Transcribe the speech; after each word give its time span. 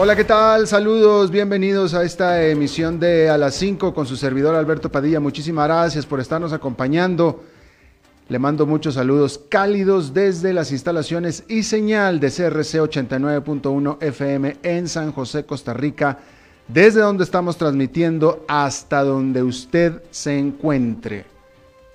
Hola, 0.00 0.14
¿qué 0.14 0.22
tal? 0.22 0.68
Saludos, 0.68 1.28
bienvenidos 1.32 1.92
a 1.92 2.04
esta 2.04 2.46
emisión 2.46 3.00
de 3.00 3.28
A 3.30 3.36
las 3.36 3.56
5 3.56 3.92
con 3.92 4.06
su 4.06 4.16
servidor 4.16 4.54
Alberto 4.54 4.92
Padilla. 4.92 5.18
Muchísimas 5.18 5.66
gracias 5.66 6.06
por 6.06 6.20
estarnos 6.20 6.52
acompañando. 6.52 7.42
Le 8.28 8.38
mando 8.38 8.64
muchos 8.64 8.94
saludos 8.94 9.40
cálidos 9.48 10.14
desde 10.14 10.52
las 10.52 10.70
instalaciones 10.70 11.42
y 11.48 11.64
señal 11.64 12.20
de 12.20 12.28
CRC 12.28 12.80
89.1 12.80 14.00
FM 14.00 14.58
en 14.62 14.86
San 14.86 15.10
José, 15.10 15.44
Costa 15.44 15.74
Rica, 15.74 16.20
desde 16.68 17.00
donde 17.00 17.24
estamos 17.24 17.56
transmitiendo 17.56 18.44
hasta 18.46 19.02
donde 19.02 19.42
usted 19.42 20.00
se 20.12 20.38
encuentre 20.38 21.24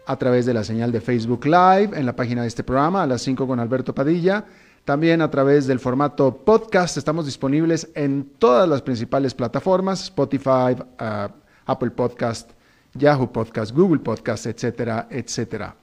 a 0.06 0.18
través 0.18 0.46
de 0.46 0.54
la 0.54 0.66
señal 0.66 0.92
de 0.92 1.00
Facebook 1.00 1.46
Live 1.46 1.92
en 1.98 2.06
la 2.06 2.18
página 2.18 2.42
de 2.42 2.50
este 2.50 2.66
programa, 2.66 3.04
a 3.04 3.08
las 3.08 3.22
5 3.22 3.48
con 3.48 3.62
Alberto 3.62 3.96
Padilla 3.96 4.44
también 4.86 5.22
a 5.22 5.32
través 5.32 5.66
del 5.66 5.80
formato 5.80 6.36
podcast 6.44 6.98
estamos 6.98 7.26
disponibles 7.26 7.90
en 7.96 8.32
todas 8.38 8.68
las 8.68 8.82
principales 8.82 9.34
plataformas, 9.34 10.04
Spotify, 10.04 10.76
uh, 11.00 11.32
Apple 11.66 11.92
Podcast, 11.92 12.52
Yahoo 12.94 13.32
Podcast, 13.32 13.72
Google 13.74 14.00
Podcast, 14.00 14.46
etcétera, 14.46 15.08
etcétera. 15.10 15.76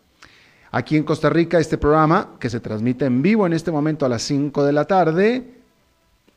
Aquí 0.70 0.96
en 0.96 1.04
Costa 1.04 1.30
Rica 1.30 1.58
este 1.58 1.78
programa, 1.78 2.36
que 2.38 2.50
se 2.50 2.60
transmite 2.60 3.06
en 3.06 3.22
vivo 3.22 3.46
en 3.46 3.54
este 3.54 3.72
momento 3.72 4.06
a 4.06 4.08
las 4.08 4.22
5 4.22 4.64
de 4.64 4.72
la 4.72 4.84
tarde, 4.84 5.54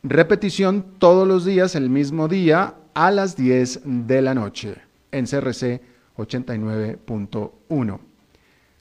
repetición 0.02 0.86
todos 0.98 1.28
los 1.28 1.46
días, 1.46 1.76
el 1.76 1.90
mismo 1.90 2.28
día, 2.28 2.76
a 2.94 3.12
las 3.12 3.36
10 3.36 3.82
de 3.84 4.22
la 4.22 4.34
noche, 4.34 4.76
en 5.12 5.26
CRC 5.26 5.82
89.1. 6.18 8.13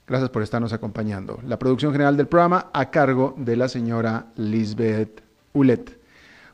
Gracias 0.05 0.31
por 0.31 0.43
estarnos 0.43 0.73
acompañando. 0.73 1.39
La 1.47 1.57
producción 1.57 1.93
general 1.93 2.17
del 2.17 2.27
programa 2.27 2.69
a 2.73 2.91
cargo 2.91 3.35
de 3.37 3.55
la 3.55 3.69
señora 3.69 4.25
Lisbeth 4.35 5.23
Ulet. 5.53 5.97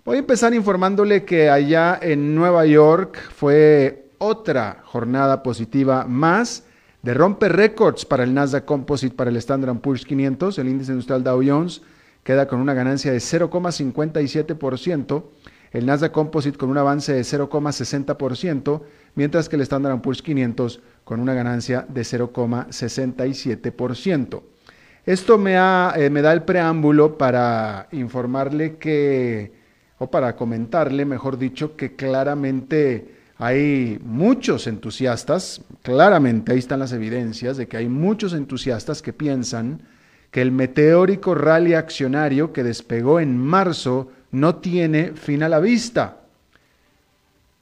Voy 0.06 0.18
a 0.18 0.20
empezar 0.20 0.54
informándole 0.54 1.26
que 1.26 1.50
allá 1.50 1.98
en 2.00 2.36
Nueva 2.36 2.68
York 2.68 3.18
fue 3.36 4.12
otra 4.20 4.84
jornada 4.86 5.42
positiva 5.42 6.06
más 6.06 6.64
de 7.02 7.16
romper 7.16 7.56
récords 7.56 8.06
para 8.06 8.24
el 8.24 8.36
Nasdaq 8.36 8.66
Composite, 8.66 9.16
para 9.16 9.32
el 9.32 9.38
Standard 9.38 9.80
Poor's 9.80 10.06
500. 10.06 10.60
El 10.60 10.68
índice 10.68 10.92
industrial 10.92 11.24
Dow 11.24 11.42
Jones 11.44 11.82
queda 12.24 12.48
con 12.48 12.60
una 12.60 12.76
ganancia 12.76 13.12
de 13.12 13.18
0,57%, 13.18 15.24
el 15.72 15.88
Nasdaq 15.88 16.12
Composite 16.12 16.58
con 16.58 16.70
un 16.70 16.78
avance 16.78 17.14
de 17.14 17.22
0,60%, 17.22 18.82
mientras 19.16 19.50
que 19.50 19.56
el 19.56 19.64
Standard 19.64 20.02
Poor's 20.02 20.22
500 20.22 20.82
con 21.10 21.20
una 21.20 21.34
ganancia 21.34 21.86
de 21.90 22.04
0,67%. 22.04 24.44
Esto 25.08 25.40
me, 25.40 25.56
eh, 25.56 26.10
me 26.12 26.22
da 26.22 26.34
el 26.34 26.44
preámbulo 26.44 27.18
para 27.18 27.88
informarle 27.94 28.76
que, 28.76 29.52
o 29.98 30.12
para 30.12 30.36
comentarle, 30.36 31.06
mejor 31.06 31.40
dicho, 31.40 31.76
que 31.76 31.96
claramente 31.96 33.16
hay 33.40 33.98
muchos 34.04 34.68
entusiastas, 34.68 35.62
claramente 35.82 36.52
ahí 36.52 36.60
están 36.60 36.78
las 36.78 36.92
evidencias 36.92 37.58
de 37.58 37.68
que 37.68 37.78
hay 37.78 37.90
muchos 37.90 38.34
entusiastas 38.34 39.02
que 39.02 39.12
piensan 39.12 39.82
que 40.30 40.44
el 40.44 40.52
meteórico 40.52 41.34
rally 41.34 41.74
accionario 41.74 42.54
que 42.54 42.62
despegó 42.62 43.20
en 43.20 43.36
marzo 43.36 44.12
no 44.30 44.58
tiene 44.58 45.14
fin 45.14 45.42
a 45.42 45.50
la 45.50 45.60
vista. 45.60 46.19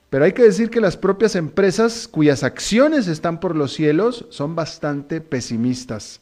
Pero 0.10 0.24
hay 0.24 0.32
que 0.32 0.44
decir 0.44 0.70
que 0.70 0.80
las 0.80 0.96
propias 0.96 1.36
empresas 1.36 2.08
cuyas 2.08 2.44
acciones 2.44 3.08
están 3.08 3.40
por 3.40 3.56
los 3.56 3.74
cielos 3.74 4.26
son 4.30 4.56
bastante 4.56 5.20
pesimistas. 5.20 6.22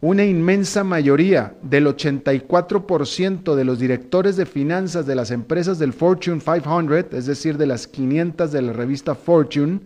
Una 0.00 0.24
inmensa 0.24 0.84
mayoría 0.84 1.54
del 1.62 1.86
84% 1.86 3.54
de 3.56 3.64
los 3.64 3.80
directores 3.80 4.36
de 4.36 4.46
finanzas 4.46 5.06
de 5.06 5.16
las 5.16 5.32
empresas 5.32 5.78
del 5.80 5.92
Fortune 5.92 6.40
500, 6.40 7.12
es 7.12 7.26
decir, 7.26 7.56
de 7.56 7.66
las 7.66 7.88
500 7.88 8.52
de 8.52 8.62
la 8.62 8.72
revista 8.72 9.16
Fortune, 9.16 9.80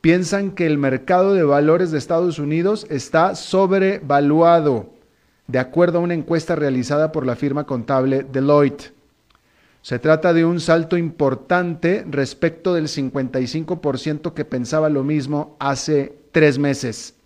piensan 0.00 0.52
que 0.52 0.66
el 0.66 0.78
mercado 0.78 1.34
de 1.34 1.42
valores 1.42 1.90
de 1.90 1.98
Estados 1.98 2.38
Unidos 2.38 2.86
está 2.88 3.34
sobrevaluado, 3.34 4.94
de 5.48 5.58
acuerdo 5.58 5.98
a 5.98 6.02
una 6.02 6.14
encuesta 6.14 6.56
realizada 6.56 7.12
por 7.12 7.26
la 7.26 7.36
firma 7.36 7.64
contable 7.64 8.24
Deloitte. 8.24 8.92
Se 9.82 9.98
trata 9.98 10.32
de 10.32 10.44
un 10.44 10.60
salto 10.60 10.96
importante 10.96 12.04
respecto 12.08 12.72
del 12.72 12.86
55% 12.86 14.32
que 14.32 14.44
pensaba 14.44 14.88
lo 14.88 15.02
mismo 15.02 15.56
hace 15.58 16.16
tres 16.30 16.58
meses. 16.58 17.16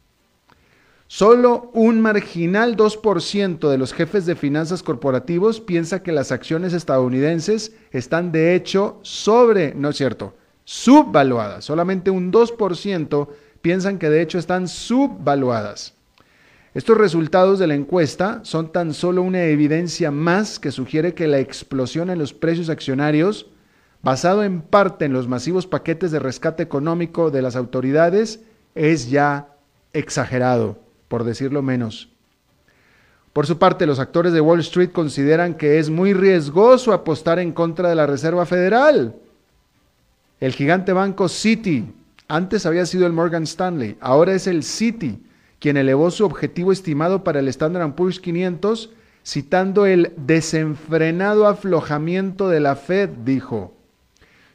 Solo 1.06 1.70
un 1.74 2.00
marginal 2.00 2.74
2% 2.76 3.68
de 3.68 3.78
los 3.78 3.92
jefes 3.92 4.24
de 4.24 4.34
finanzas 4.34 4.82
corporativos 4.82 5.60
piensa 5.60 6.02
que 6.02 6.12
las 6.12 6.32
acciones 6.32 6.72
estadounidenses 6.72 7.72
están 7.92 8.32
de 8.32 8.54
hecho 8.54 8.98
sobre, 9.02 9.74
no 9.74 9.90
es 9.90 9.96
cierto, 9.96 10.34
subvaluadas. 10.64 11.66
Solamente 11.66 12.10
un 12.10 12.32
2% 12.32 13.28
piensan 13.60 13.98
que 13.98 14.08
de 14.08 14.22
hecho 14.22 14.38
están 14.38 14.66
subvaluadas. 14.66 15.95
Estos 16.76 16.98
resultados 16.98 17.58
de 17.58 17.66
la 17.66 17.74
encuesta 17.74 18.40
son 18.42 18.70
tan 18.70 18.92
solo 18.92 19.22
una 19.22 19.44
evidencia 19.44 20.10
más 20.10 20.58
que 20.58 20.70
sugiere 20.70 21.14
que 21.14 21.26
la 21.26 21.38
explosión 21.38 22.10
en 22.10 22.18
los 22.18 22.34
precios 22.34 22.68
accionarios, 22.68 23.46
basado 24.02 24.44
en 24.44 24.60
parte 24.60 25.06
en 25.06 25.14
los 25.14 25.26
masivos 25.26 25.66
paquetes 25.66 26.10
de 26.10 26.18
rescate 26.18 26.62
económico 26.62 27.30
de 27.30 27.40
las 27.40 27.56
autoridades, 27.56 28.40
es 28.74 29.08
ya 29.08 29.48
exagerado, 29.94 30.78
por 31.08 31.24
decirlo 31.24 31.62
menos. 31.62 32.10
Por 33.32 33.46
su 33.46 33.56
parte, 33.56 33.86
los 33.86 33.98
actores 33.98 34.34
de 34.34 34.42
Wall 34.42 34.60
Street 34.60 34.90
consideran 34.90 35.54
que 35.54 35.78
es 35.78 35.88
muy 35.88 36.12
riesgoso 36.12 36.92
apostar 36.92 37.38
en 37.38 37.52
contra 37.52 37.88
de 37.88 37.94
la 37.94 38.06
Reserva 38.06 38.44
Federal. 38.44 39.14
El 40.40 40.52
gigante 40.52 40.92
banco 40.92 41.30
Citi, 41.30 41.86
antes 42.28 42.66
había 42.66 42.84
sido 42.84 43.06
el 43.06 43.14
Morgan 43.14 43.44
Stanley, 43.44 43.96
ahora 43.98 44.34
es 44.34 44.46
el 44.46 44.62
Citi 44.62 45.22
quien 45.58 45.76
elevó 45.76 46.10
su 46.10 46.24
objetivo 46.24 46.72
estimado 46.72 47.24
para 47.24 47.40
el 47.40 47.48
Standard 47.48 47.94
Poor's 47.94 48.20
500, 48.20 48.90
citando 49.24 49.86
el 49.86 50.12
desenfrenado 50.16 51.46
aflojamiento 51.46 52.48
de 52.48 52.60
la 52.60 52.76
Fed, 52.76 53.08
dijo. 53.24 53.74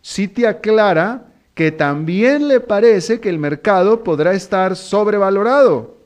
Citi 0.03 0.45
aclara 0.45 1.27
que 1.53 1.71
también 1.71 2.47
le 2.47 2.59
parece 2.59 3.19
que 3.19 3.29
el 3.29 3.37
mercado 3.37 4.03
podrá 4.03 4.33
estar 4.33 4.75
sobrevalorado, 4.75 5.97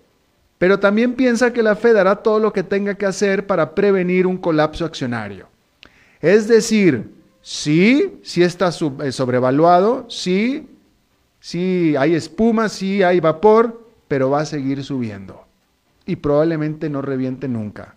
pero 0.57 0.79
también 0.79 1.13
piensa 1.13 1.53
que 1.53 1.61
la 1.61 1.75
Fed 1.75 1.95
hará 1.97 2.17
todo 2.17 2.39
lo 2.39 2.51
que 2.51 2.63
tenga 2.63 2.95
que 2.95 3.05
hacer 3.05 3.45
para 3.45 3.75
prevenir 3.75 4.25
un 4.25 4.37
colapso 4.37 4.85
accionario. 4.85 5.47
Es 6.19 6.47
decir, 6.47 7.11
sí, 7.41 8.19
sí 8.23 8.41
está 8.41 8.69
eh, 9.03 9.11
sobrevaluado, 9.11 10.07
sí, 10.09 10.67
Sí 11.45 11.95
hay 11.95 12.15
espuma, 12.15 12.69
sí 12.69 13.03
hay 13.03 13.19
vapor, 13.19 13.84
pero 14.07 14.29
va 14.29 14.41
a 14.41 14.45
seguir 14.45 14.83
subiendo. 14.83 15.45
Y 16.05 16.17
probablemente 16.17 16.89
no 16.89 17.01
reviente 17.01 17.47
nunca. 17.47 17.95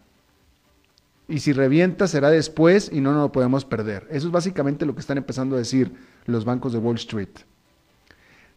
Y 1.29 1.41
si 1.41 1.53
revienta 1.53 2.07
será 2.09 2.31
después 2.31 2.91
y 2.93 3.01
no 3.01 3.13
nos 3.13 3.23
lo 3.23 3.33
podemos 3.33 3.65
perder. 3.65 4.07
Eso 4.11 4.29
es 4.29 4.33
básicamente 4.33 4.87
lo 4.87 4.95
que 4.95 5.01
están 5.01 5.19
empezando 5.19 5.57
a 5.57 5.59
decir 5.59 5.93
los 6.25 6.45
bancos 6.45 6.73
de 6.73 6.79
Wall 6.79 6.97
Street. 6.97 7.29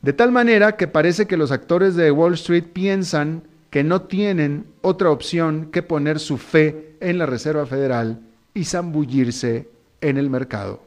De 0.01 0.13
tal 0.13 0.31
manera 0.31 0.77
que 0.77 0.87
parece 0.87 1.27
que 1.27 1.37
los 1.37 1.51
actores 1.51 1.95
de 1.95 2.11
Wall 2.11 2.33
Street 2.35 2.65
piensan 2.73 3.43
que 3.69 3.83
no 3.83 4.03
tienen 4.03 4.65
otra 4.81 5.11
opción 5.11 5.69
que 5.71 5.83
poner 5.83 6.19
su 6.19 6.37
fe 6.37 6.95
en 7.01 7.17
la 7.17 7.25
Reserva 7.25 7.65
Federal 7.65 8.21
y 8.53 8.65
zambullirse 8.65 9.69
en 10.01 10.17
el 10.17 10.29
mercado. 10.29 10.83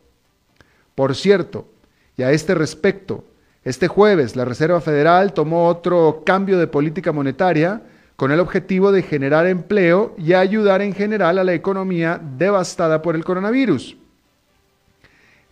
Por 0.95 1.15
cierto, 1.15 1.69
y 2.17 2.23
a 2.23 2.33
este 2.33 2.55
respecto, 2.55 3.25
este 3.65 3.89
jueves 3.89 4.37
la 4.37 4.45
Reserva 4.45 4.81
Federal 4.81 5.33
tomó 5.33 5.69
otro 5.69 6.23
cambio 6.25 6.59
de 6.59 6.67
política 6.67 7.13
monetaria 7.13 7.83
con 8.17 8.31
el 8.31 8.41
objetivo 8.41 8.93
de 8.93 9.03
generar 9.03 9.47
empleo 9.47 10.15
y 10.19 10.35
ayudar 10.35 10.83
en 10.83 10.95
general 10.95 11.39
a 11.39 11.45
la 11.45 11.55
economía 11.55 12.21
devastada 12.39 13.03
por 13.03 13.17
el 13.17 13.25
coronavirus. 13.25 13.97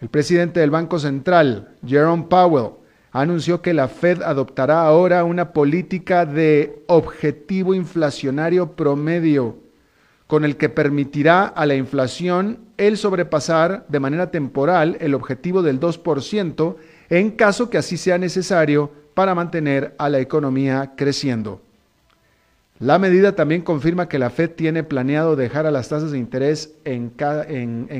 El 0.00 0.08
presidente 0.08 0.60
del 0.60 0.70
Banco 0.70 0.98
Central, 0.98 1.74
Jerome 1.86 2.26
Powell, 2.28 2.74
anunció 3.12 3.62
que 3.62 3.74
la 3.74 3.88
Fed 3.88 4.22
adoptará 4.22 4.84
ahora 4.84 5.24
una 5.24 5.52
política 5.52 6.26
de 6.26 6.82
objetivo 6.86 7.74
inflacionario 7.74 8.72
promedio, 8.72 9.56
con 10.26 10.44
el 10.44 10.56
que 10.56 10.68
permitirá 10.68 11.44
a 11.44 11.66
la 11.66 11.74
inflación 11.74 12.60
el 12.78 12.96
sobrepasar 12.96 13.84
de 13.88 14.00
manera 14.00 14.30
temporal 14.30 14.96
el 15.00 15.14
objetivo 15.14 15.62
del 15.62 15.78
2% 15.78 16.76
en 17.12 17.30
caso 17.32 17.68
que 17.68 17.76
así 17.76 17.98
sea 17.98 18.16
necesario 18.16 18.90
para 19.12 19.34
mantener 19.34 19.94
a 19.98 20.08
la 20.08 20.18
economía 20.18 20.94
creciendo. 20.96 21.60
La 22.78 22.98
medida 22.98 23.36
también 23.36 23.60
confirma 23.60 24.08
que 24.08 24.18
la 24.18 24.30
Fed 24.30 24.52
tiene 24.52 24.82
planeado 24.82 25.36
dejar 25.36 25.66
a 25.66 25.70
las 25.70 25.90
tasas 25.90 26.12
de 26.12 26.18
interés 26.18 26.72
en, 26.86 27.10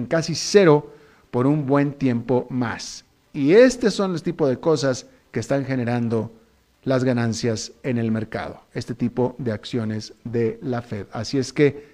casi 0.09 0.35
cero 0.35 0.94
por 1.31 1.47
un 1.47 1.67
buen 1.67 1.93
tiempo 1.93 2.47
más. 2.49 3.05
Y 3.35 3.53
estos 3.53 3.93
son 3.93 4.12
los 4.12 4.23
tipos 4.23 4.49
de 4.49 4.59
cosas 4.59 5.05
que 5.31 5.41
están 5.41 5.67
generando 5.67 6.32
las 6.82 7.05
ganancias 7.05 7.73
en 7.82 7.99
el 7.99 8.11
mercado, 8.11 8.62
este 8.73 8.94
tipo 8.94 9.37
de 9.37 9.53
acciones 9.53 10.15
de 10.25 10.58
la 10.62 10.81
Fed. 10.81 11.05
Así 11.12 11.37
es 11.37 11.53
que 11.53 11.93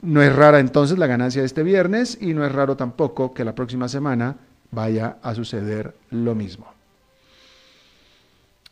no 0.00 0.22
es 0.22 0.34
rara 0.34 0.58
entonces 0.58 0.96
la 0.96 1.06
ganancia 1.06 1.42
de 1.42 1.46
este 1.46 1.62
viernes 1.62 2.16
y 2.18 2.32
no 2.32 2.46
es 2.46 2.52
raro 2.52 2.78
tampoco 2.78 3.34
que 3.34 3.44
la 3.44 3.54
próxima 3.54 3.88
semana 3.88 4.38
vaya 4.70 5.18
a 5.22 5.34
suceder 5.34 5.94
lo 6.10 6.34
mismo. 6.34 6.66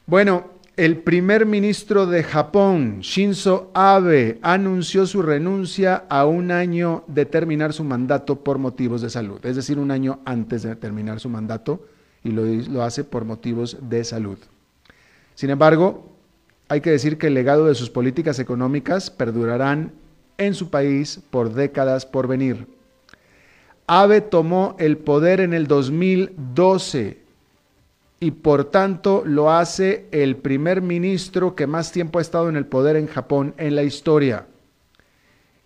Bueno, 0.07 0.57
el 0.77 0.99
primer 0.99 1.47
ministro 1.47 2.07
de 2.07 2.23
Japón, 2.23 3.01
Shinzo 3.01 3.71
Abe, 3.73 4.39
anunció 4.43 5.07
su 5.07 5.23
renuncia 5.23 6.05
a 6.09 6.27
un 6.27 6.51
año 6.51 7.03
de 7.07 7.25
terminar 7.25 7.73
su 7.73 7.83
mandato 7.83 8.41
por 8.41 8.59
motivos 8.59 9.01
de 9.01 9.11
salud, 9.11 9.45
es 9.45 9.57
decir, 9.57 9.79
un 9.79 9.91
año 9.91 10.21
antes 10.25 10.63
de 10.63 10.77
terminar 10.77 11.19
su 11.19 11.31
mandato 11.31 11.87
y 12.23 12.31
lo, 12.31 12.45
lo 12.45 12.83
hace 12.83 13.05
por 13.05 13.25
motivos 13.25 13.79
de 13.89 14.05
salud. 14.05 14.39
Sin 15.35 15.51
embargo, 15.51 16.13
hay 16.69 16.81
que 16.81 16.91
decir 16.91 17.17
que 17.17 17.29
el 17.29 17.35
legado 17.35 17.67
de 17.67 17.75
sus 17.75 17.89
políticas 17.89 18.39
económicas 18.39 19.11
perdurarán 19.11 19.93
en 20.39 20.55
su 20.55 20.69
país 20.71 21.21
por 21.31 21.55
décadas 21.55 22.05
por 22.05 22.27
venir. 22.27 22.76
Abe 23.87 24.21
tomó 24.21 24.75
el 24.79 24.99
poder 24.99 25.41
en 25.41 25.55
el 25.55 25.69
2012 25.69 27.19
y 28.19 28.31
por 28.33 28.65
tanto 28.65 29.23
lo 29.25 29.53
hace 29.53 30.07
el 30.11 30.37
primer 30.37 30.83
ministro 30.83 31.55
que 31.55 31.67
más 31.67 31.93
tiempo 31.93 32.19
ha 32.19 32.23
estado 32.23 32.49
en 32.49 32.57
el 32.57 32.67
poder 32.67 32.97
en 32.97 33.07
Japón 33.07 33.55
en 33.59 33.77
la 33.77 33.85
historia. 33.85 34.47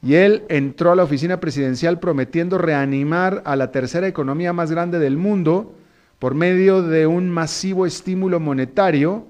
Y 0.03 0.15
él 0.15 0.45
entró 0.49 0.93
a 0.93 0.97
la 0.97 1.05
oficina 1.05 1.41
presidencial 1.41 2.01
prometiendo 2.01 2.59
reanimar 2.59 3.43
a 3.45 3.57
la 3.57 3.71
tercera 3.71 4.09
economía 4.09 4.53
más 4.53 4.71
grande 4.71 4.99
del 4.99 5.17
mundo 5.17 5.75
por 6.19 6.35
medio 6.35 6.83
de 6.83 7.07
un 7.07 7.31
masivo 7.31 7.87
estímulo 7.87 8.41
monetario, 8.41 9.27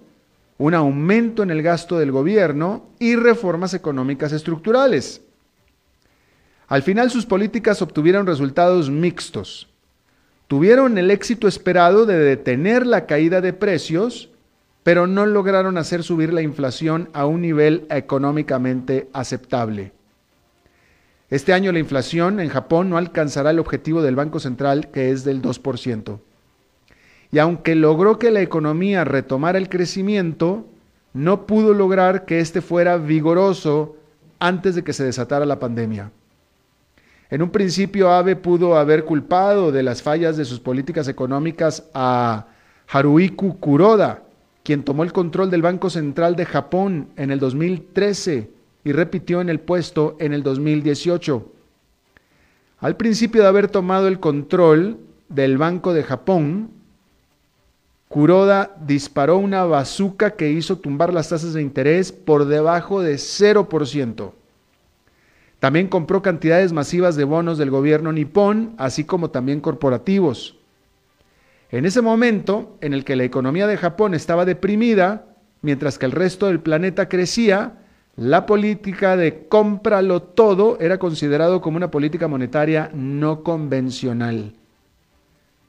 un 0.59 0.75
aumento 0.75 1.43
en 1.43 1.51
el 1.51 1.63
gasto 1.63 1.99
del 1.99 2.13
gobierno 2.13 2.87
y 2.99 3.17
reformas 3.17 3.75
económicas 3.75 4.33
estructurales. 4.33 5.23
Al 6.71 6.83
final 6.83 7.11
sus 7.11 7.27
políticas 7.27 7.83
obtuvieron 7.83 8.27
resultados 8.27 8.89
mixtos 8.89 9.71
tuvieron 10.51 10.99
el 10.99 11.13
éxito 11.13 11.47
esperado 11.47 12.07
de 12.07 12.19
detener 12.19 12.85
la 12.85 13.07
caída 13.07 13.41
de 13.41 13.53
precios, 13.53 14.31
pero 14.83 15.07
no 15.07 15.25
lograron 15.25 15.79
hacer 15.79 16.03
subir 16.03 16.33
la 16.33 16.43
inflación 16.43 17.09
a 17.13 17.25
un 17.25 17.41
nivel 17.41 17.87
económicamente 17.89 19.09
aceptable. 19.13 19.93
Este 21.31 21.53
año 21.53 21.71
la 21.71 21.79
inflación 21.79 22.41
en 22.41 22.49
Japón 22.49 22.91
no 22.91 22.99
alcanzará 22.99 23.51
el 23.51 23.61
objetivo 23.61 24.03
del 24.03 24.17
Banco 24.17 24.41
Central, 24.41 24.91
que 24.91 25.13
es 25.13 25.23
del 25.23 25.41
2%. 25.41 26.19
Y 27.31 27.39
aunque 27.39 27.77
logró 27.77 28.19
que 28.19 28.33
la 28.33 28.41
economía 28.41 29.05
retomara 29.05 29.57
el 29.57 29.69
crecimiento, 29.69 30.67
no 31.13 31.47
pudo 31.47 31.75
lograr 31.75 32.25
que 32.25 32.41
éste 32.41 32.61
fuera 32.61 32.97
vigoroso 32.97 33.95
antes 34.41 34.75
de 34.75 34.83
que 34.83 34.95
se 34.95 35.05
desatara 35.05 35.47
la 35.47 35.61
pandemia. 35.61 36.11
En 37.31 37.43
un 37.43 37.51
principio, 37.51 38.11
Abe 38.11 38.35
pudo 38.35 38.77
haber 38.77 39.05
culpado 39.05 39.71
de 39.71 39.85
las 39.85 40.03
fallas 40.03 40.37
de 40.37 40.45
sus 40.45 40.59
políticas 40.59 41.07
económicas 41.07 41.89
a 41.95 42.47
Haruiku 42.89 43.59
Kuroda, 43.61 44.25
quien 44.65 44.83
tomó 44.83 45.05
el 45.05 45.13
control 45.13 45.49
del 45.49 45.63
Banco 45.63 45.91
Central 45.91 46.35
de 46.35 46.45
Japón 46.45 47.09
en 47.17 47.31
el 47.31 47.39
2013 47.39 48.51
y 48.85 48.93
repitió 48.93 49.41
en 49.41 49.49
el 49.49 49.61
puesto 49.61 50.17
en 50.19 50.33
el 50.33 50.43
2018. 50.43 51.53
Al 52.81 52.97
principio 52.97 53.43
de 53.43 53.49
haber 53.49 53.69
tomado 53.69 54.09
el 54.09 54.19
control 54.19 54.99
del 55.29 55.57
Banco 55.57 55.93
de 55.93 56.03
Japón, 56.03 56.71
Kuroda 58.09 58.75
disparó 58.85 59.39
una 59.39 59.65
bazuca 59.65 60.33
que 60.33 60.51
hizo 60.51 60.79
tumbar 60.79 61.15
las 61.15 61.29
tasas 61.29 61.53
de 61.53 61.63
interés 61.63 62.11
por 62.11 62.47
debajo 62.47 63.03
de 63.03 63.15
0%. 63.15 64.33
También 65.61 65.89
compró 65.89 66.23
cantidades 66.23 66.73
masivas 66.73 67.17
de 67.17 67.25
bonos 67.25 67.59
del 67.59 67.71
gobierno 67.71 68.13
nipón, 68.13 68.75
así 68.79 69.05
como 69.05 69.31
también 69.31 69.61
corporativos. 69.61 70.57
En 71.71 71.85
ese 71.85 72.01
momento 72.01 72.77
en 72.81 72.95
el 72.95 73.05
que 73.05 73.15
la 73.15 73.25
economía 73.25 73.67
de 73.67 73.77
Japón 73.77 74.15
estaba 74.15 74.47
deprimida, 74.47 75.27
mientras 75.61 75.99
que 75.99 76.07
el 76.07 76.13
resto 76.13 76.47
del 76.47 76.61
planeta 76.61 77.09
crecía, 77.09 77.75
la 78.17 78.47
política 78.47 79.17
de 79.17 79.47
cómpralo 79.49 80.23
todo 80.23 80.79
era 80.81 80.99
considerado 80.99 81.61
como 81.61 81.77
una 81.77 81.91
política 81.91 82.27
monetaria 82.27 82.91
no 82.95 83.43
convencional. 83.43 84.55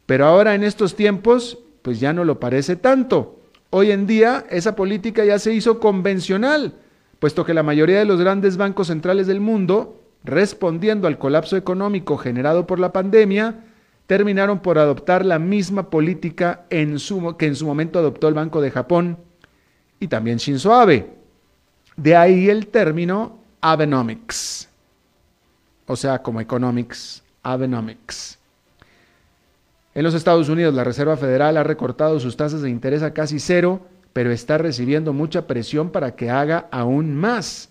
Pero 0.05 0.25
ahora 0.25 0.55
en 0.55 0.63
estos 0.63 0.95
tiempos, 0.95 1.59
pues 1.81 1.99
ya 1.99 2.13
no 2.13 2.23
lo 2.23 2.39
parece 2.39 2.77
tanto. 2.77 3.39
Hoy 3.69 3.91
en 3.91 4.07
día 4.07 4.45
esa 4.49 4.75
política 4.75 5.25
ya 5.25 5.37
se 5.37 5.53
hizo 5.53 5.79
convencional 5.79 6.75
puesto 7.21 7.45
que 7.45 7.53
la 7.53 7.61
mayoría 7.61 7.99
de 7.99 8.05
los 8.05 8.19
grandes 8.19 8.57
bancos 8.57 8.87
centrales 8.87 9.27
del 9.27 9.39
mundo, 9.39 10.01
respondiendo 10.23 11.07
al 11.07 11.19
colapso 11.19 11.55
económico 11.55 12.17
generado 12.17 12.65
por 12.65 12.79
la 12.79 12.91
pandemia, 12.91 13.63
terminaron 14.07 14.59
por 14.59 14.79
adoptar 14.79 15.23
la 15.23 15.37
misma 15.37 15.91
política 15.91 16.65
que 16.67 16.81
en 16.81 16.97
su 16.97 17.65
momento 17.67 17.99
adoptó 17.99 18.27
el 18.27 18.33
Banco 18.33 18.59
de 18.59 18.71
Japón 18.71 19.19
y 19.99 20.07
también 20.07 20.39
Shinzo 20.39 20.73
Abe. 20.73 21.13
De 21.95 22.15
ahí 22.15 22.49
el 22.49 22.65
término 22.65 23.37
Abenomics, 23.61 24.67
o 25.85 25.95
sea, 25.95 26.23
como 26.23 26.41
economics, 26.41 27.21
Abenomics. 27.43 28.39
En 29.93 30.03
los 30.03 30.15
Estados 30.15 30.49
Unidos, 30.49 30.73
la 30.73 30.83
Reserva 30.83 31.17
Federal 31.17 31.55
ha 31.57 31.63
recortado 31.63 32.19
sus 32.19 32.35
tasas 32.35 32.63
de 32.63 32.71
interés 32.71 33.03
a 33.03 33.13
casi 33.13 33.39
cero 33.39 33.81
pero 34.13 34.31
está 34.31 34.57
recibiendo 34.57 35.13
mucha 35.13 35.47
presión 35.47 35.89
para 35.89 36.15
que 36.15 36.29
haga 36.29 36.67
aún 36.71 37.15
más. 37.15 37.69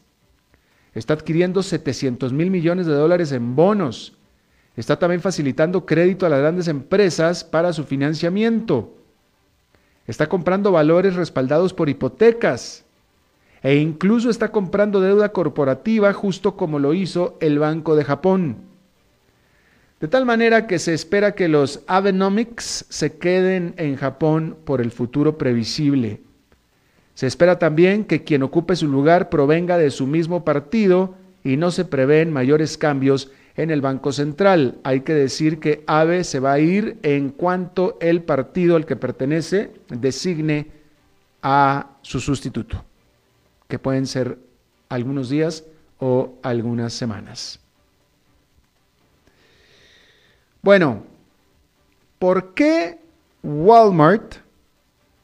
Está 0.94 1.14
adquiriendo 1.14 1.62
700 1.62 2.32
mil 2.32 2.50
millones 2.50 2.86
de 2.86 2.94
dólares 2.94 3.32
en 3.32 3.54
bonos. 3.54 4.16
Está 4.76 4.98
también 4.98 5.20
facilitando 5.20 5.84
crédito 5.84 6.26
a 6.26 6.28
las 6.28 6.40
grandes 6.40 6.68
empresas 6.68 7.44
para 7.44 7.72
su 7.72 7.84
financiamiento. 7.84 8.96
Está 10.06 10.28
comprando 10.28 10.72
valores 10.72 11.14
respaldados 11.14 11.72
por 11.74 11.88
hipotecas. 11.88 12.84
E 13.62 13.76
incluso 13.76 14.30
está 14.30 14.50
comprando 14.50 15.00
deuda 15.00 15.32
corporativa 15.32 16.12
justo 16.12 16.56
como 16.56 16.78
lo 16.78 16.94
hizo 16.94 17.36
el 17.40 17.58
Banco 17.58 17.94
de 17.94 18.04
Japón. 18.04 18.56
De 20.00 20.08
tal 20.08 20.24
manera 20.24 20.66
que 20.66 20.78
se 20.78 20.94
espera 20.94 21.34
que 21.34 21.46
los 21.46 21.82
Abenomics 21.86 22.86
se 22.88 23.18
queden 23.18 23.74
en 23.76 23.96
Japón 23.96 24.56
por 24.64 24.80
el 24.80 24.90
futuro 24.90 25.36
previsible. 25.36 26.22
Se 27.20 27.26
espera 27.26 27.58
también 27.58 28.06
que 28.06 28.24
quien 28.24 28.42
ocupe 28.42 28.76
su 28.76 28.88
lugar 28.88 29.28
provenga 29.28 29.76
de 29.76 29.90
su 29.90 30.06
mismo 30.06 30.42
partido 30.42 31.16
y 31.44 31.58
no 31.58 31.70
se 31.70 31.84
prevén 31.84 32.32
mayores 32.32 32.78
cambios 32.78 33.30
en 33.56 33.70
el 33.70 33.82
Banco 33.82 34.10
Central. 34.10 34.78
Hay 34.84 35.02
que 35.02 35.12
decir 35.12 35.60
que 35.60 35.84
AVE 35.86 36.24
se 36.24 36.40
va 36.40 36.52
a 36.54 36.60
ir 36.60 36.96
en 37.02 37.28
cuanto 37.28 37.98
el 38.00 38.22
partido 38.22 38.74
al 38.74 38.86
que 38.86 38.96
pertenece 38.96 39.70
designe 39.90 40.68
a 41.42 41.90
su 42.00 42.20
sustituto, 42.20 42.82
que 43.68 43.78
pueden 43.78 44.06
ser 44.06 44.38
algunos 44.88 45.28
días 45.28 45.64
o 45.98 46.38
algunas 46.42 46.94
semanas. 46.94 47.60
Bueno, 50.62 51.02
¿por 52.18 52.54
qué 52.54 52.98
Walmart, 53.42 54.36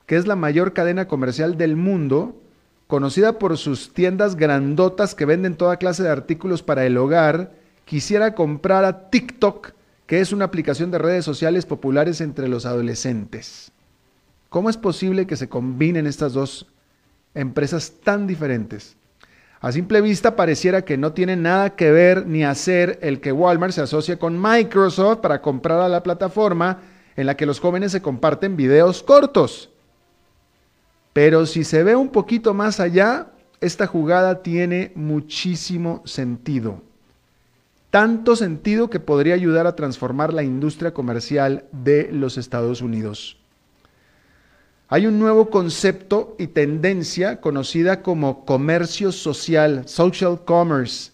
que 0.06 0.16
es 0.16 0.26
la 0.26 0.36
mayor 0.36 0.72
cadena 0.72 1.08
comercial 1.08 1.58
del 1.58 1.76
mundo, 1.76 2.40
conocida 2.86 3.38
por 3.38 3.58
sus 3.58 3.92
tiendas 3.92 4.36
grandotas 4.36 5.14
que 5.14 5.26
venden 5.26 5.56
toda 5.56 5.76
clase 5.76 6.02
de 6.02 6.10
artículos 6.10 6.62
para 6.62 6.86
el 6.86 6.96
hogar, 6.96 7.52
quisiera 7.84 8.34
comprar 8.34 8.84
a 8.84 9.10
TikTok, 9.10 9.72
que 10.06 10.20
es 10.20 10.32
una 10.32 10.44
aplicación 10.44 10.90
de 10.92 10.98
redes 10.98 11.25
sociales 11.25 11.66
populares 11.66 12.20
entre 12.20 12.48
los 12.48 12.64
adolescentes. 12.64 13.72
¿Cómo 14.48 14.70
es 14.70 14.76
posible 14.76 15.26
que 15.26 15.36
se 15.36 15.48
combinen 15.48 16.06
estas 16.06 16.32
dos 16.32 16.66
empresas 17.34 17.94
tan 18.04 18.28
diferentes? 18.28 18.96
A 19.60 19.72
simple 19.72 20.00
vista 20.00 20.36
pareciera 20.36 20.82
que 20.82 20.96
no 20.96 21.12
tiene 21.12 21.34
nada 21.34 21.75
que 21.75 21.90
ver 21.90 22.26
ni 22.26 22.44
hacer 22.44 23.00
el 23.02 23.20
que 23.20 23.32
Walmart 23.32 23.72
se 23.72 23.80
asocie 23.80 24.18
con 24.18 24.40
Microsoft 24.40 25.18
para 25.18 25.42
comprar 25.42 25.80
a 25.80 25.88
la 25.88 26.04
plataforma 26.04 26.78
en 27.16 27.26
la 27.26 27.36
que 27.36 27.46
los 27.46 27.58
jóvenes 27.58 27.90
se 27.90 28.02
comparten 28.02 28.56
videos 28.56 29.02
cortos. 29.02 29.70
Pero 31.16 31.46
si 31.46 31.64
se 31.64 31.82
ve 31.82 31.96
un 31.96 32.11
poquito 32.11 32.52
más 32.52 32.78
allá, 32.78 33.28
esta 33.62 33.87
jugada 33.87 34.42
tiene 34.42 34.92
muchísimo 34.96 36.02
sentido. 36.04 36.82
Tanto 37.88 38.37
sentido 38.37 38.90
que 38.90 39.00
podría 39.00 39.32
ayudar 39.32 39.66
a 39.66 39.75
transformar 39.75 40.35
la 40.35 40.42
industria 40.42 40.92
comercial 40.92 41.64
de 41.73 42.11
los 42.12 42.37
Estados 42.37 42.82
Unidos. 42.82 43.38
Hay 44.88 45.06
un 45.06 45.18
nuevo 45.18 45.49
concepto 45.49 46.37
y 46.38 46.49
tendencia 46.49 47.40
conocida 47.40 48.02
como 48.02 48.44
comercio 48.44 49.11
social, 49.11 49.88
social 49.88 50.44
commerce, 50.44 51.12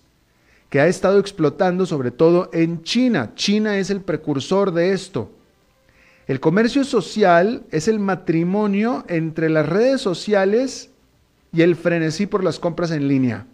que 0.68 0.80
ha 0.80 0.88
estado 0.88 1.20
explotando 1.20 1.86
sobre 1.86 2.10
todo 2.10 2.50
en 2.52 2.82
China. 2.82 3.30
China 3.36 3.78
es 3.78 3.88
el 3.88 4.00
precursor 4.00 4.72
de 4.72 4.90
esto. 4.90 5.30
El 6.32 6.40
comercio 6.40 6.82
social 6.82 7.62
es 7.72 7.88
el 7.88 7.98
matrimonio 7.98 9.04
entre 9.08 9.50
las 9.50 9.68
redes 9.68 10.00
sociales 10.00 10.88
y 11.52 11.60
el 11.60 11.76
frenesí 11.76 12.24
por 12.24 12.42
las 12.42 12.58
compras 12.58 12.90
en 12.90 13.06
línea. 13.06 13.44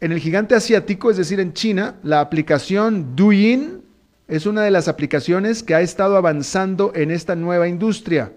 En 0.00 0.10
el 0.10 0.18
gigante 0.18 0.56
asiático, 0.56 1.08
es 1.08 1.16
decir, 1.16 1.38
en 1.38 1.52
China, 1.52 2.00
la 2.02 2.18
aplicación 2.18 3.14
Douyin 3.14 3.80
es 4.26 4.44
una 4.44 4.62
de 4.62 4.72
las 4.72 4.88
aplicaciones 4.88 5.62
que 5.62 5.76
ha 5.76 5.82
estado 5.82 6.16
avanzando 6.16 6.90
en 6.96 7.12
esta 7.12 7.36
nueva 7.36 7.68
industria. 7.68 8.32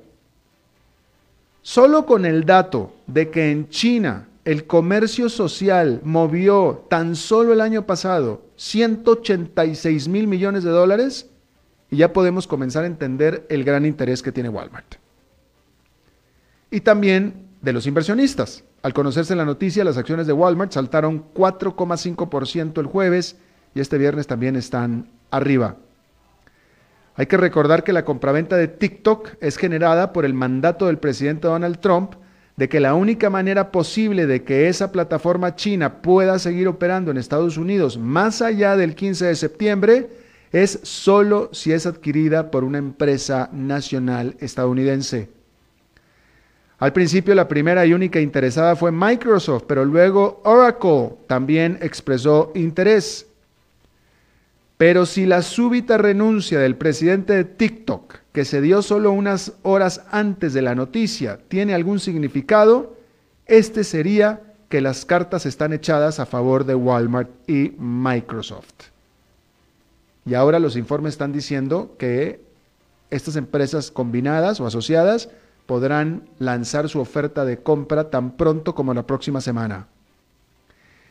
Solo 1.64 2.06
con 2.06 2.28
el 2.28 2.46
dato 2.46 2.94
de 3.08 3.32
que 3.32 3.50
en 3.50 3.70
China 3.70 4.28
el 4.44 4.68
comercio 4.68 5.30
social 5.30 6.00
movió 6.04 6.86
tan 6.92 7.16
solo 7.16 7.54
el 7.54 7.62
año 7.62 7.88
pasado 7.88 8.44
186 8.58 10.08
mil 10.10 10.28
millones 10.28 10.64
de 10.64 10.70
dólares, 10.70 11.32
y 11.96 12.00
ya 12.00 12.12
podemos 12.12 12.46
comenzar 12.46 12.84
a 12.84 12.88
entender 12.88 13.46
el 13.48 13.64
gran 13.64 13.86
interés 13.86 14.22
que 14.22 14.34
tiene 14.34 14.50
Walmart. 14.50 14.96
Y 16.70 16.82
también 16.82 17.46
de 17.62 17.72
los 17.72 17.88
inversionistas. 17.88 18.66
Al 18.84 18.94
conocerse 18.94 19.34
la 19.34 19.46
noticia, 19.46 19.86
las 19.86 19.98
acciones 19.98 20.28
de 20.28 20.34
Walmart 20.34 20.74
saltaron 20.74 21.24
4,5% 21.34 22.82
el 22.82 22.86
jueves 22.88 23.38
y 23.74 23.80
este 23.80 23.98
viernes 23.98 24.28
también 24.28 24.58
están 24.58 25.10
arriba. 25.32 25.78
Hay 27.16 27.28
que 27.28 27.38
recordar 27.38 27.86
que 27.86 27.94
la 27.94 28.04
compraventa 28.04 28.58
de 28.58 28.68
TikTok 28.68 29.36
es 29.40 29.56
generada 29.56 30.12
por 30.12 30.26
el 30.26 30.34
mandato 30.34 30.88
del 30.88 30.98
presidente 30.98 31.48
Donald 31.48 31.80
Trump 31.80 32.16
de 32.58 32.68
que 32.68 32.82
la 32.82 32.94
única 32.94 33.30
manera 33.30 33.72
posible 33.72 34.26
de 34.26 34.44
que 34.44 34.68
esa 34.68 34.92
plataforma 34.92 35.56
china 35.56 36.02
pueda 36.02 36.40
seguir 36.40 36.68
operando 36.68 37.10
en 37.10 37.18
Estados 37.18 37.56
Unidos 37.56 37.98
más 37.98 38.42
allá 38.42 38.76
del 38.76 38.96
15 38.96 39.28
de 39.28 39.36
septiembre 39.36 40.25
es 40.56 40.80
solo 40.84 41.50
si 41.52 41.74
es 41.74 41.86
adquirida 41.86 42.50
por 42.50 42.64
una 42.64 42.78
empresa 42.78 43.50
nacional 43.52 44.38
estadounidense. 44.40 45.28
Al 46.78 46.94
principio 46.94 47.36
la 47.36 47.50
primera 47.50 47.86
y 47.86 47.94
única 47.94 48.22
interesada 48.22 48.78
fue 48.78 48.94
Microsoft, 48.94 49.66
pero 49.68 49.84
luego 49.84 50.42
Oracle 50.46 51.18
también 51.28 51.78
expresó 51.82 52.54
interés. 52.56 53.28
Pero 54.78 55.06
si 55.06 55.26
la 55.26 55.42
súbita 55.42 55.98
renuncia 55.98 56.58
del 56.58 56.78
presidente 56.78 57.34
de 57.34 57.44
TikTok, 57.44 58.20
que 58.32 58.46
se 58.46 58.62
dio 58.62 58.82
solo 58.82 59.12
unas 59.12 59.56
horas 59.62 60.04
antes 60.10 60.54
de 60.54 60.62
la 60.62 60.74
noticia, 60.74 61.38
tiene 61.50 61.74
algún 61.74 62.00
significado, 62.00 62.96
este 63.46 63.84
sería 63.84 64.42
que 64.70 64.80
las 64.80 65.04
cartas 65.04 65.46
están 65.46 65.74
echadas 65.74 66.22
a 66.22 66.26
favor 66.26 66.64
de 66.64 66.76
Walmart 66.76 67.30
y 67.46 67.74
Microsoft. 67.78 68.95
Y 70.26 70.34
ahora 70.34 70.60
los 70.60 70.76
informes 70.76 71.14
están 71.14 71.32
diciendo 71.32 71.96
que 72.00 72.42
estas 73.12 73.36
empresas 73.36 73.92
combinadas 73.92 74.60
o 74.60 74.66
asociadas 74.66 75.30
podrán 75.66 76.30
lanzar 76.40 76.90
su 76.90 77.00
oferta 77.00 77.46
de 77.46 77.62
compra 77.62 78.10
tan 78.10 78.36
pronto 78.38 78.76
como 78.76 78.94
la 78.94 79.06
próxima 79.06 79.42
semana. 79.42 79.88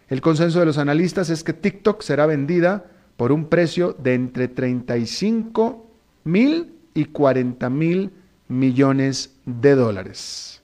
El 0.08 0.20
consenso 0.20 0.60
de 0.60 0.66
los 0.66 0.78
analistas 0.78 1.30
es 1.30 1.42
que 1.44 1.52
TikTok 1.52 2.02
será 2.02 2.26
vendida 2.26 2.84
por 3.16 3.32
un 3.32 3.46
precio 3.46 3.94
de 3.94 4.14
entre 4.14 4.48
35 4.48 5.86
mil 6.24 6.74
y 6.94 7.06
40 7.06 7.70
mil 7.70 8.10
millones 8.48 9.34
de 9.46 9.74
dólares. 9.74 10.62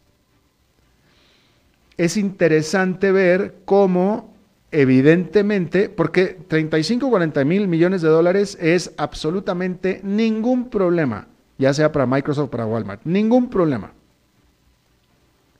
Es 1.96 2.16
interesante 2.16 3.12
ver 3.12 3.56
cómo 3.64 4.29
evidentemente, 4.72 5.88
porque 5.88 6.38
35 6.48 7.06
o 7.06 7.10
40 7.10 7.44
mil 7.44 7.68
millones 7.68 8.02
de 8.02 8.08
dólares 8.08 8.56
es 8.60 8.92
absolutamente 8.96 10.00
ningún 10.04 10.68
problema, 10.68 11.26
ya 11.58 11.74
sea 11.74 11.92
para 11.92 12.06
Microsoft 12.06 12.46
o 12.46 12.50
para 12.50 12.66
Walmart, 12.66 13.00
ningún 13.04 13.50
problema. 13.50 13.92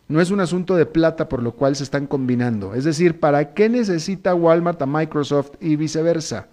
No 0.09 0.21
es 0.21 0.33
un 0.33 0.40
asunto 0.40 0.75
de 0.75 0.87
plata 0.87 1.29
por 1.29 1.40
lo 1.40 1.52
cual 1.52 1.76
se 1.76 1.85
están 1.85 2.09
combinando. 2.09 2.75
Es 2.75 2.83
decir, 2.83 3.21
¿para 3.21 3.55
qué 3.55 3.69
necesita 3.69 4.35
Walmart 4.35 4.83
a 4.83 4.87
Microsoft 4.87 5.52
y 5.61 5.76
viceversa? 5.76 6.49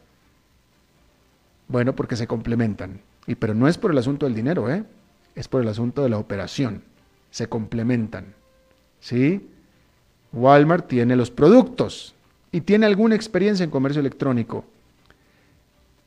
Bueno, 1.68 1.96
porque 1.96 2.16
se 2.16 2.28
complementan. 2.28 3.02
Y 3.26 3.34
pero 3.34 3.56
no 3.56 3.68
es 3.68 3.80
por 3.80 3.92
el 3.92 3.98
asunto 3.98 4.28
del 4.28 4.36
dinero, 4.36 4.72
¿eh? 4.72 4.84
Es 5.34 5.48
por 5.48 5.64
el 5.64 5.68
asunto 5.68 6.04
de 6.04 6.10
la 6.10 6.20
operación. 6.20 6.84
Se 7.32 7.50
complementan. 7.50 8.36
¿Sí? 9.00 9.50
Walmart 10.34 10.88
tiene 10.88 11.16
los 11.16 11.32
productos, 11.32 12.14
y 12.58 12.62
tiene 12.62 12.88
alguna 12.88 13.14
experiencia 13.14 13.64
en 13.64 13.70
comercio 13.70 14.00
electrónico. 14.00 14.66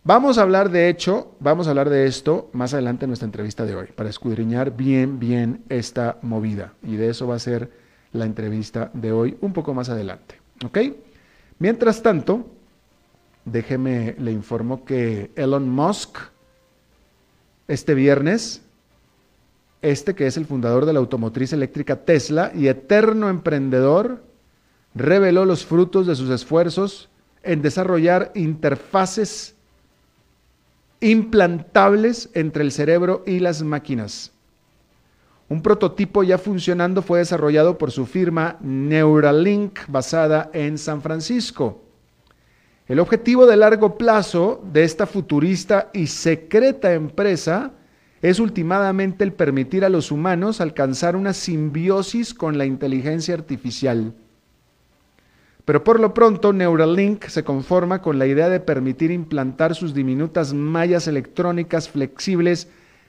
Vamos 0.02 0.36
a 0.36 0.42
hablar 0.42 0.68
de 0.68 0.88
hecho, 0.88 1.36
vamos 1.38 1.68
a 1.68 1.70
hablar 1.70 1.88
de 1.88 2.08
esto 2.08 2.50
más 2.52 2.74
adelante 2.74 3.04
en 3.04 3.10
nuestra 3.10 3.26
entrevista 3.26 3.64
de 3.64 3.76
hoy, 3.76 3.86
para 3.94 4.10
escudriñar 4.10 4.76
bien, 4.76 5.20
bien 5.20 5.62
esta 5.68 6.18
movida. 6.22 6.72
Y 6.82 6.96
de 6.96 7.08
eso 7.08 7.28
va 7.28 7.36
a 7.36 7.38
ser 7.38 7.70
la 8.12 8.24
entrevista 8.24 8.90
de 8.94 9.12
hoy 9.12 9.38
un 9.42 9.52
poco 9.52 9.74
más 9.74 9.90
adelante. 9.90 10.40
¿Ok? 10.64 10.78
Mientras 11.60 12.02
tanto, 12.02 12.50
déjeme 13.44 14.16
le 14.18 14.32
informo 14.32 14.84
que 14.84 15.30
Elon 15.36 15.70
Musk, 15.70 16.18
este 17.68 17.94
viernes, 17.94 18.60
este 19.82 20.16
que 20.16 20.26
es 20.26 20.36
el 20.36 20.46
fundador 20.46 20.84
de 20.84 20.94
la 20.94 20.98
automotriz 20.98 21.52
eléctrica 21.52 21.94
Tesla 21.94 22.50
y 22.52 22.66
eterno 22.66 23.30
emprendedor, 23.30 24.28
reveló 24.94 25.44
los 25.44 25.64
frutos 25.64 26.06
de 26.06 26.14
sus 26.14 26.30
esfuerzos 26.30 27.08
en 27.42 27.62
desarrollar 27.62 28.32
interfaces 28.34 29.54
implantables 31.00 32.28
entre 32.34 32.62
el 32.62 32.72
cerebro 32.72 33.22
y 33.26 33.38
las 33.40 33.62
máquinas. 33.62 34.32
Un 35.48 35.62
prototipo 35.62 36.22
ya 36.22 36.38
funcionando 36.38 37.02
fue 37.02 37.18
desarrollado 37.18 37.76
por 37.76 37.90
su 37.90 38.06
firma 38.06 38.56
Neuralink 38.60 39.80
basada 39.88 40.50
en 40.52 40.78
San 40.78 41.02
Francisco. 41.02 41.82
El 42.86 43.00
objetivo 43.00 43.46
de 43.46 43.56
largo 43.56 43.96
plazo 43.96 44.62
de 44.72 44.84
esta 44.84 45.06
futurista 45.06 45.90
y 45.92 46.06
secreta 46.06 46.92
empresa 46.92 47.72
es 48.22 48.38
ultimadamente 48.38 49.24
el 49.24 49.32
permitir 49.32 49.84
a 49.84 49.88
los 49.88 50.12
humanos 50.12 50.60
alcanzar 50.60 51.16
una 51.16 51.32
simbiosis 51.32 52.34
con 52.34 52.58
la 52.58 52.66
inteligencia 52.66 53.34
artificial. 53.34 54.12
Pero 55.70 55.84
por 55.84 56.00
lo 56.00 56.12
pronto 56.12 56.52
Neuralink 56.52 57.26
se 57.28 57.44
conforma 57.44 58.02
con 58.02 58.18
la 58.18 58.26
idea 58.26 58.48
de 58.48 58.58
permitir 58.58 59.12
implantar 59.12 59.76
sus 59.76 59.94
diminutas 59.94 60.52
mallas 60.52 61.06
electrónicas 61.06 61.88
flexibles 61.88 62.66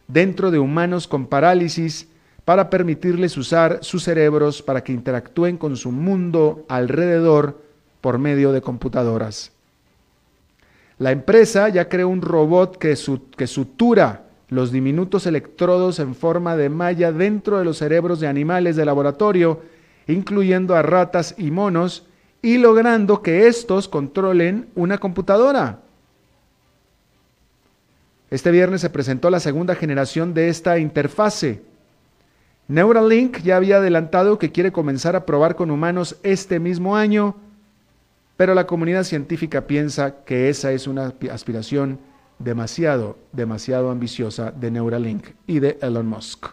dentro 0.07 0.51
de 0.51 0.59
humanos 0.59 1.07
con 1.07 1.25
parálisis 1.25 2.07
para 2.45 2.69
permitirles 2.69 3.35
usar 3.35 3.79
sus 3.81 4.03
cerebros 4.03 4.61
para 4.61 4.83
que 4.83 4.93
interactúen 4.93 5.57
con 5.57 5.75
su 5.75 5.91
mundo 5.91 6.63
alrededor 6.69 7.59
por 7.99 8.19
medio 8.19 8.51
de 8.51 8.61
computadoras. 8.61 9.51
La 10.99 11.11
empresa 11.11 11.67
ya 11.69 11.89
creó 11.89 12.09
un 12.09 12.21
robot 12.21 12.77
que, 12.77 12.95
sutura 12.95 14.25
los 14.49 14.71
diminutos 14.71 15.25
electrodos 15.25 15.97
en 15.97 16.13
forma 16.13 16.55
de 16.55 16.69
malla 16.69 17.11
dentro 17.11 17.57
de 17.57 17.65
los 17.65 17.79
cerebros 17.79 18.19
de 18.19 18.27
animales 18.27 18.75
de 18.75 18.85
laboratorio, 18.85 19.61
incluyendo 20.05 20.75
a 20.75 20.83
ratas 20.83 21.33
y 21.39 21.49
monos, 21.49 22.05
y 22.41 22.57
logrando 22.57 23.21
que 23.21 23.47
estos 23.47 23.87
controlen 23.87 24.69
una 24.75 24.97
computadora. 24.97 25.79
Este 28.29 28.49
viernes 28.49 28.81
se 28.81 28.89
presentó 28.89 29.29
la 29.29 29.39
segunda 29.39 29.75
generación 29.75 30.33
de 30.33 30.49
esta 30.49 30.79
interfase. 30.79 31.61
Neuralink 32.67 33.41
ya 33.41 33.57
había 33.57 33.77
adelantado 33.77 34.39
que 34.39 34.51
quiere 34.51 34.71
comenzar 34.71 35.15
a 35.15 35.25
probar 35.25 35.55
con 35.55 35.69
humanos 35.69 36.15
este 36.23 36.59
mismo 36.59 36.95
año, 36.95 37.35
pero 38.37 38.55
la 38.55 38.65
comunidad 38.65 39.03
científica 39.03 39.67
piensa 39.67 40.23
que 40.23 40.49
esa 40.49 40.71
es 40.71 40.87
una 40.87 41.13
aspiración 41.31 41.99
demasiado, 42.39 43.17
demasiado 43.33 43.91
ambiciosa 43.91 44.51
de 44.51 44.71
Neuralink 44.71 45.27
y 45.45 45.59
de 45.59 45.77
Elon 45.81 46.07
Musk. 46.07 46.47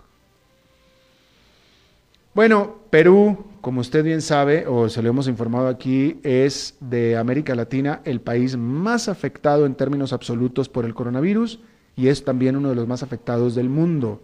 Bueno, 2.35 2.77
Perú, 2.91 3.47
como 3.69 3.83
usted 3.83 4.03
bien 4.03 4.23
sabe, 4.23 4.67
o 4.67 4.89
se 4.89 5.03
lo 5.03 5.11
hemos 5.11 5.29
informado 5.29 5.69
aquí, 5.69 6.21
es 6.23 6.79
de 6.81 7.19
América 7.19 7.55
Latina 7.55 8.01
el 8.07 8.23
país 8.23 8.57
más 8.57 9.11
afectado 9.11 9.67
en 9.67 9.75
términos 9.75 10.15
absolutos 10.15 10.71
por 10.71 10.87
el 10.87 10.95
coronavirus 10.95 11.61
y 11.95 12.09
es 12.09 12.25
también 12.25 12.57
uno 12.57 12.71
de 12.71 12.75
los 12.75 12.89
más 12.89 13.03
afectados 13.03 13.55
del 13.55 13.69
mundo. 13.69 14.23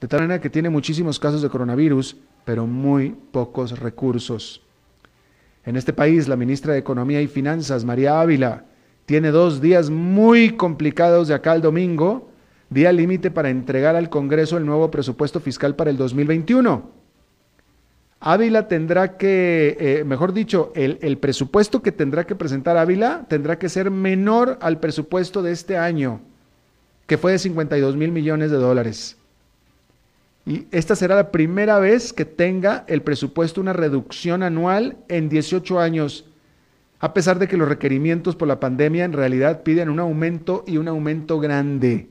De 0.00 0.08
tal 0.08 0.20
manera 0.20 0.40
que 0.40 0.48
tiene 0.48 0.70
muchísimos 0.70 1.20
casos 1.20 1.42
de 1.42 1.50
coronavirus, 1.50 2.16
pero 2.46 2.66
muy 2.66 3.14
pocos 3.32 3.78
recursos. 3.78 4.62
En 5.66 5.76
este 5.76 5.92
país, 5.92 6.26
la 6.26 6.36
ministra 6.36 6.72
de 6.72 6.78
Economía 6.78 7.20
y 7.20 7.26
Finanzas, 7.26 7.84
María 7.84 8.18
Ávila, 8.18 8.64
tiene 9.04 9.30
dos 9.30 9.60
días 9.60 9.90
muy 9.90 10.56
complicados 10.56 11.28
de 11.28 11.34
acá 11.34 11.52
al 11.52 11.60
domingo, 11.60 12.30
día 12.70 12.92
límite 12.92 13.30
para 13.30 13.50
entregar 13.50 13.94
al 13.94 14.08
Congreso 14.08 14.56
el 14.56 14.64
nuevo 14.64 14.90
presupuesto 14.90 15.38
fiscal 15.38 15.76
para 15.76 15.90
el 15.90 15.98
2021. 15.98 16.99
Ávila 18.20 18.68
tendrá 18.68 19.16
que, 19.16 19.76
eh, 19.80 20.04
mejor 20.04 20.32
dicho, 20.32 20.72
el, 20.74 20.98
el 21.00 21.18
presupuesto 21.18 21.82
que 21.82 21.90
tendrá 21.90 22.26
que 22.26 22.34
presentar 22.34 22.76
Ávila 22.76 23.24
tendrá 23.28 23.58
que 23.58 23.68
ser 23.68 23.90
menor 23.90 24.58
al 24.60 24.78
presupuesto 24.78 25.42
de 25.42 25.52
este 25.52 25.78
año, 25.78 26.20
que 27.06 27.16
fue 27.16 27.32
de 27.32 27.38
52 27.38 27.96
mil 27.96 28.12
millones 28.12 28.50
de 28.50 28.58
dólares. 28.58 29.16
Y 30.44 30.66
esta 30.70 30.96
será 30.96 31.16
la 31.16 31.30
primera 31.30 31.78
vez 31.78 32.12
que 32.12 32.24
tenga 32.24 32.84
el 32.88 33.02
presupuesto 33.02 33.60
una 33.60 33.72
reducción 33.72 34.42
anual 34.42 34.98
en 35.08 35.28
18 35.28 35.80
años 35.80 36.26
a 37.00 37.14
pesar 37.14 37.38
de 37.38 37.48
que 37.48 37.56
los 37.56 37.68
requerimientos 37.68 38.36
por 38.36 38.46
la 38.46 38.60
pandemia 38.60 39.04
en 39.04 39.14
realidad 39.14 39.62
piden 39.62 39.88
un 39.88 40.00
aumento 40.00 40.64
y 40.66 40.76
un 40.76 40.86
aumento 40.86 41.40
grande. 41.40 42.08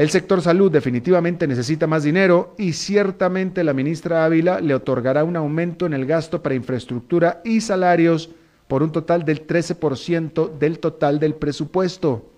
El 0.00 0.08
sector 0.08 0.40
salud 0.40 0.72
definitivamente 0.72 1.46
necesita 1.46 1.86
más 1.86 2.04
dinero 2.04 2.54
y 2.56 2.72
ciertamente 2.72 3.62
la 3.62 3.74
ministra 3.74 4.24
Ávila 4.24 4.58
le 4.58 4.74
otorgará 4.74 5.24
un 5.24 5.36
aumento 5.36 5.84
en 5.84 5.92
el 5.92 6.06
gasto 6.06 6.42
para 6.42 6.54
infraestructura 6.54 7.42
y 7.44 7.60
salarios 7.60 8.30
por 8.66 8.82
un 8.82 8.92
total 8.92 9.26
del 9.26 9.46
13% 9.46 10.56
del 10.56 10.78
total 10.78 11.18
del 11.18 11.34
presupuesto. 11.34 12.30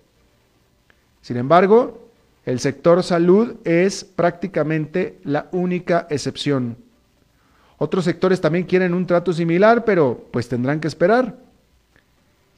Sin 1.21 1.37
embargo, 1.37 2.09
el 2.47 2.59
sector 2.59 3.01
salud 3.05 3.55
es 3.63 4.03
prácticamente 4.03 5.21
la 5.23 5.47
única 5.53 6.09
excepción. 6.11 6.77
Otros 7.79 8.05
sectores 8.05 8.41
también 8.41 8.65
quieren 8.65 8.93
un 8.93 9.07
trato 9.07 9.33
similar, 9.33 9.85
pero 9.85 10.27
pues 10.33 10.49
tendrán 10.49 10.81
que 10.81 10.89
esperar. 10.89 11.39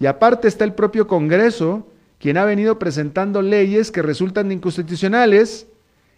Y 0.01 0.07
aparte 0.07 0.49
está 0.49 0.65
el 0.65 0.73
propio 0.73 1.07
Congreso, 1.07 1.87
quien 2.25 2.39
ha 2.39 2.47
venido 2.47 2.79
presentando 2.79 3.43
leyes 3.43 3.91
que 3.91 4.01
resultan 4.01 4.51
inconstitucionales, 4.51 5.67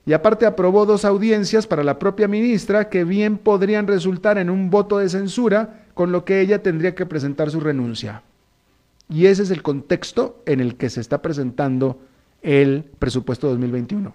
y 0.05 0.13
aparte 0.13 0.47
aprobó 0.47 0.87
dos 0.87 1.05
audiencias 1.05 1.67
para 1.67 1.83
la 1.83 1.99
propia 1.99 2.29
ministra 2.29 2.89
que 2.89 3.03
bien 3.03 3.39
podrían 3.39 3.89
resultar 3.89 4.39
en 4.39 4.49
un 4.49 4.71
voto 4.71 4.99
de 4.99 5.09
censura, 5.09 5.83
con 5.95 6.13
lo 6.13 6.25
que 6.25 6.41
ella 6.41 6.63
tendría 6.63 6.95
que 6.95 7.07
presentar 7.07 7.51
su 7.51 7.59
renuncia. 7.59 8.23
Y 9.09 9.27
ese 9.27 9.43
es 9.43 9.51
el 9.51 9.65
contexto 9.65 10.45
en 10.47 10.61
el 10.61 10.77
que 10.77 10.91
se 10.91 11.01
está 11.01 11.23
presentando 11.23 11.99
el 12.41 12.85
presupuesto 13.01 13.49
2021. 13.49 14.15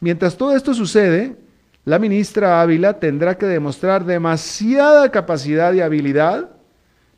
Mientras 0.00 0.38
todo 0.38 0.56
esto 0.56 0.72
sucede, 0.72 1.36
la 1.84 1.98
ministra 1.98 2.62
Ávila 2.62 2.98
tendrá 2.98 3.36
que 3.36 3.44
demostrar 3.44 4.06
demasiada 4.06 5.10
capacidad 5.10 5.74
y 5.74 5.82
habilidad 5.82 6.48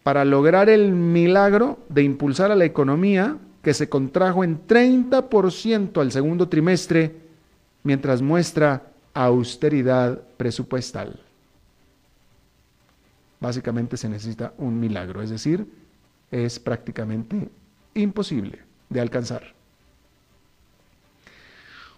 para 0.02 0.24
lograr 0.24 0.68
el 0.68 0.90
milagro 0.90 1.78
de 1.88 2.02
impulsar 2.02 2.50
a 2.50 2.56
la 2.56 2.64
economía 2.64 3.38
que 3.62 3.74
se 3.74 3.88
contrajo 3.88 4.44
en 4.44 4.66
30% 4.66 6.00
al 6.00 6.12
segundo 6.12 6.48
trimestre 6.48 7.14
mientras 7.82 8.22
muestra 8.22 8.90
austeridad 9.14 10.20
presupuestal. 10.36 11.20
Básicamente 13.40 13.96
se 13.96 14.08
necesita 14.08 14.52
un 14.58 14.78
milagro, 14.78 15.22
es 15.22 15.30
decir, 15.30 15.66
es 16.30 16.58
prácticamente 16.58 17.48
imposible 17.94 18.60
de 18.88 19.00
alcanzar. 19.00 19.54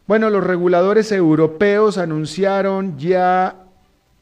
Bueno, 0.07 0.31
los 0.31 0.44
reguladores 0.44 1.12
europeos 1.12 1.98
anunciaron 1.98 2.98
ya 2.98 3.66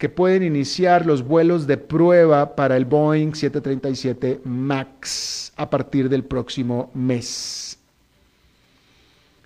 que 0.01 0.09
pueden 0.09 0.43
iniciar 0.43 1.05
los 1.05 1.23
vuelos 1.23 1.67
de 1.67 1.77
prueba 1.77 2.57
para 2.57 2.79
el 2.79 2.87
Boeing 2.87 3.35
737 3.35 4.41
MAX 4.45 5.53
a 5.57 5.69
partir 5.69 6.09
del 6.09 6.25
próximo 6.25 6.91
mes. 6.95 7.79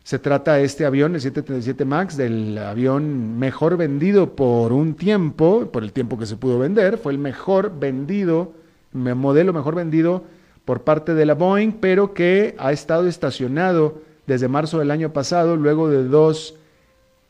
Se 0.05 0.21
trata 0.21 0.55
de 0.55 0.63
este 0.63 0.87
avión, 0.87 1.17
el 1.17 1.21
737 1.21 1.85
MAX, 1.85 2.17
del 2.17 2.57
avión 2.57 3.37
mejor 3.37 3.77
vendido 3.77 4.37
por 4.37 4.73
un 4.73 4.95
tiempo, 4.95 5.69
por 5.73 5.83
el 5.83 5.93
tiempo 5.93 6.17
que 6.17 6.27
se 6.27 6.37
pudo 6.37 6.61
vender, 6.61 6.99
fue 6.99 7.11
el 7.11 7.19
mejor 7.19 7.77
vendido, 7.77 8.53
modelo 8.93 9.53
mejor 9.53 9.75
vendido 9.75 10.23
por 10.65 10.83
parte 10.83 11.15
de 11.15 11.27
la 11.27 11.35
Boeing, 11.35 11.73
pero 11.81 12.15
que 12.15 12.55
ha 12.59 12.71
estado 12.71 13.09
estacionado 13.09 14.03
desde 14.29 14.47
marzo 14.47 14.79
del 14.79 14.93
año 14.93 15.13
pasado, 15.13 15.57
luego 15.57 15.91
de 15.91 16.05
dos 16.05 16.55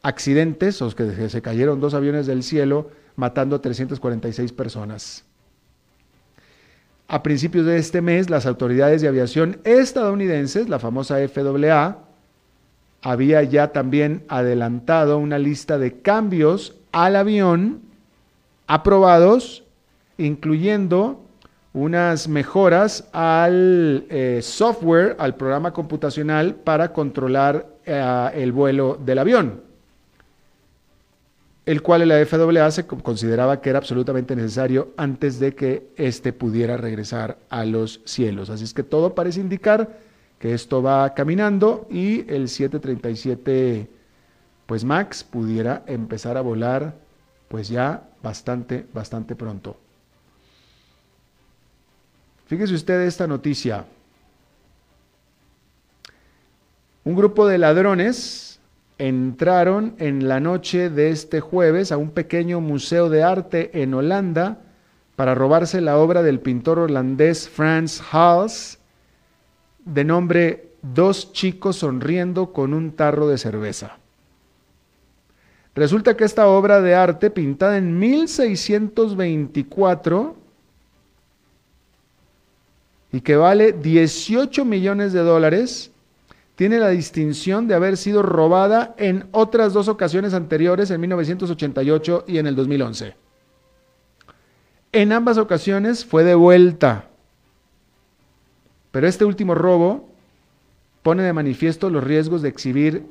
accidentes, 0.03 0.83
o 0.83 0.95
que 0.95 1.31
se 1.31 1.41
cayeron 1.41 1.81
dos 1.81 1.95
aviones 1.95 2.27
del 2.27 2.43
cielo, 2.43 2.91
matando 3.17 3.57
a 3.57 3.63
346 3.63 4.53
personas. 4.53 5.25
A 7.07 7.23
principios 7.23 7.67
de 7.67 7.77
este 7.77 8.01
mes, 8.01 8.31
las 8.31 8.47
autoridades 8.47 9.03
de 9.03 9.09
aviación 9.09 9.61
estadounidenses, 9.65 10.69
la 10.69 10.79
famosa 10.79 11.17
FAA, 11.29 11.99
había 13.03 13.43
ya 13.43 13.69
también 13.69 14.25
adelantado 14.29 15.19
una 15.19 15.39
lista 15.39 15.77
de 15.79 16.01
cambios 16.01 16.77
al 16.93 17.17
avión 17.17 17.83
aprobados, 18.67 19.65
incluyendo 20.17 21.21
unas 21.75 22.29
mejoras 22.29 23.09
al 23.13 24.07
eh, 24.09 24.41
software, 24.43 25.17
al 25.19 25.35
programa 25.35 25.73
computacional 25.73 26.55
para 26.55 26.93
controlar 26.93 27.67
eh, 27.85 28.31
el 28.35 28.53
vuelo 28.53 28.99
del 29.05 29.19
avión, 29.19 29.61
el 31.67 31.81
cual 31.81 32.07
la 32.07 32.25
FAA 32.27 32.71
se 32.71 32.87
consideraba 32.87 33.61
que 33.61 33.71
era 33.71 33.79
absolutamente 33.79 34.37
necesario 34.37 34.93
antes 34.97 35.41
de 35.41 35.55
que 35.55 35.89
éste 35.97 36.33
pudiera 36.33 36.77
regresar 36.77 37.39
a 37.49 37.65
los 37.65 38.01
cielos. 38.05 38.51
Así 38.51 38.65
es 38.65 38.75
que 38.75 38.83
todo 38.83 39.15
parece 39.15 39.41
indicar 39.41 39.99
que 40.39 40.53
esto 40.53 40.83
va 40.83 41.15
caminando 41.15 41.87
y 41.91 42.31
el 42.31 42.49
737 42.49 43.89
pues 44.67 44.85
Max 44.85 45.25
pudiera 45.25 45.83
empezar 45.87 46.37
a 46.37 46.43
volar 46.43 46.95
pues 47.49 47.69
ya 47.69 48.03
bastante, 48.23 48.87
bastante 48.93 49.35
pronto. 49.35 49.77
Fíjese 52.47 52.75
usted 52.75 53.03
esta 53.03 53.27
noticia. 53.27 53.87
Un 57.05 57.15
grupo 57.15 57.47
de 57.47 57.59
ladrones 57.59 58.54
entraron 58.99 59.95
en 59.99 60.29
la 60.29 60.41
noche 60.41 60.91
de 60.91 61.11
este 61.11 61.41
jueves 61.41 61.93
a 61.93 61.97
un 61.97 62.11
pequeño 62.11 62.61
museo 62.61 63.09
de 63.09 63.23
arte 63.23 63.83
en 63.83 63.95
Holanda 63.95 64.59
para 65.17 65.35
robarse 65.35 65.81
la 65.81 65.97
obra 65.99 66.23
del 66.23 66.41
pintor 66.41 66.79
holandés 66.79 67.49
Frans 67.49 68.03
Hals 68.13 68.79
de 69.85 70.05
nombre 70.05 70.69
Dos 70.93 71.33
chicos 71.33 71.77
sonriendo 71.77 72.53
con 72.53 72.75
un 72.75 72.93
tarro 72.93 73.27
de 73.27 73.39
cerveza. 73.39 73.97
Resulta 75.75 76.15
que 76.15 76.25
esta 76.25 76.47
obra 76.47 76.83
de 76.83 76.95
arte, 76.95 77.31
pintada 77.31 77.79
en 77.79 77.99
1624, 77.99 80.37
y 83.13 83.23
que 83.23 83.37
vale 83.37 83.73
18 83.73 84.67
millones 84.67 85.15
de 85.15 85.21
dólares, 85.21 85.91
tiene 86.57 86.79
la 86.79 86.91
distinción 86.91 87.67
de 87.67 87.75
haber 87.75 87.97
sido 87.97 88.23
robada 88.23 88.95
en 88.97 89.27
otras 89.33 89.73
dos 89.73 89.89
ocasiones 89.89 90.35
anteriores, 90.35 90.91
en 90.91 91.01
1988 91.01 92.25
y 92.29 92.39
en 92.39 92.47
el 92.47 92.55
2011. 92.55 93.17
En 94.93 95.13
ambas 95.13 95.39
ocasiones 95.39 96.05
fue 96.05 96.23
devuelta. 96.23 97.09
Pero 98.93 99.09
este 99.09 99.25
último 99.25 99.57
robo 99.57 100.09
pone 101.03 101.25
de 101.25 101.33
manifiesto 101.33 101.91
los 101.91 102.05
riesgos 102.05 102.43
de 102.43 102.49
exhibir 102.49 103.07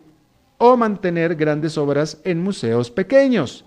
o 0.57 0.77
mantener 0.77 1.35
grandes 1.35 1.77
obras 1.77 2.21
en 2.23 2.41
museos 2.41 2.89
pequeños. 2.89 3.65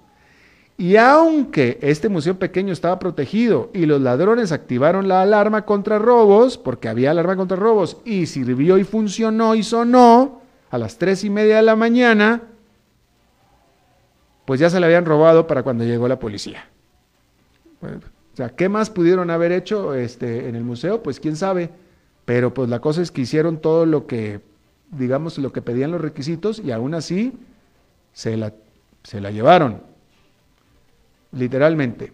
Y 0.78 0.96
aunque 0.96 1.78
este 1.80 2.10
museo 2.10 2.38
pequeño 2.38 2.72
estaba 2.72 2.98
protegido 2.98 3.70
y 3.72 3.86
los 3.86 4.00
ladrones 4.00 4.52
activaron 4.52 5.08
la 5.08 5.22
alarma 5.22 5.64
contra 5.64 5.98
robos, 5.98 6.58
porque 6.58 6.88
había 6.88 7.12
alarma 7.12 7.36
contra 7.36 7.56
robos, 7.56 7.98
y 8.04 8.26
sirvió 8.26 8.76
y 8.76 8.84
funcionó 8.84 9.54
y 9.54 9.62
sonó 9.62 10.42
a 10.70 10.76
las 10.76 10.98
tres 10.98 11.24
y 11.24 11.30
media 11.30 11.56
de 11.56 11.62
la 11.62 11.76
mañana, 11.76 12.42
pues 14.44 14.60
ya 14.60 14.68
se 14.68 14.78
le 14.78 14.86
habían 14.86 15.06
robado 15.06 15.46
para 15.46 15.62
cuando 15.62 15.84
llegó 15.84 16.08
la 16.08 16.18
policía. 16.18 16.68
o 17.80 18.36
sea, 18.36 18.50
¿qué 18.50 18.68
más 18.68 18.90
pudieron 18.90 19.30
haber 19.30 19.52
hecho 19.52 19.94
este, 19.94 20.46
en 20.46 20.56
el 20.56 20.62
museo? 20.62 21.02
Pues 21.02 21.20
quién 21.20 21.36
sabe. 21.36 21.70
Pero 22.26 22.52
pues 22.52 22.68
la 22.68 22.80
cosa 22.80 23.02
es 23.02 23.10
que 23.10 23.22
hicieron 23.22 23.58
todo 23.58 23.86
lo 23.86 24.06
que, 24.06 24.40
digamos, 24.90 25.38
lo 25.38 25.52
que 25.52 25.62
pedían 25.62 25.92
los 25.92 26.00
requisitos 26.00 26.58
y 26.58 26.72
aún 26.72 26.92
así 26.94 27.32
se 28.12 28.36
la, 28.36 28.52
se 29.04 29.20
la 29.20 29.30
llevaron 29.30 29.95
literalmente. 31.36 32.12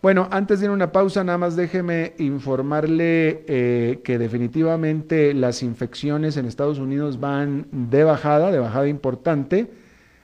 Bueno, 0.00 0.28
antes 0.30 0.60
de 0.60 0.66
ir 0.66 0.70
a 0.70 0.74
una 0.74 0.92
pausa, 0.92 1.24
nada 1.24 1.38
más 1.38 1.56
déjeme 1.56 2.12
informarle 2.18 3.44
eh, 3.48 4.00
que 4.04 4.18
definitivamente 4.18 5.32
las 5.32 5.62
infecciones 5.62 6.36
en 6.36 6.44
Estados 6.44 6.78
Unidos 6.78 7.20
van 7.20 7.66
de 7.72 8.04
bajada, 8.04 8.50
de 8.50 8.58
bajada 8.58 8.86
importante. 8.86 9.70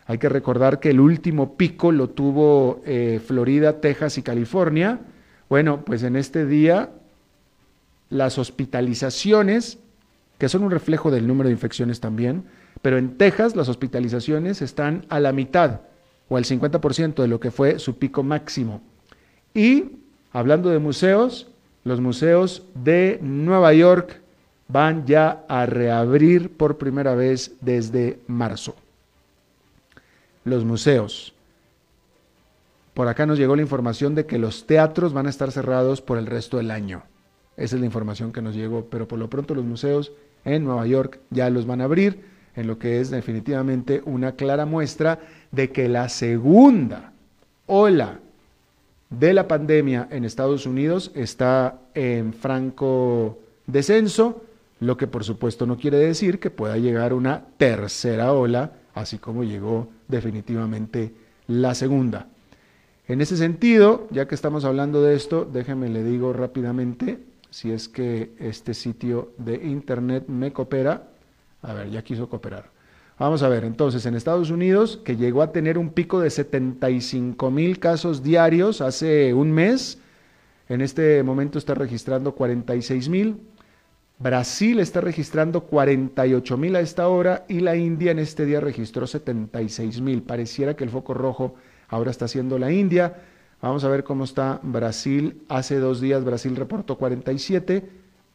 Hay 0.07 0.19
que 0.19 0.29
recordar 0.29 0.81
que 0.81 0.91
el 0.91 1.01
último 1.01 1.57
pico 1.57 1.93
lo 1.93 2.11
tuvo 2.11 2.83
eh, 2.85 3.23
Florida, 3.25 3.81
Texas 3.81 4.19
y 4.19 4.23
California. 4.23 5.01
Bueno, 5.49 5.83
pues 5.83 6.03
en 6.03 6.17
este 6.17 6.45
día 6.45 6.91
las 8.11 8.37
hospitalizaciones, 8.37 9.79
que 10.37 10.51
son 10.51 10.63
un 10.63 10.71
reflejo 10.71 11.11
del 11.11 11.27
número 11.27 11.49
de 11.49 11.55
infecciones 11.55 12.01
también, 12.01 12.45
pero 12.83 12.99
en 12.99 13.17
Texas 13.17 13.57
las 13.57 13.71
hospitalizaciones 13.71 14.61
están 14.61 15.07
a 15.09 15.21
la 15.21 15.33
mitad 15.33 15.81
o 16.31 16.37
al 16.39 16.45
50% 16.45 17.21
de 17.21 17.29
lo 17.29 17.41
que 17.41 17.51
fue 17.51 17.79
su 17.79 17.99
pico 17.99 18.23
máximo. 18.23 18.81
Y 19.53 19.99
hablando 20.33 20.71
de 20.71 20.79
museos, 20.79 21.49
los 21.85 22.01
museos 22.01 22.63
de 22.75 23.19
Nueva 23.21 23.75
York 23.75 24.21
van 24.69 25.05
ya 25.07 25.45
a 25.49 25.67
reabrir 25.67 26.57
por 26.57 26.79
primera 26.79 27.15
vez 27.15 27.57
desde 27.61 28.21
marzo. 28.29 28.77
Los 30.45 30.65
museos. 30.65 31.35
Por 32.95 33.09
acá 33.09 33.27
nos 33.27 33.39
llegó 33.39 33.57
la 33.57 33.63
información 33.63 34.15
de 34.15 34.27
que 34.27 34.39
los 34.39 34.67
teatros 34.67 35.13
van 35.13 35.27
a 35.27 35.31
estar 35.31 35.51
cerrados 35.51 36.01
por 36.01 36.17
el 36.17 36.27
resto 36.27 36.59
del 36.59 36.71
año. 36.71 37.03
Esa 37.57 37.75
es 37.75 37.81
la 37.81 37.87
información 37.87 38.33
que 38.33 38.41
nos 38.41 38.55
llegó, 38.55 38.85
pero 38.85 39.09
por 39.09 39.19
lo 39.19 39.29
pronto 39.29 39.55
los 39.55 39.65
museos 39.65 40.13
en 40.45 40.65
Nueva 40.65 40.87
York 40.87 41.19
ya 41.31 41.51
los 41.51 41.67
van 41.67 41.81
a 41.81 41.85
abrir, 41.85 42.25
en 42.57 42.67
lo 42.67 42.79
que 42.79 43.01
es 43.01 43.11
definitivamente 43.11 44.03
una 44.05 44.33
clara 44.33 44.67
muestra 44.67 45.21
de 45.51 45.71
que 45.71 45.89
la 45.89 46.09
segunda 46.09 47.13
ola 47.67 48.21
de 49.11 49.35
la 49.35 49.49
pandemia 49.49 50.09
en 50.11 50.25
Estados 50.25 50.67
Unidos 50.67 51.11
está 51.15 51.79
en 51.95 52.33
franco 52.33 53.39
descenso, 53.67 54.43
lo 54.81 54.97
que 54.97 55.07
por 55.07 55.25
supuesto 55.25 55.67
no 55.67 55.77
quiere 55.77 55.99
decir 55.99 56.39
que 56.39 56.51
pueda 56.51 56.77
llegar 56.79 57.13
una 57.13 57.45
tercera 57.57 58.33
ola, 58.33 58.73
así 58.95 59.19
como 59.19 59.45
llegó 59.45 59.89
definitivamente 60.09 61.13
la 61.49 61.75
segunda. 61.75 62.29
En 63.09 63.21
ese 63.21 63.37
sentido, 63.37 64.07
ya 64.11 64.29
que 64.29 64.37
estamos 64.37 64.65
hablando 64.65 65.03
de 65.03 65.17
esto, 65.17 65.45
déjeme 65.45 65.89
le 65.89 66.05
digo 66.05 66.33
rápidamente, 66.33 67.19
si 67.51 67.73
es 67.73 67.89
que 67.89 68.31
este 68.39 68.73
sitio 68.73 69.33
de 69.37 69.57
internet 69.67 70.29
me 70.29 70.53
coopera, 70.53 71.09
a 71.63 71.75
ver, 71.75 71.91
ya 71.91 72.03
quiso 72.03 72.29
cooperar. 72.29 72.71
Vamos 73.21 73.43
a 73.43 73.51
ver, 73.51 73.65
entonces 73.65 74.07
en 74.07 74.15
Estados 74.15 74.49
Unidos, 74.49 74.99
que 75.05 75.15
llegó 75.15 75.43
a 75.43 75.53
tener 75.53 75.77
un 75.77 75.91
pico 75.91 76.21
de 76.21 76.31
75 76.31 77.51
mil 77.51 77.79
casos 77.79 78.23
diarios 78.23 78.81
hace 78.81 79.35
un 79.35 79.53
mes, 79.53 79.99
en 80.71 80.81
este 80.81 81.23
momento 81.23 81.59
está 81.59 81.75
registrando 81.75 82.35
46 82.35 83.11
mil. 83.11 83.37
Brasil 84.19 84.81
está 84.81 85.03
registrando 85.03 85.65
48 85.65 86.57
mil 86.57 86.75
a 86.77 86.81
esta 86.81 87.09
hora 87.09 87.45
y 87.47 87.61
la 87.61 87.77
India 87.77 88.11
en 88.11 88.21
este 88.21 88.47
día 88.47 88.59
registró 88.59 89.07
76 89.07 90.01
mil. 90.01 90.23
Pareciera 90.23 90.75
que 90.75 90.85
el 90.85 90.91
foco 90.91 91.13
rojo 91.13 91.57
ahora 91.89 92.11
está 92.11 92.27
siendo 92.27 92.59
la 92.59 92.73
India. 92.73 93.17
Vamos 93.61 93.85
a 93.85 93.91
ver 93.91 94.03
cómo 94.03 94.25
está 94.25 94.61
Brasil. 94.63 95.43
Hace 95.51 95.79
dos 95.79 96.01
días 96.01 96.25
Brasil 96.25 96.57
reportó 96.57 96.97
47, 96.97 97.87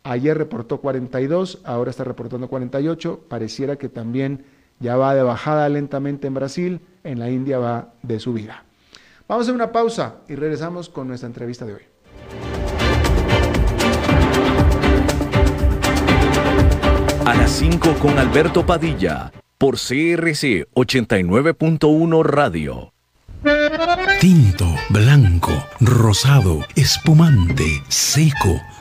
ayer 0.04 0.38
reportó 0.38 0.80
42, 0.80 1.62
ahora 1.64 1.90
está 1.90 2.04
reportando 2.04 2.48
48. 2.48 3.22
Pareciera 3.28 3.78
que 3.78 3.90
también 3.90 4.46
ya 4.80 4.96
va 4.96 5.16
de 5.16 5.24
bajada 5.24 5.68
lentamente 5.70 6.28
en 6.28 6.34
Brasil, 6.34 6.82
en 7.04 7.20
la 7.20 7.30
India 7.30 7.60
va 7.60 7.94
de 8.02 8.20
subida. 8.20 8.64
Vamos 9.28 9.42
a 9.42 9.46
hacer 9.46 9.56
una 9.56 9.72
pausa 9.72 10.16
y 10.28 10.36
regresamos 10.36 10.90
con 10.90 11.08
nuestra 11.08 11.28
entrevista 11.28 11.66
de 11.66 11.74
hoy. 11.74 11.82
A 17.26 17.34
las 17.34 17.52
5 17.52 17.96
con 18.00 18.20
Alberto 18.20 18.66
Padilla, 18.66 19.32
por 19.58 19.76
CRC 19.76 20.68
89.1 20.76 22.24
Radio. 22.24 22.92
Tinto, 24.22 24.66
blanco, 24.90 25.52
rosado, 25.80 26.60
espumante, 26.76 27.84
seco 27.88 28.62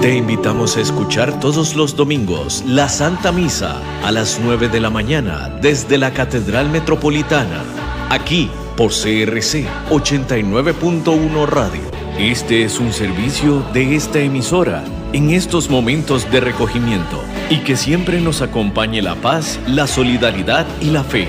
Te 0.00 0.16
invitamos 0.16 0.76
a 0.76 0.80
escuchar 0.80 1.38
todos 1.38 1.76
los 1.76 1.94
domingos 1.94 2.64
la 2.66 2.88
Santa 2.88 3.30
Misa 3.30 3.80
a 4.04 4.10
las 4.10 4.40
9 4.42 4.68
de 4.68 4.80
la 4.80 4.90
mañana 4.90 5.48
desde 5.62 5.96
la 5.96 6.12
Catedral 6.12 6.70
Metropolitana, 6.70 7.62
aquí 8.08 8.50
por 8.76 8.90
CRC 8.90 9.64
89.1 9.90 11.46
Radio. 11.46 11.82
Este 12.18 12.64
es 12.64 12.80
un 12.80 12.92
servicio 12.92 13.62
de 13.72 13.94
esta 13.94 14.18
emisora 14.18 14.82
en 15.12 15.30
estos 15.30 15.70
momentos 15.70 16.28
de 16.32 16.40
recogimiento 16.40 17.22
y 17.48 17.58
que 17.58 17.76
siempre 17.76 18.20
nos 18.20 18.42
acompañe 18.42 19.02
la 19.02 19.14
paz, 19.14 19.60
la 19.68 19.86
solidaridad 19.86 20.66
y 20.80 20.90
la 20.90 21.04
fe. 21.04 21.28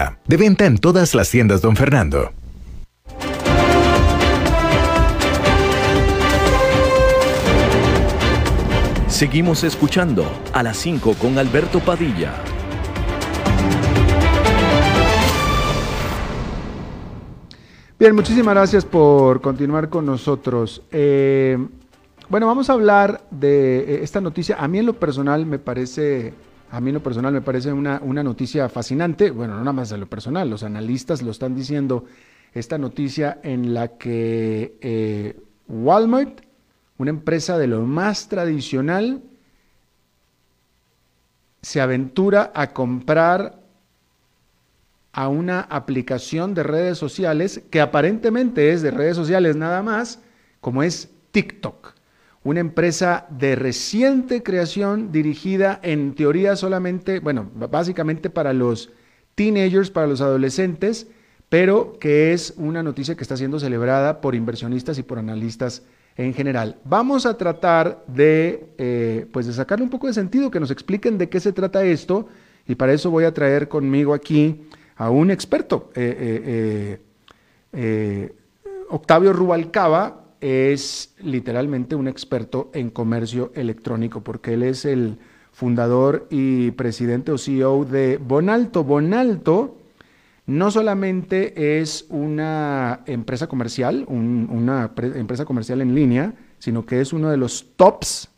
De 0.27 0.37
venta 0.37 0.65
en 0.65 0.77
todas 0.77 1.15
las 1.15 1.29
tiendas, 1.29 1.61
don 1.61 1.75
Fernando. 1.75 2.31
Seguimos 9.07 9.63
escuchando 9.63 10.25
a 10.51 10.63
las 10.63 10.77
5 10.77 11.13
con 11.21 11.37
Alberto 11.37 11.79
Padilla. 11.79 12.33
Bien, 17.99 18.15
muchísimas 18.15 18.55
gracias 18.55 18.83
por 18.83 19.41
continuar 19.41 19.89
con 19.89 20.07
nosotros. 20.07 20.81
Eh, 20.91 21.55
bueno, 22.29 22.47
vamos 22.47 22.67
a 22.71 22.73
hablar 22.73 23.21
de 23.29 23.79
eh, 23.79 23.99
esta 24.01 24.21
noticia. 24.21 24.55
A 24.57 24.67
mí 24.67 24.79
en 24.79 24.87
lo 24.87 24.93
personal 24.93 25.45
me 25.45 25.59
parece, 25.59 26.33
a 26.71 26.79
mí 26.79 26.89
en 26.89 26.95
lo 26.95 27.03
personal 27.03 27.33
me 27.33 27.41
parece 27.41 27.73
una, 27.73 27.99
una 28.01 28.23
noticia 28.23 28.69
fascinante. 28.69 29.29
Bueno, 29.29 29.55
no 29.55 29.59
nada 29.59 29.73
más 29.73 29.89
de 29.89 29.97
lo 29.97 30.07
personal, 30.07 30.49
los 30.49 30.63
analistas 30.63 31.21
lo 31.21 31.31
están 31.31 31.53
diciendo. 31.53 32.05
Esta 32.53 32.77
noticia 32.77 33.39
en 33.43 33.73
la 33.73 33.97
que 33.97 34.77
eh, 34.79 35.37
Walmart, 35.67 36.41
una 36.97 37.09
empresa 37.09 37.57
de 37.57 37.67
lo 37.67 37.81
más 37.81 38.29
tradicional, 38.29 39.21
se 41.61 41.81
aventura 41.81 42.51
a 42.55 42.71
comprar 42.71 43.59
a 45.11 45.27
una 45.27 45.61
aplicación 45.61 46.53
de 46.53 46.63
redes 46.63 46.97
sociales 46.97 47.61
que 47.69 47.81
aparentemente 47.81 48.71
es 48.71 48.81
de 48.81 48.91
redes 48.91 49.17
sociales 49.17 49.57
nada 49.57 49.83
más, 49.83 50.21
como 50.61 50.83
es 50.83 51.09
TikTok 51.31 52.00
una 52.43 52.59
empresa 52.59 53.27
de 53.29 53.55
reciente 53.55 54.41
creación 54.41 55.11
dirigida 55.11 55.79
en 55.83 56.15
teoría 56.15 56.55
solamente, 56.55 57.19
bueno, 57.19 57.49
básicamente 57.53 58.29
para 58.29 58.53
los 58.53 58.91
teenagers, 59.35 59.91
para 59.91 60.07
los 60.07 60.21
adolescentes, 60.21 61.07
pero 61.49 61.99
que 61.99 62.33
es 62.33 62.53
una 62.57 62.81
noticia 62.81 63.15
que 63.15 63.23
está 63.23 63.37
siendo 63.37 63.59
celebrada 63.59 64.21
por 64.21 64.35
inversionistas 64.35 64.97
y 64.97 65.03
por 65.03 65.19
analistas 65.19 65.83
en 66.15 66.33
general. 66.33 66.77
Vamos 66.83 67.25
a 67.25 67.37
tratar 67.37 68.03
de, 68.07 68.69
eh, 68.77 69.27
pues 69.31 69.45
de 69.45 69.53
sacarle 69.53 69.83
un 69.83 69.89
poco 69.89 70.07
de 70.07 70.13
sentido, 70.13 70.49
que 70.49 70.59
nos 70.59 70.71
expliquen 70.71 71.17
de 71.17 71.29
qué 71.29 71.39
se 71.39 71.53
trata 71.53 71.83
esto, 71.83 72.27
y 72.67 72.75
para 72.75 72.93
eso 72.93 73.11
voy 73.11 73.25
a 73.25 73.33
traer 73.33 73.67
conmigo 73.67 74.13
aquí 74.13 74.63
a 74.95 75.09
un 75.09 75.29
experto, 75.29 75.91
eh, 75.95 76.99
eh, 77.73 78.33
Octavio 78.89 79.31
Rubalcaba, 79.31 80.20
es 80.41 81.13
literalmente 81.19 81.95
un 81.95 82.07
experto 82.07 82.71
en 82.73 82.89
comercio 82.89 83.51
electrónico, 83.55 84.21
porque 84.21 84.55
él 84.55 84.63
es 84.63 84.85
el 84.85 85.17
fundador 85.51 86.27
y 86.29 86.71
presidente 86.71 87.31
o 87.31 87.37
CEO 87.37 87.85
de 87.85 88.17
Bonalto. 88.17 88.83
Bonalto 88.83 89.77
no 90.47 90.71
solamente 90.71 91.79
es 91.79 92.05
una 92.09 93.01
empresa 93.05 93.47
comercial, 93.47 94.05
una 94.07 94.91
empresa 94.97 95.45
comercial 95.45 95.81
en 95.81 95.93
línea, 95.93 96.33
sino 96.59 96.85
que 96.85 96.99
es 96.99 97.13
uno 97.13 97.29
de 97.29 97.37
los 97.37 97.67
tops 97.75 98.29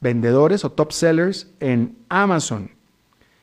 vendedores 0.00 0.64
o 0.64 0.72
top 0.72 0.92
sellers 0.92 1.52
en 1.60 1.96
Amazon. 2.08 2.70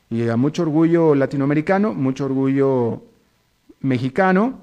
Y 0.10 0.28
a 0.28 0.36
mucho 0.36 0.64
orgullo 0.64 1.14
latinoamericano, 1.14 1.94
mucho 1.94 2.26
orgullo 2.26 3.04
mexicano, 3.80 4.60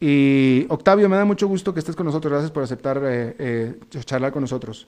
y 0.00 0.66
Octavio, 0.68 1.08
me 1.08 1.16
da 1.16 1.24
mucho 1.24 1.48
gusto 1.48 1.72
que 1.72 1.80
estés 1.80 1.96
con 1.96 2.06
nosotros. 2.06 2.30
Gracias 2.30 2.50
por 2.50 2.62
aceptar 2.62 3.00
eh, 3.02 3.34
eh, 3.38 3.74
charlar 4.04 4.32
con 4.32 4.42
nosotros. 4.42 4.86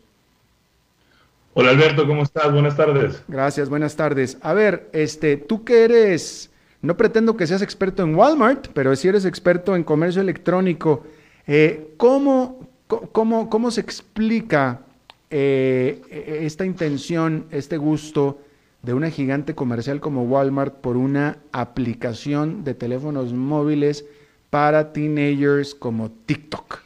Hola 1.55 1.71
Alberto, 1.71 2.07
¿cómo 2.07 2.23
estás? 2.23 2.53
Buenas 2.53 2.77
tardes. 2.77 3.23
Gracias, 3.27 3.69
buenas 3.69 3.97
tardes. 3.97 4.37
A 4.43 4.53
ver, 4.53 4.89
este, 4.93 5.37
tú 5.37 5.65
que 5.65 5.85
eres, 5.85 6.51
no 6.83 6.97
pretendo 6.97 7.37
que 7.37 7.47
seas 7.47 7.63
experto 7.63 8.03
en 8.03 8.15
Walmart, 8.15 8.69
pero 8.75 8.95
si 8.95 9.09
eres 9.09 9.25
experto 9.25 9.75
en 9.75 9.83
comercio 9.83 10.21
electrónico, 10.21 11.05
eh, 11.47 11.95
¿cómo, 11.97 12.69
cómo, 12.87 13.49
cómo, 13.49 13.71
se 13.71 13.81
explica 13.81 14.83
esta 15.31 16.65
intención, 16.65 17.47
este 17.51 17.77
gusto 17.77 18.39
de 18.83 18.95
una 18.95 19.11
gigante 19.11 19.55
comercial 19.55 20.01
como 20.01 20.23
Walmart 20.25 20.77
por 20.77 20.97
una 20.97 21.39
aplicación 21.53 22.63
de 22.63 22.75
teléfonos 22.75 23.33
móviles? 23.33 24.05
Para 24.51 24.93
teenagers 24.93 25.75
como 25.75 26.11
TikTok? 26.11 26.81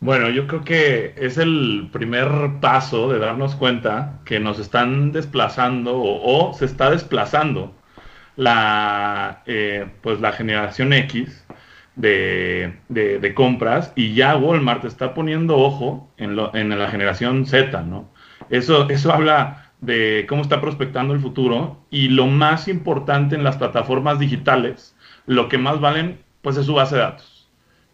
Bueno, 0.00 0.30
yo 0.30 0.46
creo 0.46 0.64
que 0.64 1.14
es 1.18 1.36
el 1.36 1.90
primer 1.92 2.28
paso 2.60 3.12
de 3.12 3.18
darnos 3.18 3.54
cuenta 3.54 4.20
que 4.24 4.40
nos 4.40 4.58
están 4.58 5.12
desplazando 5.12 6.00
o, 6.00 6.54
se 6.54 6.64
está 6.64 6.90
desplazando 6.90 7.74
la, 8.36 9.42
eh, 9.44 9.86
pues 10.00 10.20
la 10.20 10.32
generación 10.32 10.94
X 10.94 11.44
de, 11.96 13.32
compras 13.34 13.92
y 13.94 14.14
ya 14.14 14.36
Walmart 14.36 14.86
está 14.86 15.12
poniendo 15.12 15.58
ojo 15.58 16.10
en, 16.16 16.38
en 16.54 16.78
la 16.78 16.88
generación 16.88 17.44
Z, 17.44 17.82
¿no? 17.82 18.08
Eso, 18.48 18.88
eso 18.88 19.12
habla 19.12 19.70
de 19.82 20.24
cómo 20.28 20.42
está 20.42 20.62
prospectando 20.62 21.12
el 21.12 21.20
futuro 21.20 21.84
y 21.90 22.08
lo 22.08 22.26
más 22.26 22.68
importante 22.68 23.34
en 23.34 23.44
las 23.44 23.58
plataformas 23.58 24.18
digitales 24.18 24.94
lo 25.30 25.48
que 25.48 25.58
más 25.58 25.80
valen, 25.80 26.18
pues 26.42 26.56
es 26.56 26.66
su 26.66 26.74
base 26.74 26.96
de 26.96 27.02
datos. 27.02 27.48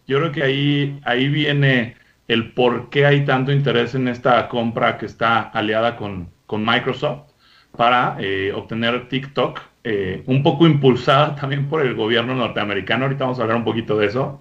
Yo 0.07 0.17
creo 0.17 0.31
que 0.31 0.41
ahí, 0.41 0.99
ahí 1.05 1.27
viene 1.27 1.95
el 2.27 2.51
por 2.53 2.89
qué 2.89 3.05
hay 3.05 3.25
tanto 3.25 3.51
interés 3.51 3.93
en 3.93 4.07
esta 4.07 4.47
compra 4.49 4.97
que 4.97 5.05
está 5.05 5.41
aliada 5.41 5.97
con, 5.97 6.31
Microsoft 6.49 7.33
para 7.75 8.17
eh, 8.19 8.51
obtener 8.55 9.07
TikTok, 9.07 9.61
eh, 9.83 10.23
un 10.25 10.41
poco 10.41 10.65
impulsada 10.65 11.35
también 11.39 11.69
por 11.69 11.85
el 11.85 11.93
gobierno 11.93 12.33
norteamericano, 12.33 13.05
ahorita 13.05 13.25
vamos 13.25 13.37
a 13.37 13.43
hablar 13.43 13.57
un 13.57 13.65
poquito 13.65 13.95
de 13.99 14.07
eso, 14.07 14.39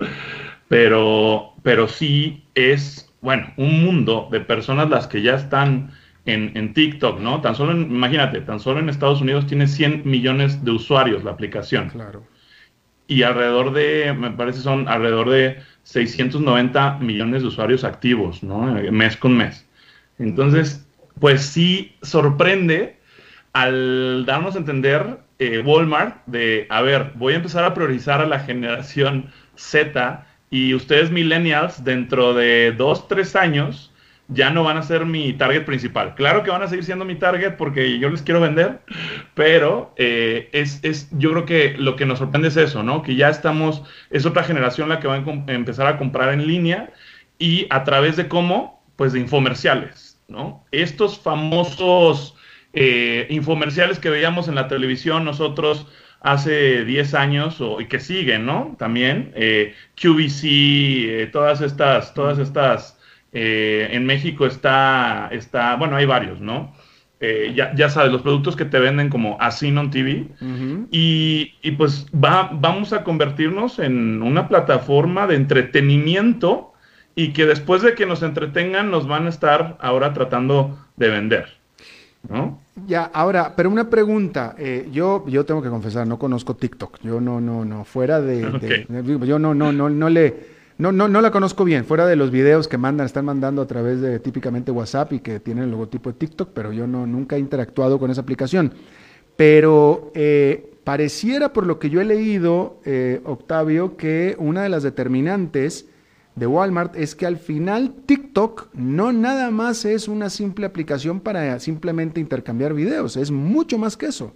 pero, 0.69 1.53
pero 1.63 1.89
sí 1.89 2.47
es, 2.55 3.13
bueno, 3.21 3.53
un 3.59 3.85
mundo 3.85 4.29
de 4.33 4.41
personas 4.41 4.89
las 4.89 5.07
que 5.07 5.21
ya 5.21 5.35
están 5.35 5.91
en, 6.25 6.53
en, 6.55 6.73
TikTok, 6.73 7.21
¿no? 7.21 7.43
Tan 7.43 7.55
solo, 7.55 7.73
imagínate, 7.73 8.41
tan 8.41 8.59
solo 8.59 8.81
en 8.81 8.89
Estados 8.89 9.21
Unidos 9.21 9.47
tiene 9.47 9.67
100 9.67 10.03
millones 10.07 10.65
de 10.65 10.71
usuarios 10.71 11.25
la 11.25 11.33
aplicación. 11.33 11.91
Claro 11.91 12.23
y 13.09 13.23
alrededor 13.23 13.73
de, 13.73 14.13
me 14.13 14.31
parece 14.31 14.61
son 14.61 14.89
alrededor 14.89 15.31
de 15.31 15.61
690 15.85 16.99
millones 17.01 17.43
de 17.43 17.49
usuarios 17.49 17.85
activos, 17.85 18.43
¿no? 18.43 18.63
Mes 18.91 19.17
con 19.17 19.37
mes. 19.37 19.67
Entonces, 20.19 20.87
pues 21.21 21.43
sí 21.43 21.95
sorprende 22.03 22.97
al 23.53 24.25
darnos 24.27 24.55
a 24.55 24.59
entender 24.59 25.19
eh, 25.39 25.63
Walmart 25.65 26.25
de, 26.27 26.67
a 26.71 26.83
ver, 26.83 27.13
voy 27.15 27.35
a 27.35 27.37
empezar 27.37 27.65
a 27.65 27.75
priorizar 27.75 28.21
a 28.21 28.27
la 28.27 28.41
generación 28.41 29.31
Z 29.55 30.27
y 30.51 30.75
ustedes 30.75 31.11
millennials 31.11 31.85
dentro 31.85 32.35
de 32.35 32.73
dos, 32.77 33.09
tres 33.09 33.37
años 33.37 33.93
ya 34.29 34.51
no 34.51 34.65
van 34.65 34.77
a 34.77 34.83
ser 34.83 35.07
mi 35.07 35.33
target 35.33 35.65
principal. 35.65 36.15
Claro 36.15 36.43
que 36.43 36.51
van 36.51 36.63
a 36.63 36.69
seguir 36.69 36.85
siendo 36.85 37.05
mi 37.05 37.15
target 37.15 37.57
porque 37.57 37.99
yo 37.99 38.11
les 38.11 38.23
quiero 38.23 38.41
vender, 38.41 38.81
pero 39.35 39.95
eh, 39.97 40.49
es, 40.53 40.81
es, 40.83 41.09
yo 41.13 41.31
creo 41.31 41.47
que 41.47 41.77
lo 41.79 41.97
que 41.97 42.07
nos 42.07 42.19
sorprende 42.19 42.49
es 42.49 42.57
eso, 42.57 42.83
¿no? 42.83 43.03
Que 43.03 43.15
ya 43.15 43.29
estamos, 43.29 43.83
es 44.11 44.27
otra 44.27 44.43
generación 44.43 44.89
la 44.89 44.99
que 44.99 45.09
va 45.09 45.15
a 45.15 45.53
empezar 45.53 45.87
a 45.87 45.99
comprar 45.99 46.33
en 46.33 46.47
línea 46.47 46.93
y 47.39 47.67
a 47.71 47.85
través 47.85 48.17
de 48.17 48.29
cómo, 48.29 48.83
pues 48.97 49.13
de 49.13 49.21
infomerciales, 49.21 50.21
¿no? 50.27 50.65
Estos 50.73 51.19
famosos 51.19 52.35
eh, 52.73 53.27
infomerciales 53.31 54.01
que 54.01 54.11
veíamos 54.11 54.49
en 54.49 54.57
la 54.57 54.67
televisión 54.67 55.25
nosotros 55.25 55.87
hace 56.21 56.85
10 56.85 57.15
años 57.15 57.61
o, 57.61 57.81
y 57.81 57.87
que 57.87 58.01
siguen, 58.01 58.45
¿no? 58.45 58.75
También 58.77 59.33
eh, 59.37 59.75
QVC, 59.95 61.31
todas 61.31 61.61
estas, 61.61 62.13
todas 62.15 62.39
estas 62.39 62.96
eh, 63.39 63.89
en 63.91 64.07
México 64.07 64.47
está, 64.47 65.29
está, 65.31 65.77
bueno, 65.77 65.95
hay 65.97 66.07
varios, 66.07 66.41
¿no? 66.41 66.73
Eh, 67.21 67.53
ya, 67.55 67.75
ya, 67.75 67.91
sabes, 67.91 68.11
los 68.11 68.23
productos 68.23 68.57
que 68.57 68.65
te 68.65 68.79
venden 68.79 69.11
como 69.11 69.37
Asinon 69.39 69.91
TV. 69.91 70.29
y, 70.91 71.53
y, 71.61 71.71
pues 71.73 72.07
va, 72.15 72.49
vamos 72.51 72.95
a 72.95 73.05
convertirnos 73.05 73.79
en 73.79 74.23
una 74.23 74.49
plataforma 74.49 75.27
de 75.27 75.35
entretenimiento 75.35 76.73
y 77.15 77.35
que 77.35 77.45
después 77.45 77.83
de 77.83 77.95
que 77.95 78.07
nos 78.07 78.23
entretengan 78.23 78.91
nos 78.91 79.07
van 79.07 79.27
a 79.27 79.29
estar 79.29 79.77
ahora 79.83 80.15
tratando 80.15 80.79
de 80.97 81.11
vender. 81.11 81.47
¿no? 82.31 82.59
Ya, 82.87 83.05
ahora, 83.05 83.53
pero 83.55 83.69
una 83.69 83.91
pregunta, 83.91 84.55
eh, 84.59 84.89
yo, 84.91 85.27
yo 85.29 85.45
tengo 85.45 85.61
que 85.61 85.69
confesar, 85.69 86.07
no 86.07 86.19
conozco 86.19 86.57
TikTok, 86.57 87.01
yo 87.03 87.21
no, 87.21 87.43
no, 87.43 87.67
no, 87.67 87.85
fuera 87.85 88.23
de, 88.23 88.51
de 88.51 88.87
yo 89.27 89.39
no, 89.39 89.53
no, 89.55 89.73
no, 89.73 89.91
no 89.91 90.09
le, 90.09 90.56
no, 90.79 90.93
no, 90.93 91.09
no 91.09 91.21
la 91.21 91.31
conozco 91.31 91.65
bien, 91.65 91.85
fuera 91.85 92.07
de 92.07 92.17
los 92.17 92.31
videos 92.31 92.69
que 92.69 92.77
mandan, 92.77 93.07
están 93.07 93.25
mandando 93.25 93.63
a 93.63 93.67
través 93.67 94.01
de 94.01 94.19
típicamente 94.19 94.71
WhatsApp 94.71 95.13
y 95.15 95.21
que 95.21 95.41
tienen 95.41 95.65
el 95.65 95.71
logotipo 95.71 96.13
de 96.13 96.19
TikTok, 96.19 96.51
pero 96.53 96.73
yo 96.73 96.87
no, 96.87 97.07
nunca 97.07 97.37
he 97.37 97.39
interactuado 97.39 97.99
con 97.99 98.11
esa 98.11 98.21
aplicación. 98.21 98.75
Pero 99.37 100.13
eh, 100.15 100.75
pareciera, 100.85 101.53
por 101.53 101.67
lo 101.67 101.79
que 101.79 101.89
yo 101.89 102.01
he 102.01 102.05
leído, 102.05 102.81
eh, 102.85 103.21
Octavio, 103.25 103.97
que 103.97 104.37
una 104.39 104.63
de 104.63 104.69
las 104.69 104.83
determinantes 104.83 105.87
de 106.35 106.47
Walmart 106.47 106.95
es 106.97 107.15
que 107.15 107.27
al 107.27 107.39
final 107.39 107.95
TikTok 108.05 108.69
no 108.75 109.13
nada 109.13 109.51
más 109.51 109.87
es 109.87 110.07
una 110.07 110.29
simple 110.29 110.67
aplicación 110.67 111.21
para 111.21 111.59
simplemente 111.59 112.21
intercambiar 112.21 112.75
videos, 112.75 113.17
es 113.17 113.31
mucho 113.31 113.79
más 113.79 113.97
que 113.97 114.07
eso. 114.07 114.35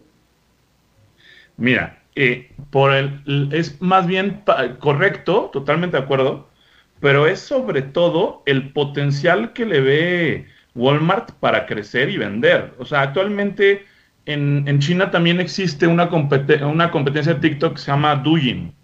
Mira, 1.59 2.00
eh, 2.23 2.51
por 2.71 2.93
el, 2.93 3.49
es 3.51 3.81
más 3.81 4.07
bien 4.07 4.43
correcto, 4.79 5.49
totalmente 5.55 5.97
de 5.97 6.03
acuerdo, 6.03 6.51
pero 7.01 7.27
es 7.27 7.41
sobre 7.41 7.81
todo 7.81 8.43
el 8.45 8.75
potencial 8.75 9.55
que 9.55 9.65
le 9.65 9.81
ve 9.81 10.47
Walmart 10.75 11.31
para 11.41 11.65
crecer 11.65 12.11
y 12.11 12.19
vender. 12.19 12.75
O 12.79 12.85
sea, 12.85 13.01
actualmente 13.01 13.87
en, 14.27 14.65
en 14.69 14.79
China 14.81 15.11
también 15.11 15.41
existe 15.41 15.87
una, 15.87 16.11
una 16.11 16.91
competencia 16.91 17.33
de 17.33 17.41
TikTok 17.41 17.77
que 17.77 17.81
se 17.81 17.91
llama 17.91 18.17
Douyin. 18.17 18.75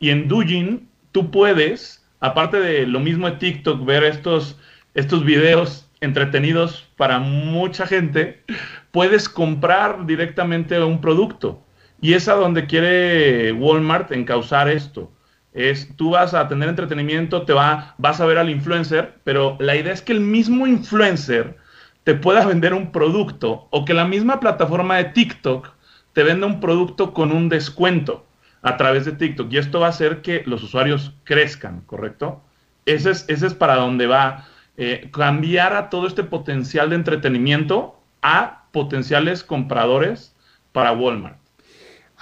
Y 0.00 0.10
en 0.10 0.26
Douyin 0.26 0.88
tú 1.12 1.30
puedes, 1.30 2.04
aparte 2.18 2.58
de 2.58 2.88
lo 2.88 2.98
mismo 2.98 3.30
de 3.30 3.36
TikTok, 3.36 3.84
ver 3.84 4.02
estos, 4.02 4.58
estos 4.94 5.24
videos 5.24 5.88
entretenidos 6.00 6.88
para 6.96 7.20
mucha 7.20 7.86
gente, 7.86 8.42
puedes 8.90 9.28
comprar 9.28 10.06
directamente 10.06 10.82
un 10.82 11.00
producto. 11.00 11.62
Y 12.00 12.14
es 12.14 12.28
a 12.28 12.34
donde 12.34 12.66
quiere 12.66 13.52
Walmart 13.52 14.12
encauzar 14.12 14.68
esto. 14.68 15.12
Es, 15.52 15.94
tú 15.96 16.10
vas 16.10 16.32
a 16.32 16.48
tener 16.48 16.68
entretenimiento, 16.68 17.42
te 17.42 17.52
va, 17.52 17.94
vas 17.98 18.20
a 18.20 18.26
ver 18.26 18.38
al 18.38 18.50
influencer, 18.50 19.18
pero 19.24 19.56
la 19.58 19.76
idea 19.76 19.92
es 19.92 20.00
que 20.00 20.12
el 20.12 20.20
mismo 20.20 20.66
influencer 20.66 21.56
te 22.04 22.14
pueda 22.14 22.46
vender 22.46 22.72
un 22.72 22.92
producto 22.92 23.66
o 23.70 23.84
que 23.84 23.94
la 23.94 24.06
misma 24.06 24.40
plataforma 24.40 24.96
de 24.96 25.04
TikTok 25.04 25.68
te 26.12 26.22
venda 26.22 26.46
un 26.46 26.60
producto 26.60 27.12
con 27.12 27.32
un 27.32 27.48
descuento 27.48 28.24
a 28.62 28.76
través 28.76 29.04
de 29.04 29.12
TikTok. 29.12 29.52
Y 29.52 29.58
esto 29.58 29.80
va 29.80 29.86
a 29.86 29.90
hacer 29.90 30.22
que 30.22 30.42
los 30.46 30.62
usuarios 30.62 31.14
crezcan, 31.24 31.82
¿correcto? 31.82 32.42
Ese 32.86 33.10
es, 33.10 33.24
ese 33.28 33.46
es 33.46 33.54
para 33.54 33.76
donde 33.76 34.06
va. 34.06 34.46
Eh, 34.76 35.10
cambiar 35.12 35.74
a 35.74 35.90
todo 35.90 36.06
este 36.06 36.22
potencial 36.22 36.88
de 36.88 36.96
entretenimiento 36.96 38.00
a 38.22 38.64
potenciales 38.72 39.44
compradores 39.44 40.34
para 40.72 40.92
Walmart. 40.92 41.39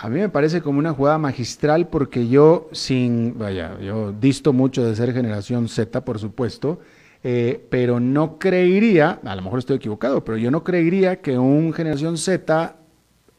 A 0.00 0.08
mí 0.08 0.20
me 0.20 0.28
parece 0.28 0.62
como 0.62 0.78
una 0.78 0.92
jugada 0.92 1.18
magistral 1.18 1.88
porque 1.88 2.28
yo 2.28 2.68
sin, 2.70 3.36
vaya, 3.36 3.76
yo 3.80 4.12
disto 4.12 4.52
mucho 4.52 4.84
de 4.84 4.94
ser 4.94 5.12
generación 5.12 5.68
Z, 5.68 6.04
por 6.04 6.20
supuesto, 6.20 6.78
eh, 7.24 7.66
pero 7.68 7.98
no 7.98 8.38
creería, 8.38 9.18
a 9.24 9.34
lo 9.34 9.42
mejor 9.42 9.58
estoy 9.58 9.78
equivocado, 9.78 10.24
pero 10.24 10.38
yo 10.38 10.52
no 10.52 10.62
creería 10.62 11.20
que 11.20 11.36
un 11.36 11.72
generación 11.72 12.16
Z 12.16 12.76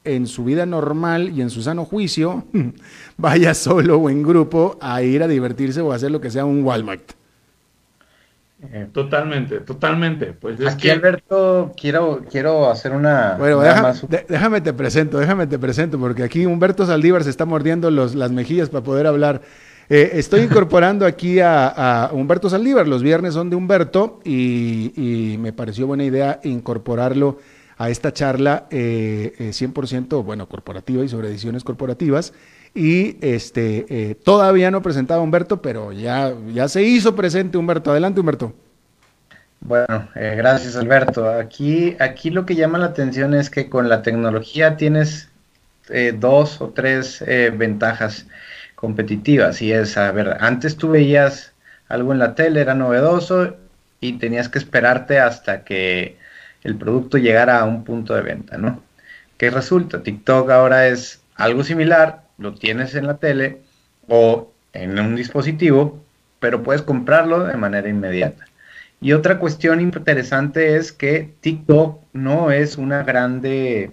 en 0.04 0.28
su 0.28 0.44
vida 0.44 0.66
normal 0.66 1.30
y 1.30 1.42
en 1.42 1.50
su 1.50 1.62
sano 1.62 1.86
juicio 1.86 2.44
vaya 3.18 3.54
solo 3.54 3.98
o 3.98 4.10
en 4.10 4.22
grupo 4.22 4.78
a 4.82 5.02
ir 5.02 5.24
a 5.24 5.30
divertirse 5.30 5.80
o 5.80 5.94
a 5.94 5.96
hacer 5.96 6.12
lo 6.12 6.20
que 6.20 6.30
sea 6.30 6.44
un 6.44 6.62
Walmart. 6.64 7.19
Eh, 8.62 8.88
totalmente, 8.92 9.62
totalmente. 9.62 10.34
Pues 10.34 10.60
Aquí, 10.68 10.90
Alberto, 10.90 11.72
quiero, 11.80 12.26
quiero 12.30 12.70
hacer 12.70 12.92
una. 12.92 13.36
Bueno, 13.38 13.62
déjame 14.28 14.60
te 14.60 14.74
presento, 14.74 15.18
déjame 15.18 15.48
te 15.48 15.58
presento, 15.58 15.98
porque 15.98 16.24
aquí 16.24 16.46
Humberto 16.46 16.86
Saldívar 16.86 17.24
se 17.24 17.30
está 17.30 17.46
mordiendo 17.46 17.90
los, 17.90 18.16
las 18.16 18.32
mejillas 18.32 18.70
para 18.70 18.84
poder 18.84 19.08
hablar. 19.08 19.42
Eh, 19.90 20.12
estoy 20.16 20.42
incorporando 20.44 21.06
aquí 21.06 21.40
a, 21.40 22.10
Humberto 22.12 22.50
Saldívar. 22.50 22.88
Los 22.88 23.02
viernes 23.02 23.34
son 23.34 23.50
de 23.50 23.56
Humberto 23.56 24.20
y, 24.26 25.38
me 25.40 25.54
pareció 25.54 25.88
buena 25.88 26.04
idea 26.04 26.40
incorporarlo 26.44 27.38
a 27.78 27.90
esta 27.90 28.12
charla 28.12 28.68
eh, 28.72 29.34
100%, 29.40 30.20
eh, 30.20 30.24
bueno, 30.24 30.50
corporativa 30.50 31.04
y 31.04 31.08
sobre 31.08 31.30
ediciones 31.30 31.64
corporativas. 31.64 32.34
Y 32.74 33.18
este, 33.22 33.86
eh, 33.90 34.16
todavía 34.16 34.72
no 34.72 34.82
presentaba 34.82 35.22
Humberto, 35.22 35.62
pero 35.62 35.92
ya, 35.92 36.34
ya 36.54 36.68
se 36.68 36.84
hizo 36.84 37.16
presente 37.16 37.58
Humberto. 37.58 37.92
Adelante, 37.92 38.20
Humberto. 38.20 38.54
Bueno, 39.62 40.08
eh, 40.16 40.36
gracias 40.38 40.76
Alberto. 40.78 41.30
Aquí, 41.30 41.98
aquí 42.00 42.30
lo 42.30 42.46
que 42.46 42.56
llama 42.56 42.78
la 42.78 42.86
atención 42.88 43.34
es 43.34 43.50
que 43.50 43.70
con 43.70 43.90
la 43.90 44.02
tecnología 44.04 44.78
tienes 44.78 45.30
eh, 45.90 46.16
dos 46.18 46.62
o 46.62 46.70
tres 46.70 47.24
ventajas 47.58 48.28
competitivas. 48.76 49.62
Y 49.62 49.74
es, 49.74 49.98
a 49.98 50.10
antes 50.40 50.78
tú 50.78 50.90
veías 50.92 51.52
algo 51.90 52.14
en 52.14 52.20
la 52.20 52.36
tele, 52.36 52.62
era 52.62 52.76
novedoso 52.76 53.58
y 54.00 54.14
tenías 54.14 54.48
que 54.48 54.60
esperarte 54.60 55.20
hasta 55.20 55.64
que 55.64 56.18
el 56.64 56.76
producto 56.76 57.18
llegara 57.18 57.60
a 57.60 57.66
un 57.66 57.84
punto 57.84 58.14
de 58.14 58.22
venta, 58.22 58.58
¿no? 58.58 58.82
¿Qué 59.38 59.50
resulta? 59.50 60.04
TikTok 60.04 60.50
ahora 60.52 60.88
es 60.88 61.22
algo 61.36 61.64
similar, 61.64 62.24
lo 62.40 62.54
tienes 62.56 62.96
en 62.96 63.08
la 63.08 63.18
tele 63.18 63.62
o 64.08 64.52
en 64.74 64.98
un 65.00 65.16
dispositivo, 65.16 66.04
pero 66.40 66.64
puedes 66.64 66.82
comprarlo 66.82 67.44
de 67.44 67.58
manera 67.58 67.90
inmediata. 67.90 68.46
Y 69.02 69.14
otra 69.14 69.40
cuestión 69.40 69.80
interesante 69.82 70.76
es 70.76 70.92
que 70.92 71.34
TikTok 71.42 72.02
no 72.14 72.52
es 72.52 72.78
una 72.78 73.04
grande, 73.04 73.92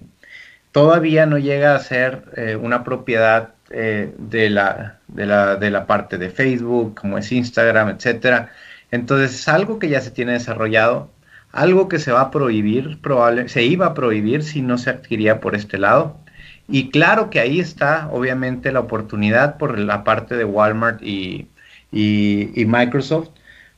todavía 0.73 1.27
no 1.27 1.39
llega 1.39 1.77
a 1.77 1.81
ser 1.81 2.25
eh, 2.37 2.57
una 2.57 2.83
propiedad 2.83 3.55
eh, 3.71 4.13
de, 4.19 4.51
la, 4.51 4.99
de, 5.09 5.27
la, 5.27 5.57
de, 5.57 5.71
la, 5.71 5.87
parte 5.87 6.19
de 6.19 6.31
Facebook, 6.31 6.95
como 7.01 7.19
es 7.19 7.31
Instagram, 7.31 7.91
etcétera. 7.91 8.51
Entonces 8.91 9.35
es 9.35 9.49
algo 9.49 9.79
que 9.79 9.89
ya 9.89 10.01
se 10.01 10.11
tiene 10.11 10.33
desarrollado, 10.33 11.11
algo 11.53 11.89
que 11.89 11.99
se 11.99 12.13
va 12.13 12.23
a 12.23 12.31
prohibir, 12.31 13.01
probable, 13.01 13.49
se 13.49 13.63
iba 13.65 13.87
a 13.87 13.95
prohibir 13.95 14.43
si 14.45 14.63
no 14.63 14.79
se 14.79 14.91
adquiría 14.91 15.41
por 15.41 15.55
este 15.55 15.79
lado. 15.79 16.19
Y 16.68 16.90
claro 16.90 17.31
que 17.31 17.40
ahí 17.40 17.61
está, 17.61 18.09
obviamente, 18.11 18.72
la 18.72 18.81
oportunidad 18.81 19.57
por 19.59 19.79
la 19.79 20.05
parte 20.05 20.37
de 20.37 20.44
Walmart 20.44 21.00
y, 21.02 21.48
Microsoft 21.92 23.31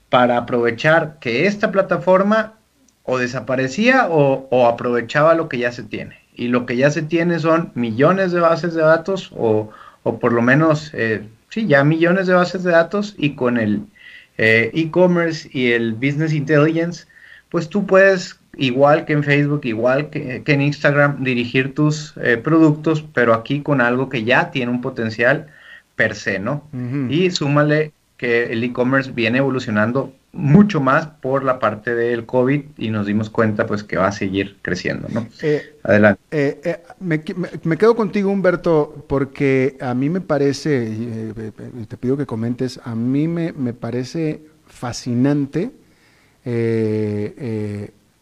para 0.09 0.39
aprovechar 0.39 1.19
que 1.21 1.47
esta 1.47 1.71
plataforma 1.71 2.55
o 3.05 3.19
desaparecía 3.19 4.09
o, 4.09 4.67
aprovechaba 4.67 5.35
lo 5.35 5.49
que 5.49 5.59
ya 5.59 5.73
se 5.73 5.83
tiene. 5.83 6.19
Y 6.35 6.49
lo 6.49 6.67
que 6.67 6.77
ya 6.77 6.91
se 6.91 7.03
tiene 7.03 7.39
son 7.39 7.73
millones 7.75 8.33
de 8.33 8.41
bases 8.41 8.75
de 8.75 8.83
datos 8.83 9.31
o, 9.37 9.71
por 10.03 10.33
lo 10.33 10.41
menos, 10.41 10.91
eh, 10.95 11.29
sí, 11.51 11.67
ya 11.67 11.85
millones 11.85 12.27
de 12.27 12.35
bases 12.35 12.63
de 12.65 12.71
datos 12.71 13.15
y 13.19 13.35
con 13.35 13.59
el 13.59 13.83
eh, 14.39 14.71
e-commerce 14.73 15.51
y 15.53 15.73
el 15.73 15.93
business 15.95 16.33
intelligence, 16.33 17.07
pues 17.51 17.69
tú 17.69 17.87
puedes 17.87 18.38
igual 18.59 19.05
que 19.05 19.15
en 19.15 19.25
Facebook, 19.25 19.61
igual 19.65 20.11
que, 20.11 20.43
en 20.45 20.61
Instagram, 20.61 21.23
dirigir 21.23 21.75
tus 21.75 22.15
eh, 22.17 22.37
productos, 22.37 23.05
pero 23.15 23.33
aquí 23.33 23.63
con 23.63 23.81
algo 23.81 24.09
que 24.09 24.25
ya 24.25 24.51
tiene 24.51 24.71
un 24.71 24.81
potencial 24.81 25.47
per 25.97 26.15
se, 26.15 26.39
¿no? 26.39 26.69
Y 27.09 27.31
súmale 27.31 27.93
que 28.17 28.53
el 28.53 28.63
e-commerce 28.63 29.11
viene 29.13 29.39
evolucionando 29.39 30.13
mucho 30.33 30.81
más 30.81 31.07
por 31.07 31.43
la 31.43 31.59
parte 31.59 31.95
del 31.95 32.27
COVID 32.27 32.63
y 32.77 32.91
nos 32.91 33.07
dimos 33.07 33.31
cuenta 33.31 33.67
pues 33.67 33.83
que 33.83 33.97
va 33.97 34.09
a 34.09 34.13
seguir 34.13 34.59
creciendo, 34.63 35.09
¿no? 35.11 35.27
Eh, 35.43 35.77
Adelante. 35.83 36.21
Eh, 36.31 36.77
me, 37.01 37.21
quedo 37.79 37.97
contigo, 37.97 38.31
Humberto, 38.31 39.05
porque 39.09 39.77
a 39.81 39.95
mí 39.95 40.09
me 40.09 40.21
parece, 40.21 40.93
y 41.81 41.87
te 41.87 41.97
pido 41.97 42.17
que 42.17 42.27
comentes, 42.27 42.81
a 42.85 42.95
mí 42.95 43.27
me, 43.27 43.53
me 43.53 43.73
parece 43.73 44.43
fascinante 44.67 45.71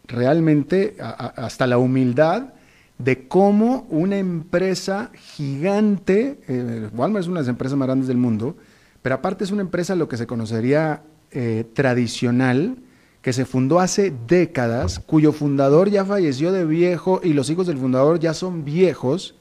realmente 0.08 0.96
hasta 1.00 1.66
la 1.66 1.78
humildad 1.78 2.54
de 2.98 3.28
cómo 3.28 3.86
una 3.90 4.18
empresa 4.18 5.10
gigante, 5.14 6.38
eh, 6.48 6.88
Walmart 6.94 7.24
es 7.24 7.28
una 7.28 7.40
de 7.40 7.44
las 7.44 7.50
empresas 7.50 7.76
más 7.76 7.86
grandes 7.88 8.08
del 8.08 8.16
mundo, 8.16 8.56
pero 9.02 9.16
aparte 9.16 9.44
es 9.44 9.50
una 9.50 9.62
empresa 9.62 9.94
lo 9.94 10.08
que 10.08 10.16
se 10.16 10.26
conocería 10.26 11.02
eh, 11.30 11.64
tradicional, 11.74 12.78
que 13.20 13.32
se 13.32 13.44
fundó 13.44 13.80
hace 13.80 14.12
décadas, 14.26 14.98
cuyo 14.98 15.32
fundador 15.32 15.90
ya 15.90 16.04
falleció 16.04 16.52
de 16.52 16.64
viejo 16.64 17.20
y 17.22 17.32
los 17.32 17.50
hijos 17.50 17.66
del 17.66 17.76
fundador 17.76 18.18
ya 18.20 18.32
son 18.32 18.64
viejos, 18.64 19.34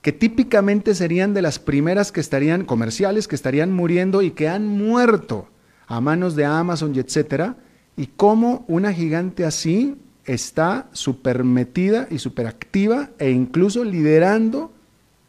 que 0.00 0.12
típicamente 0.12 0.94
serían 0.94 1.34
de 1.34 1.42
las 1.42 1.58
primeras 1.58 2.12
que 2.12 2.20
estarían 2.20 2.64
comerciales, 2.64 3.28
que 3.28 3.34
estarían 3.34 3.72
muriendo 3.72 4.22
y 4.22 4.30
que 4.30 4.48
han 4.48 4.66
muerto 4.66 5.48
a 5.86 6.00
manos 6.00 6.36
de 6.36 6.46
Amazon 6.46 6.94
y 6.94 7.00
etcétera, 7.00 7.56
y 8.00 8.06
cómo 8.06 8.64
una 8.66 8.94
gigante 8.94 9.44
así 9.44 9.94
está 10.24 10.86
súper 10.92 11.44
metida 11.44 12.08
y 12.10 12.18
súper 12.18 12.46
activa 12.46 13.10
e 13.18 13.30
incluso 13.30 13.84
liderando 13.84 14.72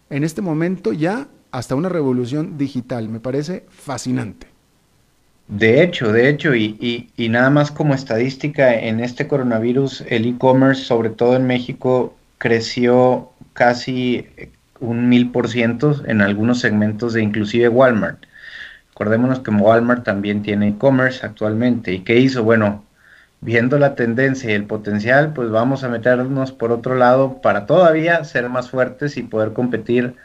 en 0.09 0.23
este 0.23 0.41
momento 0.41 0.93
ya 0.93 1.27
hasta 1.51 1.75
una 1.75 1.89
revolución 1.89 2.57
digital. 2.57 3.09
Me 3.09 3.19
parece 3.19 3.65
fascinante. 3.67 4.47
De 5.49 5.83
hecho, 5.83 6.13
de 6.13 6.29
hecho, 6.29 6.55
y, 6.55 7.11
nada 7.17 7.49
más 7.49 7.71
como 7.71 7.93
estadística, 7.93 8.73
en 8.73 9.01
este 9.01 9.27
coronavirus 9.27 10.05
el 10.07 10.25
e-commerce, 10.25 10.85
sobre 10.85 11.09
todo 11.09 11.35
en 11.35 11.47
México, 11.47 12.15
creció 12.37 13.31
casi 13.51 14.27
un 14.79 15.09
mil 15.09 15.29
por 15.31 15.49
ciento 15.49 16.01
en 16.07 16.21
algunos 16.21 16.61
segmentos 16.61 17.11
de 17.11 17.21
inclusive 17.21 17.67
Walmart. 17.67 18.23
Recordémonos 18.91 19.39
que 19.39 19.51
Walmart 19.51 20.03
también 20.03 20.43
tiene 20.43 20.69
e-commerce 20.69 21.25
actualmente. 21.25 21.93
¿Y 21.93 21.99
qué 21.99 22.19
hizo? 22.19 22.43
Bueno, 22.43 22.83
viendo 23.41 23.79
la 23.79 23.95
tendencia 23.95 24.51
y 24.51 24.53
el 24.53 24.65
potencial, 24.65 25.33
pues 25.33 25.49
vamos 25.49 25.83
a 25.83 25.89
meternos 25.89 26.51
por 26.51 26.71
otro 26.71 26.95
lado 26.95 27.41
para 27.41 27.65
todavía 27.65 28.23
ser 28.23 28.49
más 28.49 28.69
fuertes 28.69 29.17
y 29.17 29.23
poder 29.23 29.53
competir 29.53 30.15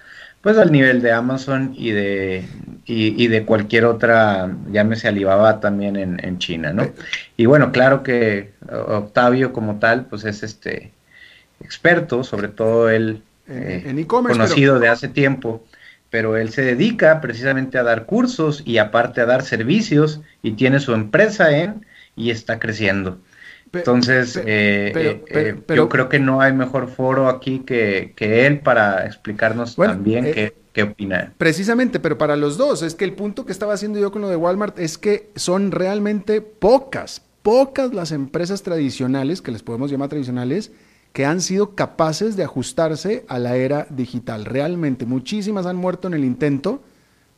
pues 0.43 0.59
al 0.59 0.71
nivel 0.71 1.03
de 1.03 1.11
Amazon 1.11 1.75
y 1.77 1.91
de, 1.91 2.45
y, 2.85 3.27
de 3.27 3.45
cualquier 3.45 3.85
otra, 3.85 4.55
llámese 4.71 5.09
Alibaba 5.09 5.59
también 5.59 5.97
en, 5.97 6.25
en, 6.25 6.39
China, 6.39 6.73
¿no? 6.73 6.89
Y 7.37 7.47
bueno, 7.47 7.73
claro 7.73 8.05
que 8.05 8.53
Octavio 8.71 9.53
como 9.53 9.81
tal, 9.81 10.05
pues 10.05 10.25
es 10.25 10.45
este 10.45 10.93
experto, 11.61 12.23
sobre 12.23 12.47
todo 12.47 12.91
él 12.91 13.23
en 13.49 13.99
e-commerce. 13.99 14.39
Conocido 14.39 14.79
de 14.79 14.89
hace 14.89 15.09
tiempo, 15.09 15.65
pero 16.17 16.39
él 16.39 16.49
se 16.49 16.63
dedica 16.63 17.21
precisamente 17.21 17.77
a 17.77 17.83
dar 17.83 18.07
cursos 18.07 18.63
y 18.65 18.79
aparte 18.79 19.21
a 19.21 19.27
dar 19.27 19.43
servicios 19.43 20.23
y 20.43 20.53
tiene 20.53 20.81
su 20.81 20.95
empresa 20.95 21.55
en 21.55 21.85
y 22.17 22.31
está 22.31 22.59
creciendo. 22.59 23.19
Entonces, 23.71 24.41
eh, 24.43 25.21
eh, 25.29 25.61
yo 25.75 25.91
creo 25.91 26.09
que 26.09 26.19
no 26.19 26.41
hay 26.41 26.55
mejor 26.55 26.89
foro 26.89 27.29
aquí 27.29 27.59
que, 27.67 28.15
él 28.19 28.61
para 28.61 29.05
explicarnos 29.05 29.77
también 29.77 30.25
qué, 30.33 30.55
qué 30.73 30.85
opina. 30.85 31.35
Precisamente, 31.37 32.01
pero 32.01 32.17
para 32.17 32.35
los 32.35 32.57
dos, 32.57 32.83
es 32.83 32.95
que 32.95 33.05
el 33.05 33.13
punto 33.13 33.45
que 33.45 33.53
estaba 33.53 33.75
haciendo 33.75 34.01
yo 34.01 34.11
con 34.11 34.23
lo 34.23 34.31
de 34.31 34.37
Walmart 34.37 34.79
es 34.79 34.97
que 34.97 35.29
son 35.37 35.71
realmente 35.71 36.41
pocas, 36.41 37.21
pocas 37.43 37.93
las 37.93 38.11
empresas 38.11 38.63
tradicionales, 38.63 39.43
que 39.43 39.51
les 39.51 39.63
podemos 39.63 39.91
llamar 39.91 40.09
tradicionales, 40.09 40.73
que 41.17 41.25
han 41.25 41.41
sido 41.41 41.75
capaces 41.75 42.37
de 42.37 42.45
ajustarse 42.45 43.25
a 43.27 43.39
la 43.39 43.57
era 43.57 43.87
digital. 43.89 44.45
Realmente, 44.45 45.07
muchísimas 45.07 45.65
han 45.65 45.77
muerto 45.77 46.09
en 46.09 46.13
el 46.13 46.27
intento, 46.27 46.83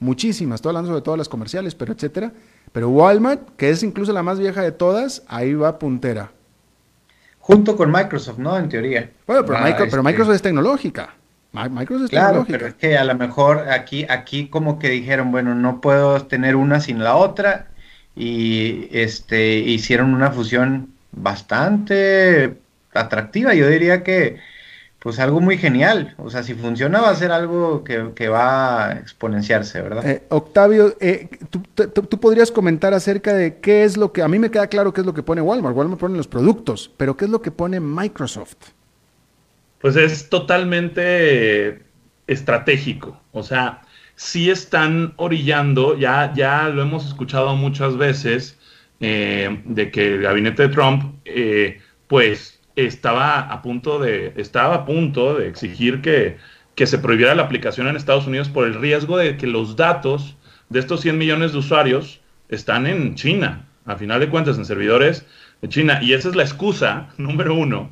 muchísimas, 0.01 0.57
estoy 0.57 0.71
hablando 0.71 0.89
sobre 0.91 1.03
todas 1.03 1.17
las 1.17 1.29
comerciales, 1.29 1.77
pero 1.77 1.93
etcétera. 1.93 2.33
Pero 2.73 2.89
Walmart, 2.89 3.55
que 3.57 3.71
es 3.71 3.85
incluso 3.85 4.13
la 4.13 4.25
más 4.25 4.41
vieja 4.41 4.63
de 4.63 4.73
todas, 4.73 5.23
ahí 5.29 5.55
va 5.55 5.79
puntera. 5.79 6.33
Junto 7.39 7.77
con 7.77 7.93
Microsoft, 7.93 8.39
¿no? 8.39 8.59
En 8.59 8.69
teoría. 8.69 9.13
Bueno, 9.29 9.47
pero, 9.47 9.59
ah, 9.59 9.69
este 9.69 10.03
Microsoft 10.03 10.35
es 10.35 10.43
tecnológica. 10.43 11.15
Microsoft 11.53 12.07
es 12.07 12.11
claro, 12.11 12.45
pero 12.49 12.67
es 12.67 12.75
que 12.75 12.99
a 12.99 13.05
lo 13.05 13.15
mejor 13.15 13.69
aquí, 13.71 14.05
aquí 14.09 14.49
como 14.49 14.81
que 14.81 14.89
dijeron, 14.89 15.31
bueno, 15.31 15.55
no 15.55 15.81
puedo 15.81 16.21
tener 16.27 16.57
una 16.57 16.81
sin 16.81 16.99
la 16.99 17.15
otra 17.15 17.69
y 18.17 18.89
este 18.91 19.57
hicieron 19.59 20.15
una 20.15 20.33
fusión 20.33 20.95
bastante 21.13 22.57
atractiva. 22.95 23.55
Yo 23.55 23.69
diría 23.69 24.03
que, 24.03 24.39
pues 24.99 25.19
algo 25.21 25.41
muy 25.41 25.59
genial. 25.59 26.15
O 26.19 26.31
sea, 26.31 26.43
si 26.43 26.55
funciona 26.55 27.01
va 27.01 27.11
a 27.11 27.15
ser 27.15 27.31
algo 27.31 27.85
que, 27.85 28.29
va 28.29 28.87
a 28.87 28.93
exponenciarse, 28.95 29.81
¿verdad? 29.81 30.07
Eh, 30.07 30.23
Octavio, 30.29 30.97
eh, 31.01 31.29
tú, 31.51 32.21
podrías 32.21 32.51
comentar 32.51 32.95
acerca 32.95 33.33
de 33.33 33.59
qué 33.59 33.85
es 33.85 33.97
lo 33.97 34.13
que, 34.13 34.23
a 34.23 34.29
mí 34.29 34.39
me 34.39 34.51
queda 34.51 34.67
claro 34.67 34.93
qué 34.93 35.01
es 35.01 35.07
lo 35.07 35.15
que 35.15 35.23
pone 35.23 35.41
Walmart. 35.41 35.77
Walmart 35.77 36.01
pone 36.01 36.17
los 36.17 36.29
productos, 36.29 36.91
pero 36.97 37.17
qué 37.17 37.27
es 37.27 37.31
lo 37.31 37.43
que 37.43 37.51
pone 37.51 37.81
Microsoft. 37.81 38.57
Pues 39.81 39.95
es 39.95 40.29
totalmente 40.29 41.83
estratégico. 42.27 43.21
O 43.31 43.45
sea, 43.45 43.83
si 44.17 44.51
están 44.51 45.15
orillando, 45.17 45.97
ya, 45.97 46.33
ya 46.35 46.69
lo 46.69 46.83
hemos 46.83 47.07
escuchado 47.07 47.55
muchas 47.55 47.97
veces, 47.97 48.59
eh, 48.99 49.63
de 49.65 49.93
que 49.93 50.15
el 50.15 50.23
gabinete 50.23 50.65
de 50.65 50.69
Trump, 50.71 51.15
pues 52.09 52.58
estaba 52.87 53.41
a 53.41 53.63
punto 53.63 53.99
de, 53.99 54.33
estaba 54.37 54.75
a 54.77 54.85
punto 54.87 55.35
de 55.35 55.49
exigir 55.49 56.01
que, 56.01 56.37
que 56.75 56.87
se 56.87 56.99
prohibiera 56.99 57.35
la 57.35 57.43
aplicación 57.43 57.89
en 57.89 57.97
Estados 57.97 58.27
Unidos 58.27 58.49
por 58.49 58.67
el 58.67 58.75
riesgo 58.75 59.17
de 59.17 59.37
que 59.37 59.47
los 59.47 59.77
datos 59.77 60.37
de 60.69 60.79
estos 60.79 61.01
100 61.01 61.19
millones 61.19 61.53
de 61.53 61.59
usuarios 61.59 62.21
están 62.49 62.87
en 62.87 63.15
China, 63.17 63.67
a 63.85 63.97
final 63.97 64.21
de 64.21 64.29
cuentas, 64.29 64.59
en 64.59 64.65
servidores 64.65 65.27
de 65.61 65.69
China. 65.69 65.99
Y 66.03 66.13
esa 66.13 66.29
es 66.29 66.37
la 66.37 66.45
excusa 66.45 67.09
número 67.19 67.55
uno. 67.55 67.91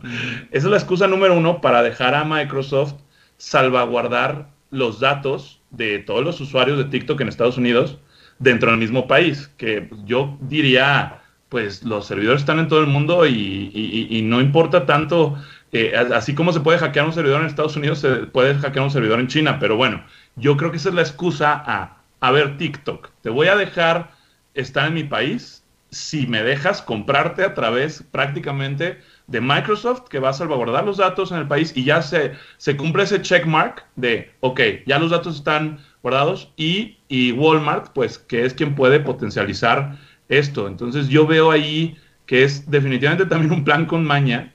Esa 0.52 0.66
es 0.66 0.70
la 0.70 0.76
excusa 0.76 1.08
número 1.08 1.34
uno 1.34 1.60
para 1.60 1.82
dejar 1.82 2.14
a 2.14 2.24
Microsoft 2.24 2.94
salvaguardar 3.38 4.48
los 4.70 5.00
datos 5.00 5.60
de 5.70 5.98
todos 5.98 6.24
los 6.24 6.40
usuarios 6.40 6.78
de 6.78 6.84
TikTok 6.84 7.20
en 7.20 7.28
Estados 7.28 7.58
Unidos 7.58 7.98
dentro 8.38 8.70
del 8.70 8.78
mismo 8.78 9.06
país, 9.06 9.50
que 9.56 9.90
yo 10.04 10.38
diría 10.40 11.22
pues 11.56 11.84
los 11.84 12.04
servidores 12.04 12.42
están 12.42 12.58
en 12.58 12.68
todo 12.68 12.80
el 12.80 12.86
mundo 12.86 13.26
y, 13.26 14.20
no 14.26 14.42
importa 14.42 14.84
tanto, 14.84 15.42
eh, 15.72 15.94
así 16.14 16.34
como 16.34 16.52
se 16.52 16.60
puede 16.60 16.76
hackear 16.76 17.06
un 17.06 17.14
servidor 17.14 17.40
en 17.40 17.46
Estados 17.46 17.76
Unidos, 17.76 18.00
se 18.00 18.10
puede 18.26 18.56
hackear 18.56 18.84
un 18.84 18.90
servidor 18.90 19.20
en 19.20 19.26
China, 19.26 19.58
pero 19.58 19.74
bueno, 19.74 20.04
yo 20.34 20.58
creo 20.58 20.70
que 20.70 20.76
esa 20.76 20.90
es 20.90 20.94
la 20.94 21.00
excusa 21.00 21.54
a, 21.54 21.96
a 22.20 22.30
ver 22.30 22.58
TikTok, 22.58 23.08
te 23.22 23.30
voy 23.30 23.46
a 23.46 23.56
dejar 23.56 24.10
estar 24.52 24.86
en 24.86 24.92
mi 24.92 25.04
país 25.04 25.64
si 25.88 26.26
me 26.26 26.42
dejas 26.42 26.82
comprarte 26.82 27.42
a 27.42 27.54
través 27.54 28.04
prácticamente 28.10 29.00
de 29.26 29.40
Microsoft 29.40 30.08
que 30.10 30.18
va 30.18 30.28
a 30.28 30.34
salvaguardar 30.34 30.84
los 30.84 30.98
datos 30.98 31.32
en 31.32 31.38
el 31.38 31.48
país 31.48 31.72
y 31.74 31.84
ya 31.84 32.02
se, 32.02 32.32
se 32.58 32.76
cumple 32.76 33.04
ese 33.04 33.22
checkmark 33.22 33.82
de, 33.96 34.30
ok, 34.40 34.60
ya 34.86 34.98
los 34.98 35.10
datos 35.10 35.36
están 35.36 35.78
guardados 36.02 36.52
y, 36.58 36.98
y 37.08 37.32
Walmart, 37.32 37.94
pues 37.94 38.18
que 38.18 38.44
es 38.44 38.52
quien 38.52 38.74
puede 38.74 39.00
potencializar 39.00 39.96
esto. 40.28 40.66
Entonces 40.68 41.08
yo 41.08 41.26
veo 41.26 41.50
ahí 41.50 41.96
que 42.26 42.44
es 42.44 42.70
definitivamente 42.70 43.26
también 43.26 43.52
un 43.52 43.64
plan 43.64 43.86
con 43.86 44.04
maña, 44.04 44.54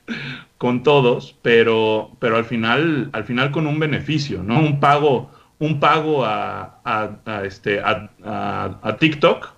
con 0.58 0.82
todos, 0.82 1.36
pero, 1.42 2.16
pero 2.20 2.36
al 2.36 2.44
final, 2.44 3.10
al 3.12 3.24
final 3.24 3.50
con 3.50 3.66
un 3.66 3.78
beneficio, 3.78 4.42
¿no? 4.42 4.60
Un 4.60 4.78
pago, 4.78 5.30
un 5.58 5.80
pago 5.80 6.24
a, 6.24 6.80
a, 6.84 7.44
este, 7.44 7.80
a, 7.80 8.10
a 8.82 8.96
TikTok 8.98 9.48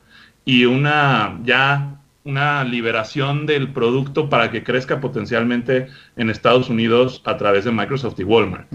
y 0.45 0.65
una 0.65 1.41
ya 1.45 2.01
una 2.25 2.65
liberación 2.65 3.45
del 3.45 3.71
producto 3.71 4.31
para 4.31 4.51
que 4.51 4.65
crezca 4.65 4.99
potencialmente 4.99 5.89
en 6.17 6.31
Estados 6.31 6.71
Unidos 6.71 7.21
a 7.27 7.37
través 7.37 7.67
de 7.67 7.71
Microsoft 7.71 8.19
y 8.19 8.25
Walmart. 8.25 8.67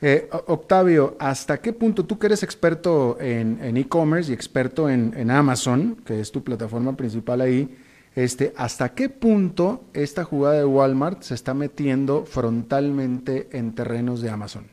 Eh, 0.00 0.28
Octavio, 0.46 1.14
¿hasta 1.20 1.60
qué 1.60 1.74
punto 1.74 2.06
tú 2.06 2.18
que 2.18 2.28
eres 2.28 2.42
experto 2.42 3.18
en 3.20 3.76
e-commerce 3.76 4.30
y 4.30 4.34
experto 4.34 4.88
en, 4.88 5.30
Amazon, 5.30 5.96
que 6.06 6.18
es 6.18 6.32
tu 6.32 6.42
plataforma 6.42 6.96
principal 6.96 7.42
ahí, 7.42 7.76
este, 8.14 8.54
¿hasta 8.56 8.94
qué 8.94 9.10
punto 9.10 9.84
esta 9.92 10.24
jugada 10.24 10.56
de 10.56 10.64
Walmart 10.64 11.22
se 11.22 11.34
está 11.34 11.52
metiendo 11.52 12.24
frontalmente 12.24 13.50
en 13.52 13.74
terrenos 13.74 14.22
de 14.22 14.30
Amazon? 14.30 14.64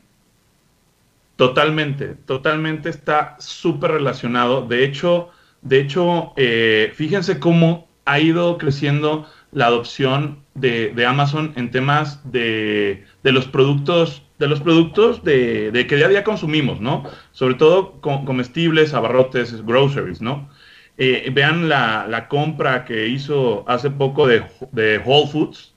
Totalmente, 1.36 2.16
totalmente 2.24 2.88
está 2.88 3.36
súper 3.40 3.92
relacionado. 3.92 4.66
De 4.66 4.84
hecho, 4.84 5.30
de 5.60 5.80
hecho, 5.80 6.32
eh, 6.36 6.92
fíjense 6.94 7.38
cómo 7.38 7.89
ha 8.10 8.18
ido 8.18 8.58
creciendo 8.58 9.26
la 9.52 9.66
adopción 9.66 10.40
de, 10.54 10.92
Amazon 11.06 11.52
en 11.56 11.70
temas 11.70 12.20
de, 12.30 13.04
los 13.22 13.46
productos 13.46 14.22
de 14.38 14.48
los 14.48 14.60
productos 14.60 15.22
de, 15.22 15.86
que 15.88 15.96
día 15.96 16.06
a 16.06 16.08
día 16.08 16.24
consumimos, 16.24 16.80
¿no? 16.80 17.04
Sobre 17.32 17.54
todo 17.54 18.00
comestibles, 18.00 18.94
abarrotes, 18.94 19.64
groceries, 19.64 20.20
¿no? 20.20 20.48
Eh, 20.96 21.30
vean 21.32 21.68
la, 21.68 22.26
compra 22.28 22.84
que 22.84 23.08
hizo 23.08 23.64
hace 23.68 23.90
poco 23.90 24.26
de, 24.26 24.42
Whole 25.04 25.28
Foods 25.30 25.74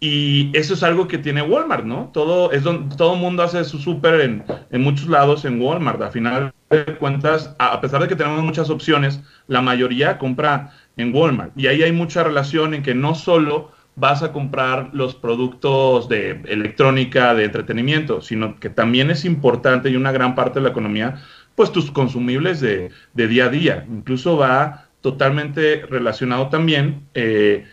y 0.00 0.50
eso 0.56 0.74
es 0.74 0.82
algo 0.82 1.06
que 1.08 1.18
tiene 1.18 1.42
Walmart, 1.42 1.84
¿no? 1.84 2.10
Todo 2.12 2.50
es 2.52 2.62
donde 2.64 2.96
todo 2.96 3.14
mundo 3.16 3.42
hace 3.42 3.64
su 3.64 3.78
súper 3.78 4.20
en, 4.20 4.44
en, 4.70 4.80
muchos 4.80 5.08
lados 5.08 5.44
en 5.44 5.60
Walmart. 5.60 6.00
A 6.02 6.10
final 6.10 6.52
de 6.70 6.84
cuentas, 6.96 7.54
a 7.58 7.80
pesar 7.80 8.00
de 8.02 8.08
que 8.08 8.16
tenemos 8.16 8.42
muchas 8.42 8.70
opciones, 8.70 9.20
la 9.48 9.60
mayoría 9.60 10.18
compra 10.18 10.72
en 10.98 11.14
Walmart. 11.14 11.52
Y 11.56 11.66
ahí 11.66 11.82
hay 11.82 11.92
mucha 11.92 12.22
relación 12.22 12.74
en 12.74 12.82
que 12.82 12.94
no 12.94 13.14
solo 13.14 13.72
vas 13.96 14.22
a 14.22 14.32
comprar 14.32 14.90
los 14.92 15.14
productos 15.14 16.08
de 16.08 16.42
electrónica, 16.46 17.34
de 17.34 17.44
entretenimiento, 17.44 18.20
sino 18.20 18.60
que 18.60 18.70
también 18.70 19.10
es 19.10 19.24
importante 19.24 19.90
y 19.90 19.96
una 19.96 20.12
gran 20.12 20.34
parte 20.34 20.60
de 20.60 20.64
la 20.64 20.70
economía, 20.70 21.20
pues 21.56 21.72
tus 21.72 21.90
consumibles 21.90 22.60
de, 22.60 22.90
día 23.14 23.46
a 23.46 23.48
día. 23.48 23.86
Incluso 23.88 24.36
va 24.36 24.88
totalmente 25.00 25.84
relacionado 25.86 26.48
también. 26.48 27.08
Eh, 27.14 27.64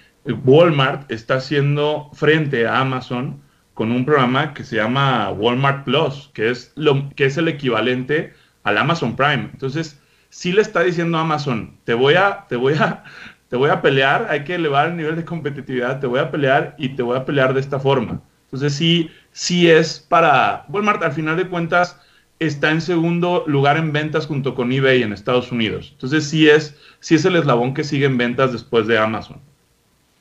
Walmart 0.43 1.11
está 1.11 1.35
haciendo 1.35 2.09
frente 2.13 2.65
a 2.65 2.79
Amazon 2.79 3.41
con 3.75 3.91
un 3.91 4.05
programa 4.05 4.53
que 4.53 4.63
se 4.63 4.77
llama 4.77 5.29
Walmart 5.31 5.83
Plus, 5.83 6.31
que 6.33 6.49
es, 6.49 6.71
lo, 6.75 7.09
que 7.15 7.25
es 7.25 7.37
el 7.37 7.47
equivalente 7.47 8.33
al 8.63 8.79
Amazon 8.79 9.15
Prime. 9.15 9.49
Entonces, 9.53 10.01
sí 10.35 10.51
le 10.51 10.61
está 10.61 10.83
diciendo 10.83 11.17
a 11.17 11.21
Amazon, 11.21 11.77
te 11.85 11.93
voy 11.93 12.15
a, 12.15 12.45
te 12.49 12.57
voy 12.57 12.73
a, 12.73 13.05
te 13.47 13.55
voy 13.55 13.69
a 13.69 13.81
pelear, 13.81 14.27
hay 14.29 14.43
que 14.43 14.55
elevar 14.55 14.89
el 14.89 14.97
nivel 14.97 15.15
de 15.15 15.23
competitividad, 15.23 16.01
te 16.01 16.07
voy 16.07 16.19
a 16.19 16.29
pelear 16.29 16.75
y 16.77 16.89
te 16.89 17.03
voy 17.03 17.15
a 17.15 17.23
pelear 17.23 17.53
de 17.53 17.61
esta 17.61 17.79
forma. 17.79 18.19
Entonces 18.47 18.73
sí, 18.73 19.09
sí 19.31 19.71
es 19.71 19.97
para 19.97 20.65
Walmart, 20.67 21.01
al 21.03 21.13
final 21.13 21.37
de 21.37 21.47
cuentas, 21.47 21.97
está 22.39 22.69
en 22.71 22.81
segundo 22.81 23.45
lugar 23.47 23.77
en 23.77 23.93
ventas 23.93 24.27
junto 24.27 24.55
con 24.55 24.73
eBay 24.73 25.03
en 25.03 25.13
Estados 25.13 25.53
Unidos. 25.53 25.91
Entonces 25.93 26.25
sí 26.25 26.49
es, 26.49 26.75
sí 26.99 27.15
es 27.15 27.23
el 27.23 27.37
eslabón 27.37 27.73
que 27.73 27.85
sigue 27.85 28.05
en 28.05 28.17
ventas 28.17 28.51
después 28.51 28.87
de 28.87 28.97
Amazon. 28.97 29.39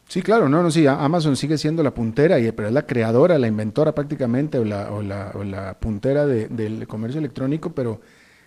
Sí, 0.06 0.22
claro, 0.22 0.48
no, 0.48 0.62
no, 0.62 0.70
sí, 0.70 0.86
Amazon 0.86 1.34
sigue 1.34 1.58
siendo 1.58 1.82
la 1.82 1.92
puntera, 1.92 2.38
y, 2.38 2.52
pero 2.52 2.68
es 2.68 2.74
la 2.74 2.86
creadora, 2.86 3.36
la 3.36 3.48
inventora 3.48 3.96
prácticamente, 3.96 4.58
o 4.58 4.64
la, 4.64 4.92
o 4.92 5.02
la, 5.02 5.32
o 5.34 5.42
la 5.42 5.74
puntera 5.80 6.24
del 6.24 6.86
comercio 6.86 7.18
electrónico, 7.18 7.72
pero 7.74 8.00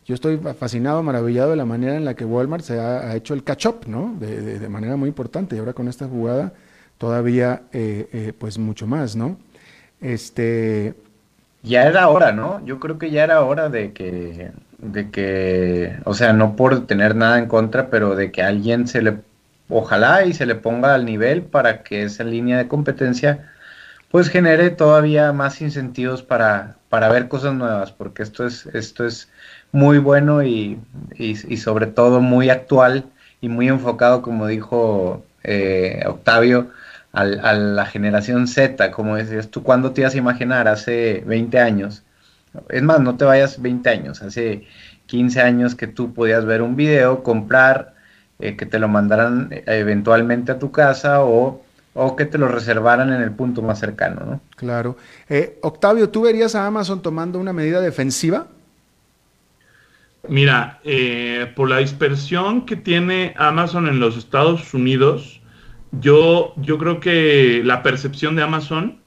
yo 0.08 0.16
estoy 0.16 0.38
fascinado, 0.38 1.04
maravillado 1.04 1.50
de 1.50 1.58
la 1.58 1.66
manera 1.66 1.98
en 1.98 2.06
la 2.06 2.14
que 2.14 2.24
Walmart 2.24 2.64
se 2.64 2.80
ha, 2.80 3.14
hecho 3.14 3.34
el 3.34 3.44
catch-up, 3.44 3.82
¿no? 3.88 4.16
De, 4.18 4.70
manera 4.70 4.96
muy 4.96 5.10
importante. 5.10 5.56
Y 5.56 5.60
ahora 5.60 5.74
con 5.74 5.90
esta 5.90 6.08
jugada 6.08 6.54
todavía, 6.98 7.64
eh, 7.74 8.08
eh, 8.14 8.34
pues 8.38 8.58
mucho 8.58 8.88
más, 8.88 9.18
¿no? 9.18 9.38
Este... 10.00 10.96
Ya 11.62 11.84
era 11.84 12.08
hora, 12.08 12.32
¿no? 12.32 12.66
Yo 12.66 12.80
creo 12.80 12.98
que 12.98 13.12
ya 13.12 13.26
era 13.26 13.42
hora 13.42 13.68
de 13.68 13.92
que, 13.92 14.52
de 14.78 15.12
que, 15.12 15.98
o 16.06 16.14
sea, 16.14 16.32
no 16.32 16.56
por 16.56 16.88
tener 16.88 17.14
nada 17.14 17.38
en 17.38 17.48
contra, 17.48 17.90
pero 17.90 18.16
de 18.16 18.32
que 18.32 18.42
alguien 18.42 18.88
se 18.88 19.02
le, 19.02 19.18
ojalá 19.68 20.24
y 20.26 20.34
se 20.34 20.46
le 20.46 20.56
ponga 20.56 20.96
al 20.96 21.04
nivel 21.04 21.44
para 21.44 21.84
que 21.84 22.04
esa 22.04 22.24
línea 22.24 22.58
de 22.58 22.70
competencia 22.70 23.50
pues 24.10 24.30
genere 24.30 24.70
todavía 24.70 25.34
más 25.34 25.62
incentivos 25.62 26.24
para, 26.24 26.78
para 26.90 27.10
ver 27.10 27.28
cosas 27.28 27.54
nuevas, 27.54 27.92
porque 27.92 28.24
esto 28.24 28.46
es, 28.46 28.66
esto 28.68 29.06
es 29.06 29.30
muy 29.72 29.98
bueno 29.98 30.44
y, 30.44 30.80
y, 31.16 31.58
sobre 31.58 31.88
todo 31.88 32.22
muy 32.22 32.50
actual 32.50 33.06
y 33.42 33.50
muy 33.50 33.68
enfocado, 33.68 34.22
como 34.22 34.48
dijo 34.48 35.26
eh, 35.44 36.04
Octavio, 36.08 36.72
a 37.14 37.24
la 37.26 37.86
generación 37.88 38.48
Z, 38.48 38.92
como 38.92 39.16
decías 39.16 39.50
tú, 39.50 39.64
¿cuándo 39.64 39.92
te 39.92 40.02
ibas 40.02 40.14
a 40.14 40.18
imaginar 40.18 40.68
hace 40.68 41.24
20 41.26 41.60
años? 41.60 42.04
Es 42.70 42.84
más, 42.84 43.00
no 43.00 43.18
te 43.18 43.26
vayas 43.26 43.62
20 43.62 43.90
años, 43.90 44.22
hace 44.22 44.68
15 45.08 45.42
años 45.42 45.76
que 45.76 45.88
tú 45.88 46.14
podías 46.14 46.46
ver 46.46 46.62
un 46.62 46.76
video, 46.76 47.24
comprar, 47.24 47.96
eh, 48.40 48.56
que 48.56 48.66
te 48.66 48.78
lo 48.80 48.88
mandaran 48.88 49.50
eh, 49.52 49.64
eventualmente 49.66 50.52
a 50.52 50.60
tu 50.60 50.72
casa 50.72 51.24
o, 51.24 51.64
o, 51.94 52.16
que 52.16 52.26
te 52.26 52.38
lo 52.38 52.48
reservaran 52.48 53.12
en 53.12 53.22
el 53.22 53.32
punto 53.32 53.62
más 53.62 53.80
cercano, 53.80 54.22
¿no? 54.26 54.42
Claro. 54.56 54.98
Eh, 55.28 55.58
Octavio, 55.62 56.10
¿tú 56.10 56.22
verías 56.22 56.54
a 56.54 56.66
Amazon 56.68 57.02
tomando 57.02 57.40
una 57.40 57.54
medida 57.54 57.82
defensiva? 57.82 58.48
Mira, 60.30 60.80
por 61.56 61.70
la 61.70 61.78
dispersión 61.78 62.66
que 62.66 62.76
tiene 62.76 63.34
Amazon 63.38 63.88
en 63.88 64.00
los 64.00 64.18
Estados 64.18 64.74
Unidos, 64.74 65.42
yo, 65.92 66.54
yo 66.58 66.78
creo 66.78 67.00
que 67.00 67.62
la 67.64 67.82
percepción 67.82 68.36
de 68.36 68.44
Amazon 68.44 69.02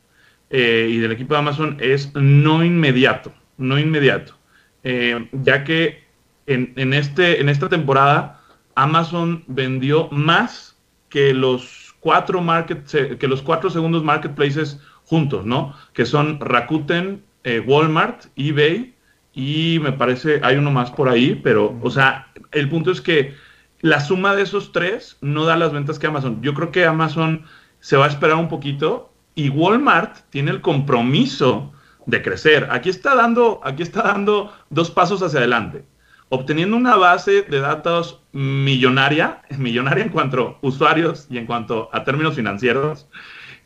y 0.51 0.97
del 0.97 1.12
equipo 1.12 1.35
de 1.35 1.41
Amazon 1.41 1.77
es 1.81 2.14
no 2.14 2.64
inmediato, 2.64 3.33
no 3.59 3.79
inmediato. 3.79 4.35
ya 4.83 5.64
que 5.64 6.05
en, 6.47 6.73
en, 6.77 6.95
este, 6.95 7.41
en 7.41 7.49
esta 7.49 7.68
temporada 7.68 8.41
Amazon 8.75 9.45
vendió 9.47 10.09
más 10.11 10.77
que 11.11 11.35
los 11.35 11.95
cuatro 12.01 12.41
market, 12.41 13.18
que 13.18 13.29
los 13.29 13.43
cuatro 13.43 13.68
segundos 13.68 14.03
marketplaces 14.03 14.81
juntos, 15.05 15.45
¿no? 15.45 15.75
Que 15.93 16.07
son 16.07 16.41
Rakuten, 16.41 17.23
eh, 17.45 17.61
Walmart, 17.61 18.27
eBay 18.37 18.95
y 19.41 19.78
me 19.80 19.93
parece 19.93 20.38
hay 20.43 20.57
uno 20.57 20.70
más 20.70 20.91
por 20.91 21.09
ahí, 21.09 21.34
pero, 21.34 21.78
o 21.80 21.91
sea, 21.91 22.28
el 22.53 22.68
punto 22.68 22.91
es 22.91 23.01
que 23.01 23.34
la 23.80 24.01
suma 24.01 24.36
de 24.36 24.43
esos 24.43 24.70
tres 24.70 25.16
no 25.22 25.47
da 25.47 25.57
las 25.57 25.72
ventas 25.72 25.99
que 25.99 26.07
Amazon. 26.07 26.43
Yo 26.43 26.53
creo 26.53 26.70
que 26.70 26.84
Amazon 26.84 27.45
se 27.78 27.97
va 27.97 28.05
a 28.05 28.09
esperar 28.09 28.36
un 28.36 28.49
poquito 28.49 29.11
y 29.34 29.49
Walmart 29.49 30.18
tiene 30.28 30.51
el 30.51 30.61
compromiso 30.61 31.72
de 32.05 32.20
crecer. 32.20 32.68
Aquí 32.70 32.91
está 32.91 33.14
dando, 33.14 33.62
aquí 33.64 33.82
está 33.82 34.03
dando 34.03 34.53
dos 34.68 34.91
pasos 34.91 35.22
hacia 35.22 35.38
adelante 35.38 35.84
obteniendo 36.28 36.76
una 36.76 36.97
base 36.97 37.43
de 37.43 37.61
datos 37.61 38.20
millonaria, 38.32 39.43
millonaria 39.59 40.05
en 40.05 40.11
cuanto 40.11 40.59
a 40.62 40.66
usuarios 40.66 41.26
y 41.28 41.38
en 41.38 41.47
cuanto 41.47 41.91
a 41.93 42.05
términos 42.05 42.34
financieros. 42.34 43.09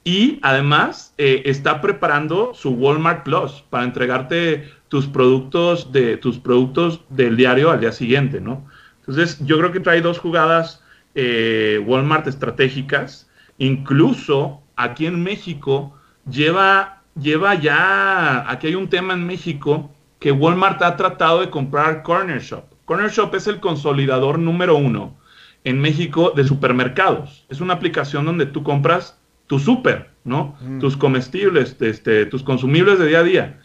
Y 0.03 0.39
además 0.43 1.14
eh, 1.16 1.43
está 1.47 1.81
preparando 1.81 2.53
su 2.55 2.70
Walmart 2.70 3.25
Plus 3.25 3.64
para 3.70 3.85
entregarte 3.85 4.70
tus 4.95 5.09
productos, 5.09 5.90
de, 5.90 6.16
tus 6.18 6.38
productos 6.38 7.01
del 7.09 7.36
diario 7.36 7.72
al 7.72 7.80
día 7.80 7.90
siguiente, 7.90 8.40
¿no? 8.40 8.64
Entonces, 9.01 9.45
yo 9.45 9.59
creo 9.59 9.72
que 9.72 9.80
trae 9.80 10.01
dos 10.01 10.20
jugadas 10.20 10.84
eh, 11.16 11.82
Walmart 11.84 12.28
estratégicas. 12.28 13.28
Incluso 13.59 14.62
aquí 14.76 15.07
en 15.07 15.20
México 15.20 15.99
lleva, 16.30 17.03
lleva 17.20 17.57
ya, 17.57 18.49
aquí 18.49 18.68
hay 18.68 18.76
un 18.76 18.88
tema 18.88 19.14
en 19.14 19.26
México 19.26 19.90
que 20.20 20.30
Walmart 20.30 20.80
ha 20.82 20.95
tratado 20.95 21.40
de 21.40 21.51
comprar 21.51 22.05
Corner 22.05 22.40
Shop. 22.40 22.62
Corner 22.84 23.11
Shop 23.11 23.34
es 23.34 23.49
el 23.49 23.59
consolidador 23.59 24.38
número 24.38 24.76
uno 24.76 25.16
en 25.64 25.80
México 25.80 26.32
de 26.36 26.45
supermercados. 26.45 27.47
Es 27.49 27.61
una 27.61 27.74
aplicación 27.74 28.26
donde 28.26 28.47
tú 28.47 28.62
compras 28.62 29.18
tu 29.49 29.59
súper, 29.59 30.11
¿no? 30.22 30.57
Mm. 30.61 30.78
Tus 30.78 30.97
comestibles, 30.97 31.76
este, 31.80 32.26
tus 32.26 32.45
consumibles 32.45 33.01
de 33.01 33.09
día 33.09 33.18
a 33.18 33.24
día. 33.24 33.61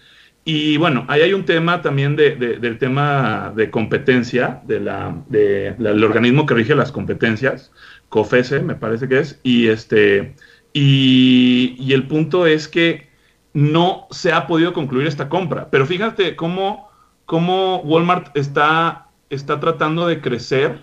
Y 0.51 0.77
bueno, 0.77 1.05
ahí 1.09 1.21
hay 1.21 1.33
un 1.33 1.45
tema 1.45 1.83
también 1.83 2.15
de, 2.15 2.35
del 2.35 2.79
tema 2.79 3.53
de 3.55 3.69
competencia, 3.69 4.63
del 4.65 6.03
organismo 6.03 6.47
que 6.47 6.55
rige 6.55 6.73
las 6.73 6.91
competencias, 6.91 7.71
COFESE 8.09 8.61
me 8.61 8.73
parece 8.73 9.07
que 9.07 9.19
es, 9.19 9.39
y, 9.43 9.67
este, 9.67 10.33
y, 10.73 11.75
y 11.77 11.93
el 11.93 12.07
punto 12.07 12.47
es 12.47 12.67
que 12.67 13.09
no 13.53 14.07
se 14.09 14.31
ha 14.31 14.47
podido 14.47 14.73
concluir 14.73 15.05
esta 15.05 15.29
compra. 15.29 15.69
Pero 15.69 15.85
fíjate 15.85 16.35
cómo, 16.35 16.89
cómo 17.25 17.81
Walmart 17.81 18.35
está, 18.35 19.05
está 19.29 19.59
tratando 19.59 20.07
de 20.07 20.19
crecer 20.19 20.79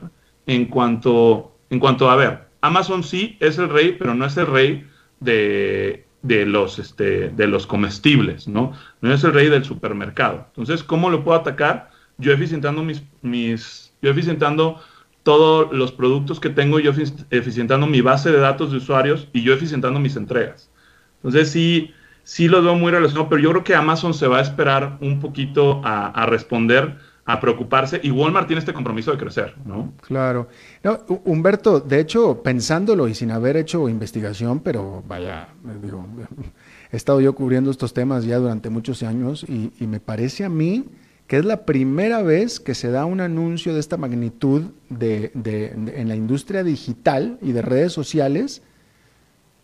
en 0.47 0.67
cuanto, 0.67 1.57
en 1.71 1.81
cuanto 1.81 2.09
a 2.09 2.14
ver, 2.14 2.47
Amazon 2.61 3.03
sí 3.03 3.37
es 3.41 3.59
el 3.59 3.69
rey, 3.69 3.97
pero 3.99 4.14
no 4.14 4.27
es 4.27 4.37
el 4.37 4.47
rey 4.47 4.87
de, 5.19 6.06
de 6.23 6.47
los, 6.47 6.79
este, 6.79 7.29
de 7.31 7.47
los 7.47 7.67
comestibles, 7.67 8.49
¿no? 8.49 8.73
No 9.01 9.12
es 9.12 9.23
el 9.25 9.33
rey 9.33 9.49
del 9.49 9.64
supermercado. 9.64 10.47
Entonces, 10.49 10.83
¿cómo 10.83 11.11
lo 11.11 11.25
puedo 11.25 11.39
atacar? 11.39 11.91
Yo 12.19 12.33
eficientando 12.33 12.83
mis, 12.83 13.03
mis 13.23 13.93
yo 14.03 14.11
eficientando 14.11 14.81
todos 15.23 15.73
los 15.73 15.91
productos 15.91 16.39
que 16.39 16.51
tengo, 16.51 16.79
yo 16.79 16.93
eficientando 17.31 17.87
mi 17.87 18.01
base 18.01 18.31
de 18.31 18.39
datos 18.39 18.71
de 18.71 18.77
usuarios 18.77 19.29
y 19.33 19.43
yo 19.43 19.53
eficientando 19.53 19.99
mis 19.99 20.14
entregas. 20.14 20.71
Entonces, 21.17 21.51
sí, 21.51 21.93
sí 22.23 22.47
lo 22.47 22.62
veo 22.62 22.77
muy 22.77 22.93
relacionado, 22.93 23.29
pero 23.29 23.43
yo 23.43 23.51
creo 23.51 23.64
que 23.64 23.75
Amazon 23.75 24.14
se 24.14 24.29
va 24.29 24.39
a 24.39 24.43
esperar 24.43 24.99
un 25.01 25.19
poquito 25.19 25.81
a, 25.85 26.27
responder, 26.27 26.99
a 27.29 27.41
preocuparse, 27.41 28.01
y 28.05 28.12
Walmart 28.12 28.47
tiene 28.47 28.61
este 28.61 28.72
compromiso 28.72 29.11
de 29.11 29.18
crecer, 29.18 29.55
¿no? 29.64 29.93
Claro. 30.01 30.47
No, 30.85 31.01
Humberto, 31.24 31.81
de 31.81 31.99
hecho, 31.99 32.41
pensándolo 32.41 33.09
y 33.09 33.14
sin 33.14 33.33
haber 33.33 33.57
hecho 33.57 33.89
investigación, 33.89 34.61
pero 34.61 35.03
vaya, 35.09 35.49
digo, 35.83 36.07
he 36.93 36.97
estado 36.97 37.20
yo 37.20 37.35
cubriendo 37.35 37.72
estos 37.72 37.93
temas 37.93 38.24
ya 38.24 38.39
durante 38.39 38.70
muchos 38.70 39.03
años 39.03 39.45
y, 39.49 39.72
me 39.87 39.99
parece 39.99 40.45
a 40.45 40.49
mí 40.49 40.85
que 41.27 41.39
es 41.39 41.45
la 41.45 41.64
primera 41.64 42.22
vez 42.22 42.61
que 42.61 42.74
se 42.74 42.93
da 42.93 43.05
un 43.05 43.20
anuncio 43.20 43.74
de 43.74 43.81
esta 43.81 43.97
magnitud 43.97 44.62
de, 44.89 45.33
en 45.35 46.09
la 46.09 46.14
industria 46.14 46.62
digital 46.62 47.39
y 47.43 47.51
de 47.51 47.62
redes 47.62 47.93
sociales 47.93 48.62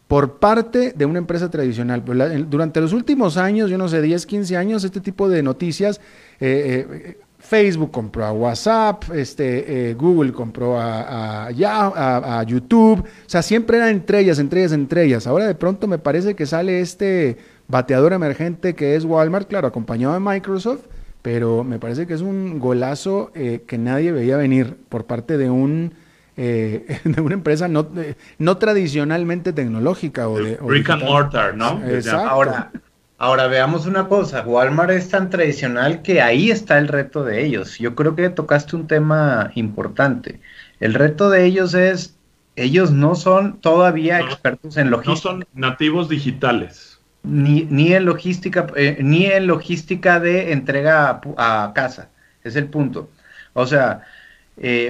por 0.08 0.40
parte 0.40 0.92
de 0.92 1.06
una 1.06 1.18
empresa 1.20 1.50
tradicional. 1.50 2.02
Pues 2.02 2.50
durante 2.50 2.80
los 2.80 2.92
últimos 2.92 3.36
años, 3.36 3.70
yo 3.70 3.78
no 3.78 3.88
sé, 3.88 4.02
10, 4.02 4.26
15 4.26 4.56
años, 4.56 4.84
este 4.84 5.00
tipo 5.00 5.28
de 5.28 5.42
noticias, 5.42 6.00
eh, 6.38 6.86
eh, 6.90 7.18
Facebook 7.52 7.90
compró 7.90 8.24
a 8.24 8.32
WhatsApp, 8.32 9.04
este, 9.12 9.90
eh, 9.90 9.92
Google 9.94 10.32
compró 10.32 10.80
a, 10.80 11.48
a, 11.48 12.42
YouTube, 12.44 13.00
o 13.00 13.28
sea, 13.28 13.42
siempre 13.42 13.76
eran 13.76 13.90
entre 13.90 14.20
ellas, 14.20 14.38
entre 14.38 14.60
ellas, 14.60 14.72
entre 14.72 15.04
ellas. 15.04 15.26
Ahora 15.26 15.46
de 15.46 15.54
pronto 15.54 15.86
me 15.86 15.98
parece 15.98 16.34
que 16.34 16.46
sale 16.46 16.80
este 16.80 17.36
bateador 17.68 18.14
emergente 18.14 18.74
que 18.74 18.96
es 18.96 19.04
Walmart, 19.04 19.48
claro, 19.48 19.68
acompañado 19.68 20.14
de 20.14 20.20
Microsoft, 20.20 20.86
pero 21.20 21.62
me 21.62 21.78
parece 21.78 22.06
que 22.06 22.14
es 22.14 22.22
un 22.22 22.58
golazo 22.58 23.30
que 23.34 23.76
nadie 23.76 24.12
veía 24.12 24.38
venir 24.38 24.78
por 24.88 25.04
parte 25.04 25.36
de 25.36 25.50
un 25.50 25.92
eh, 26.38 27.00
de 27.04 27.20
una 27.20 27.34
empresa 27.34 27.68
no, 27.68 27.86
eh, 27.98 28.14
no 28.38 28.56
tradicionalmente 28.56 29.52
tecnológica. 29.52 30.28
O 30.28 30.38
de, 30.38 30.56
Brick 30.56 30.88
and 30.88 31.04
mortar, 31.04 31.54
¿no? 31.54 31.82
Ahora, 32.16 32.70
ahora 33.22 33.46
veamos 33.46 33.86
una 33.86 34.08
cosa, 34.08 34.42
Walmart 34.42 34.90
es 34.90 35.08
tan 35.08 35.30
tradicional 35.30 36.02
que 36.02 36.20
ahí 36.20 36.50
está 36.50 36.76
el 36.78 36.88
reto 36.88 37.22
de 37.22 37.44
ellos. 37.44 37.78
Yo 37.78 37.94
creo 37.94 38.16
que 38.16 38.28
tocaste 38.30 38.74
un 38.74 38.88
tema 38.88 39.52
importante. 39.54 40.40
El 40.80 40.92
reto 40.94 41.30
de 41.30 41.44
ellos 41.44 41.72
es, 41.74 42.16
ellos 42.56 42.90
no 42.90 43.14
son 43.14 43.60
todavía 43.60 44.18
expertos 44.18 44.76
en 44.76 44.90
logística. 44.90 45.34
No 45.34 45.36
son 45.36 45.46
nativos 45.54 46.08
digitales. 46.08 46.98
Ni, 47.22 47.62
ni 47.70 47.92
en 47.92 48.06
logística, 48.06 48.66
eh, 48.74 48.98
ni 49.00 49.26
en 49.26 49.46
logística 49.46 50.18
de 50.18 50.50
entrega 50.50 51.20
a, 51.36 51.72
casa. 51.76 52.08
Es 52.42 52.56
el 52.56 52.66
punto. 52.66 53.08
O 53.52 53.68
sea, 53.68 54.02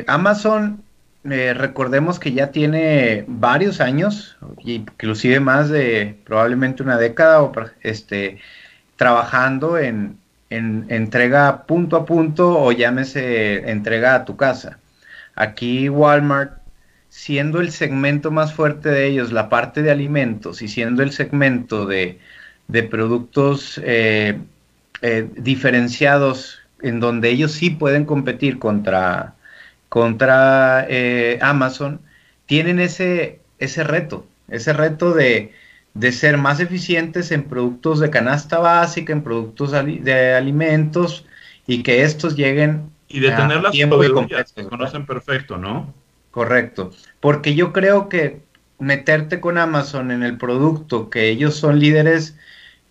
Amazon 0.06 0.82
eh, 1.30 1.54
recordemos 1.54 2.18
que 2.18 2.32
ya 2.32 2.50
tiene 2.50 3.24
varios 3.28 3.80
años, 3.80 4.36
inclusive 4.64 5.38
más 5.38 5.68
de 5.68 6.16
probablemente 6.24 6.82
una 6.82 6.98
década, 6.98 7.48
este, 7.82 8.38
trabajando 8.96 9.78
en, 9.78 10.18
entrega 10.50 11.64
punto 11.66 11.96
a 11.96 12.04
punto 12.04 12.58
o 12.58 12.72
llámese 12.72 13.70
entrega 13.70 14.14
a 14.16 14.24
tu 14.24 14.36
casa. 14.36 14.78
Aquí 15.34 15.88
Walmart, 15.88 16.58
siendo 17.08 17.60
el 17.60 17.70
segmento 17.70 18.30
más 18.30 18.52
fuerte 18.52 18.90
de 18.90 19.06
ellos, 19.06 19.32
la 19.32 19.48
parte 19.48 19.82
de 19.82 19.90
alimentos 19.90 20.60
y 20.60 20.68
siendo 20.68 21.02
el 21.02 21.12
segmento 21.12 21.86
de, 21.86 22.18
productos 22.90 23.80
eh, 23.84 24.38
eh, 25.02 25.28
diferenciados 25.36 26.60
en 26.82 27.00
donde 27.00 27.30
ellos 27.30 27.52
sí 27.52 27.70
pueden 27.70 28.04
competir 28.04 28.58
contra 28.58 29.34
contra 29.92 30.86
eh, 30.88 31.38
Amazon, 31.42 32.00
tienen 32.46 32.80
ese, 32.80 33.40
ese 33.58 33.84
reto, 33.84 34.26
ese 34.48 34.72
reto 34.72 35.12
de, 35.12 35.52
ser 36.12 36.38
más 36.38 36.60
eficientes 36.60 37.30
en 37.30 37.42
productos 37.42 38.00
de 38.00 38.08
canasta 38.08 38.58
básica, 38.58 39.12
en 39.12 39.22
productos 39.22 39.72
de 39.72 40.34
alimentos 40.34 41.26
y 41.66 41.82
que 41.82 42.04
estos 42.04 42.36
lleguen 42.36 42.88
y 43.06 43.20
de 43.20 43.32
tener 43.32 43.60
las 43.60 43.76
proveedoras 43.76 44.54
que 44.54 44.64
conocen 44.64 45.04
perfecto, 45.04 45.58
¿no? 45.58 45.92
Correcto, 46.30 46.92
porque 47.20 47.54
yo 47.54 47.74
creo 47.74 48.08
que 48.08 48.40
meterte 48.78 49.40
con 49.40 49.58
Amazon 49.58 50.10
en 50.10 50.22
el 50.22 50.38
producto 50.38 51.10
que 51.10 51.28
ellos 51.28 51.54
son 51.54 51.78
líderes 51.78 52.38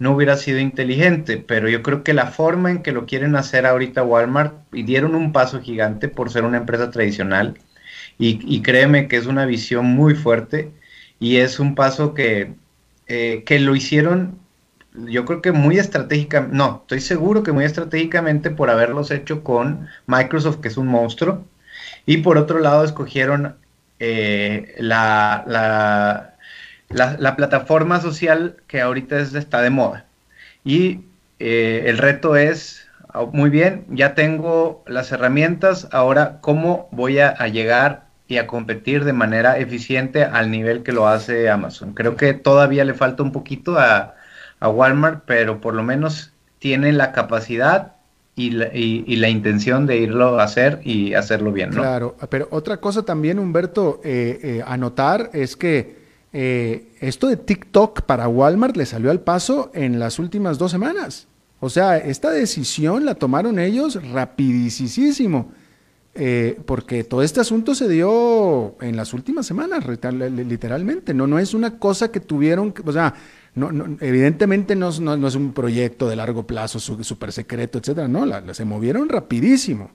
no 0.02 0.16
hubiera 0.16 0.36
sido 0.36 0.58
inteligente, 0.58 1.38
pero 1.38 1.70
yo 1.70 1.84
creo 1.84 2.04
que 2.04 2.16
la 2.16 2.26
forma 2.26 2.72
en 2.72 2.82
que 2.82 2.92
lo 2.92 3.06
quieren 3.06 3.36
hacer 3.36 3.68
ahorita 3.68 4.02
Walmart 4.02 4.56
y 4.74 4.82
dieron 4.82 5.14
un 5.14 5.32
paso 5.32 5.62
gigante 5.62 6.08
por 6.08 6.32
ser 6.32 6.44
una 6.44 6.58
empresa 6.58 6.90
tradicional 6.90 7.60
y, 8.18 8.62
créeme 8.64 9.08
que 9.08 9.18
es 9.18 9.28
una 9.28 9.46
visión 9.46 9.86
muy 9.86 10.16
fuerte 10.16 10.72
y 11.20 11.38
es 11.38 11.60
un 11.60 11.76
paso 11.76 12.16
que, 12.16 12.54
eh, 13.08 13.44
que 13.46 13.60
lo 13.60 13.76
hicieron 13.76 14.40
yo 15.08 15.24
creo 15.26 15.42
que 15.44 15.52
muy 15.52 15.78
estratégicamente, 15.78 16.58
no, 16.58 16.80
estoy 16.82 17.02
seguro 17.02 17.44
que 17.44 17.52
muy 17.52 17.66
estratégicamente 17.66 18.50
por 18.50 18.72
haberlos 18.72 19.12
hecho 19.12 19.44
con 19.44 19.88
Microsoft, 20.08 20.62
que 20.62 20.68
es 20.70 20.78
un 20.78 20.88
monstruo, 20.88 21.46
y 22.08 22.18
por 22.18 22.40
otro 22.40 22.60
lado 22.60 22.84
escogieron 22.84 23.56
eh, 24.00 24.76
la, 24.80 25.44
la, 25.48 26.31
la, 26.94 27.36
plataforma 27.36 28.02
social 28.02 28.56
que 28.68 28.82
ahorita 28.82 29.20
está 29.20 29.62
de 29.62 29.70
moda. 29.70 30.06
Y 30.64 31.02
eh, 31.40 31.84
el 31.88 31.98
reto 31.98 32.36
es, 32.36 32.88
ah, 33.10 33.26
muy 33.32 33.50
bien, 33.50 33.86
ya 33.90 34.14
tengo 34.16 34.84
las 34.88 35.12
herramientas, 35.12 35.88
ahora 35.92 36.40
cómo 36.42 36.88
voy 36.92 37.20
a, 37.20 37.36
llegar 37.48 38.06
y 38.28 38.38
a 38.38 38.48
competir 38.48 39.04
de 39.04 39.14
manera 39.14 39.58
eficiente 39.58 40.24
al 40.24 40.52
nivel 40.52 40.84
que 40.84 40.92
lo 40.92 41.08
hace 41.08 41.50
Amazon. 41.50 41.94
Creo 41.94 42.16
que 42.16 42.34
todavía 42.34 42.86
le 42.86 42.94
falta 42.94 43.24
un 43.24 43.32
poquito 43.32 43.78
a, 43.78 44.16
a 44.60 44.70
Walmart, 44.70 45.24
pero 45.26 45.60
por 45.60 45.74
lo 45.74 45.84
menos 45.84 46.32
tiene 46.60 46.92
la 46.94 47.12
capacidad 47.12 47.94
y 48.36 48.52
la, 48.52 48.74
y, 48.74 49.16
la, 49.18 49.28
intención 49.28 49.86
de 49.86 49.98
irlo 49.98 50.40
a 50.40 50.44
hacer 50.44 50.80
y 50.84 51.14
hacerlo 51.16 51.52
bien, 51.52 51.72
¿no? 51.72 51.82
Claro, 51.82 52.16
pero 52.30 52.48
otra 52.52 52.78
cosa 52.78 53.04
también, 53.04 53.40
Humberto, 53.40 54.00
eh, 54.04 54.40
eh, 54.42 54.64
anotar 54.66 55.30
es 55.34 55.58
que 55.58 56.01
eh, 56.34 56.94
esto 57.00 57.28
de 57.28 57.38
TikTok 57.38 58.04
para 58.04 58.28
Walmart 58.28 58.78
le 58.78 58.86
salió 58.86 59.12
al 59.12 59.22
paso 59.22 59.72
en 59.74 60.00
las 60.00 60.20
últimas 60.20 60.58
dos 60.58 60.72
semanas. 60.72 61.28
O 61.60 61.70
sea, 61.70 61.98
esta 61.98 62.32
decisión 62.32 63.06
la 63.06 63.16
tomaron 63.16 63.60
ellos 63.60 64.00
rapidísimo. 64.12 65.52
porque 66.66 67.04
todo 67.04 67.24
este 67.24 67.40
asunto 67.40 67.74
se 67.74 67.88
dio 67.88 68.76
en 68.82 68.98
las 68.98 69.14
últimas 69.14 69.46
semanas, 69.46 69.86
literalmente. 69.86 71.14
No, 71.14 71.28
no 71.28 71.40
es 71.40 71.54
una 71.54 71.78
cosa 71.78 72.12
que 72.12 72.20
tuvieron, 72.20 72.74
o 72.84 72.92
sea, 72.92 73.14
no, 73.54 73.98
evidentemente 74.00 74.76
no, 74.76 74.92
no, 74.92 75.28
es 75.28 75.36
un 75.36 75.54
proyecto 75.54 76.08
de 76.08 76.16
largo 76.16 76.48
plazo 76.48 76.80
súper 76.80 77.32
secreto, 77.32 77.80
etcétera, 77.80 78.08
no, 78.08 78.26
la, 78.26 78.54
se 78.54 78.66
movieron 78.66 79.10
rapidísimo. 79.10 79.92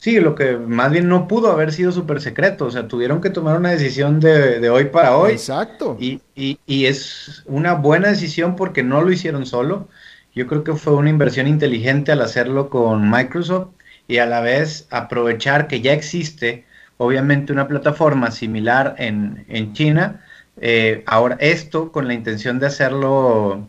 Sí, 0.00 0.18
lo 0.18 0.34
que 0.34 0.56
más 0.56 0.90
bien 0.90 1.08
no 1.08 1.28
pudo 1.28 1.52
haber 1.52 1.72
sido 1.72 1.92
súper 1.92 2.22
secreto, 2.22 2.64
o 2.66 2.70
sea, 2.70 2.88
tuvieron 2.88 3.20
que 3.20 3.28
tomar 3.28 3.58
una 3.58 3.70
decisión 3.70 4.18
de, 4.18 4.68
hoy 4.70 4.86
para 4.86 5.16
hoy. 5.16 5.32
Exacto. 5.32 5.96
Y, 6.00 6.20
y, 6.34 6.58
y, 6.66 6.86
es 6.86 7.42
una 7.46 7.74
buena 7.74 8.08
decisión 8.08 8.56
porque 8.56 8.82
no 8.82 9.02
lo 9.02 9.12
hicieron 9.12 9.44
solo. 9.44 9.88
Yo 10.34 10.46
creo 10.46 10.64
que 10.64 10.74
fue 10.74 10.94
una 10.94 11.10
inversión 11.10 11.46
inteligente 11.46 12.12
al 12.12 12.22
hacerlo 12.22 12.70
con 12.70 13.10
Microsoft 13.10 13.68
y 14.08 14.18
a 14.18 14.26
la 14.26 14.40
vez 14.40 14.86
aprovechar 14.90 15.68
que 15.68 15.82
ya 15.82 15.92
existe, 15.92 16.64
obviamente, 16.96 17.52
una 17.52 17.68
plataforma 17.68 18.30
similar 18.30 18.94
en, 18.98 19.44
en 19.48 19.74
China 19.74 20.22
eh, 20.60 21.02
ahora, 21.06 21.36
esto 21.40 21.90
con 21.90 22.06
la 22.06 22.14
intención 22.14 22.58
de 22.58 22.66
hacerlo 22.66 23.66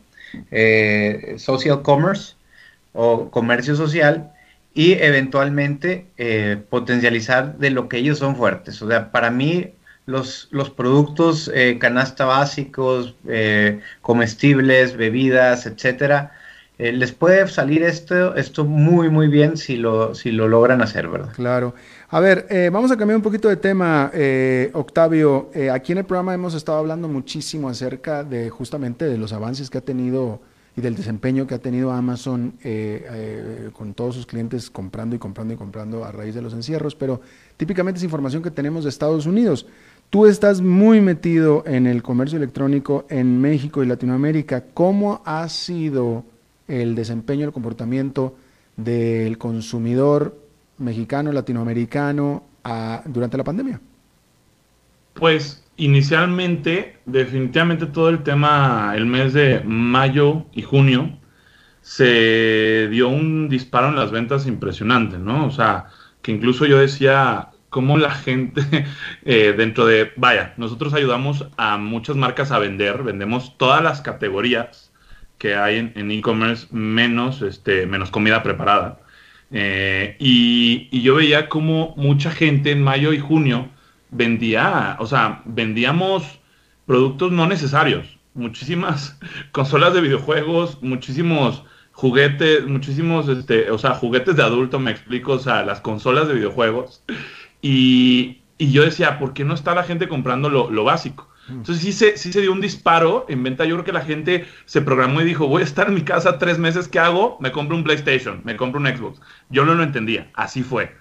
eh, 0.52 1.36
social 1.38 1.82
commerce 1.82 2.36
o 2.94 3.30
comercio 3.32 3.76
social 3.76 4.34
y 4.74 4.94
eventualmente 4.94 6.08
eh, 6.18 6.62
potencializar 6.70 7.58
de 7.58 7.72
lo 7.72 7.90
que 7.90 7.98
ellos 7.98 8.20
son 8.20 8.36
fuertes. 8.36 8.82
O 8.82 8.88
sea, 8.88 9.12
para 9.12 9.32
mí 9.32 9.72
los, 10.06 10.48
los 10.52 10.70
productos 10.70 11.52
canasta 11.80 12.26
básicos, 12.26 13.16
comestibles, 14.02 14.98
bebidas, 14.98 15.66
etcétera, 15.66 16.32
les 16.78 17.12
puede 17.12 17.48
salir 17.48 17.84
esto, 17.84 18.36
esto 18.36 18.66
muy, 18.66 19.10
muy 19.10 19.28
bien 19.28 19.56
si 19.56 19.78
lo, 19.78 20.16
si 20.16 20.32
lo 20.32 20.48
logran 20.48 20.82
hacer, 20.82 21.08
¿verdad? 21.08 21.32
Claro. 21.34 21.76
A 22.14 22.20
ver, 22.20 22.46
eh, 22.50 22.70
vamos 22.70 22.92
a 22.92 22.98
cambiar 22.98 23.16
un 23.16 23.24
poquito 23.24 23.48
de 23.48 23.56
tema, 23.56 24.12
eh, 24.14 24.70
Octavio. 24.74 25.50
Eh, 25.54 25.70
aquí 25.70 25.94
en 25.94 26.00
el 26.00 26.04
programa 26.04 26.34
hemos 26.34 26.54
estado 26.54 26.78
hablando 26.78 27.08
muchísimo 27.08 27.70
acerca 27.70 28.26
de 28.26 28.50
justamente 28.50 29.06
de 29.06 29.18
los 29.18 29.32
avances 29.32 29.70
que 29.70 29.78
ha 29.78 29.82
tenido 29.82 30.42
y 30.76 30.82
del 30.82 30.96
desempeño 30.96 31.48
que 31.48 31.56
ha 31.56 31.60
tenido 31.60 31.92
Amazon 31.92 32.54
con 33.74 33.94
todos 33.94 34.16
sus 34.16 34.26
clientes 34.26 34.70
comprando 34.70 35.16
y 35.16 35.20
comprando 35.20 35.54
y 35.54 35.58
comprando 35.58 36.06
a 36.06 36.12
raíz 36.12 36.34
de 36.36 36.42
los 36.42 36.54
encierros, 36.54 36.96
pero 36.96 37.22
típicamente 37.58 37.98
es 37.98 38.04
información 38.04 38.42
que 38.42 38.52
tenemos 38.52 38.84
de 38.84 38.90
Estados 38.90 39.26
Unidos. 39.26 39.66
Tú 40.10 40.26
estás 40.26 40.62
muy 40.62 41.00
metido 41.00 41.64
en 41.66 41.88
el 41.88 42.04
comercio 42.04 42.38
electrónico 42.38 43.06
en 43.10 43.40
México 43.40 43.82
y 43.82 43.86
Latinoamérica. 43.86 44.66
¿Cómo 44.74 45.22
ha 45.26 45.48
sido 45.48 46.26
el 46.68 46.96
desempeño, 46.96 47.46
el 47.46 47.54
comportamiento 47.54 48.36
del 48.76 49.38
consumidor 49.38 50.38
mexicano, 50.78 51.32
latinoamericano 51.32 52.44
durante 53.06 53.38
la 53.38 53.44
pandemia? 53.44 53.80
Pues 55.14 55.61
inicialmente, 55.84 56.98
definitivamente 57.06 57.86
todo 57.88 58.10
el 58.10 58.24
tema, 58.24 58.94
el 58.96 59.06
mes 59.06 59.34
de 59.34 59.62
mayo 59.66 60.46
y 60.54 60.62
junio, 60.62 61.18
se 61.82 62.88
dio 62.90 63.10
un 63.10 63.50
disparo 63.50 63.90
en 63.90 63.96
las 63.96 64.12
ventas 64.12 64.48
impresionante, 64.48 65.18
¿no? 65.18 65.46
O 65.48 65.52
sea, 65.52 65.88
que 66.22 66.32
incluso 66.32 66.66
yo 66.66 66.78
decía, 66.80 67.50
cómo 67.70 67.98
la 67.98 68.12
gente 68.12 68.62
eh, 69.26 69.54
dentro 69.58 69.86
de, 69.86 70.12
vaya, 70.18 70.54
nosotros 70.58 70.94
ayudamos 70.94 71.48
a 71.58 71.78
muchas 71.78 72.16
marcas 72.16 72.52
a 72.52 72.60
vender, 72.60 73.04
vendemos 73.04 73.58
todas 73.58 73.82
las 73.84 74.02
categorías 74.02 74.92
que 75.38 75.56
hay 75.56 75.92
en 75.96 76.12
e-commerce, 76.12 76.68
menos, 76.72 77.42
este, 77.42 77.88
menos 77.88 78.12
comida 78.12 78.44
preparada. 78.44 79.00
Eh, 79.52 80.16
y, 80.20 81.02
yo 81.02 81.16
veía 81.16 81.50
como 81.50 81.94
mucha 81.98 82.32
gente 82.32 82.72
en 82.72 82.84
mayo 82.84 83.12
y 83.14 83.20
junio 83.20 83.70
vendía, 84.12 84.96
o 85.00 85.08
sea, 85.08 85.42
vendíamos 85.46 86.40
productos 86.86 87.32
no 87.32 87.48
necesarios, 87.48 88.18
muchísimas 88.34 89.18
consolas 89.52 89.94
de 89.94 90.02
videojuegos, 90.02 90.82
muchísimos 90.82 91.64
juguetes, 91.92 92.66
muchísimos, 92.68 93.28
este, 93.28 93.72
o 93.72 93.78
sea, 93.78 93.96
juguetes 93.96 94.36
de 94.36 94.44
adulto, 94.44 94.80
me 94.80 94.92
explico, 94.92 95.34
o 95.34 95.40
sea, 95.40 95.64
las 95.64 95.82
consolas 95.82 96.28
de 96.28 96.36
videojuegos. 96.36 97.04
Y, 97.62 98.38
yo 98.60 98.84
decía, 98.84 99.18
¿por 99.18 99.34
qué 99.34 99.44
no 99.44 99.56
está 99.56 99.74
la 99.74 99.84
gente 99.84 100.08
comprando 100.08 100.50
lo 100.50 100.84
básico? 100.84 101.32
Mm. 101.48 101.52
Entonces 101.52 101.84
sí 101.84 101.92
se, 101.92 102.18
sí 102.18 102.32
se 102.32 102.42
dio 102.42 102.52
un 102.52 102.62
disparo 102.62 103.26
en 103.30 103.44
venta. 103.44 103.66
Yo 103.66 103.76
creo 103.76 103.86
que 103.86 103.92
la 103.92 104.06
gente 104.06 104.46
se 104.66 104.82
programó 104.82 105.22
y 105.22 105.26
dijo, 105.26 105.48
voy 105.48 105.62
a 105.62 105.66
estar 105.66 105.88
en 105.88 105.96
mi 105.96 106.02
casa 106.02 106.38
tres 106.38 106.58
meses, 106.58 106.88
¿qué 106.88 107.00
hago? 107.00 107.38
Me 107.40 107.52
compro 107.52 107.76
un 107.76 107.84
PlayStation, 107.84 108.42
me 108.44 108.56
compro 108.56 108.80
un 108.80 108.88
Xbox. 108.88 109.22
Yo 109.50 109.66
no 109.66 109.74
lo 109.76 109.84
entendía, 109.84 110.30
así 110.34 110.64
fue. 110.64 110.96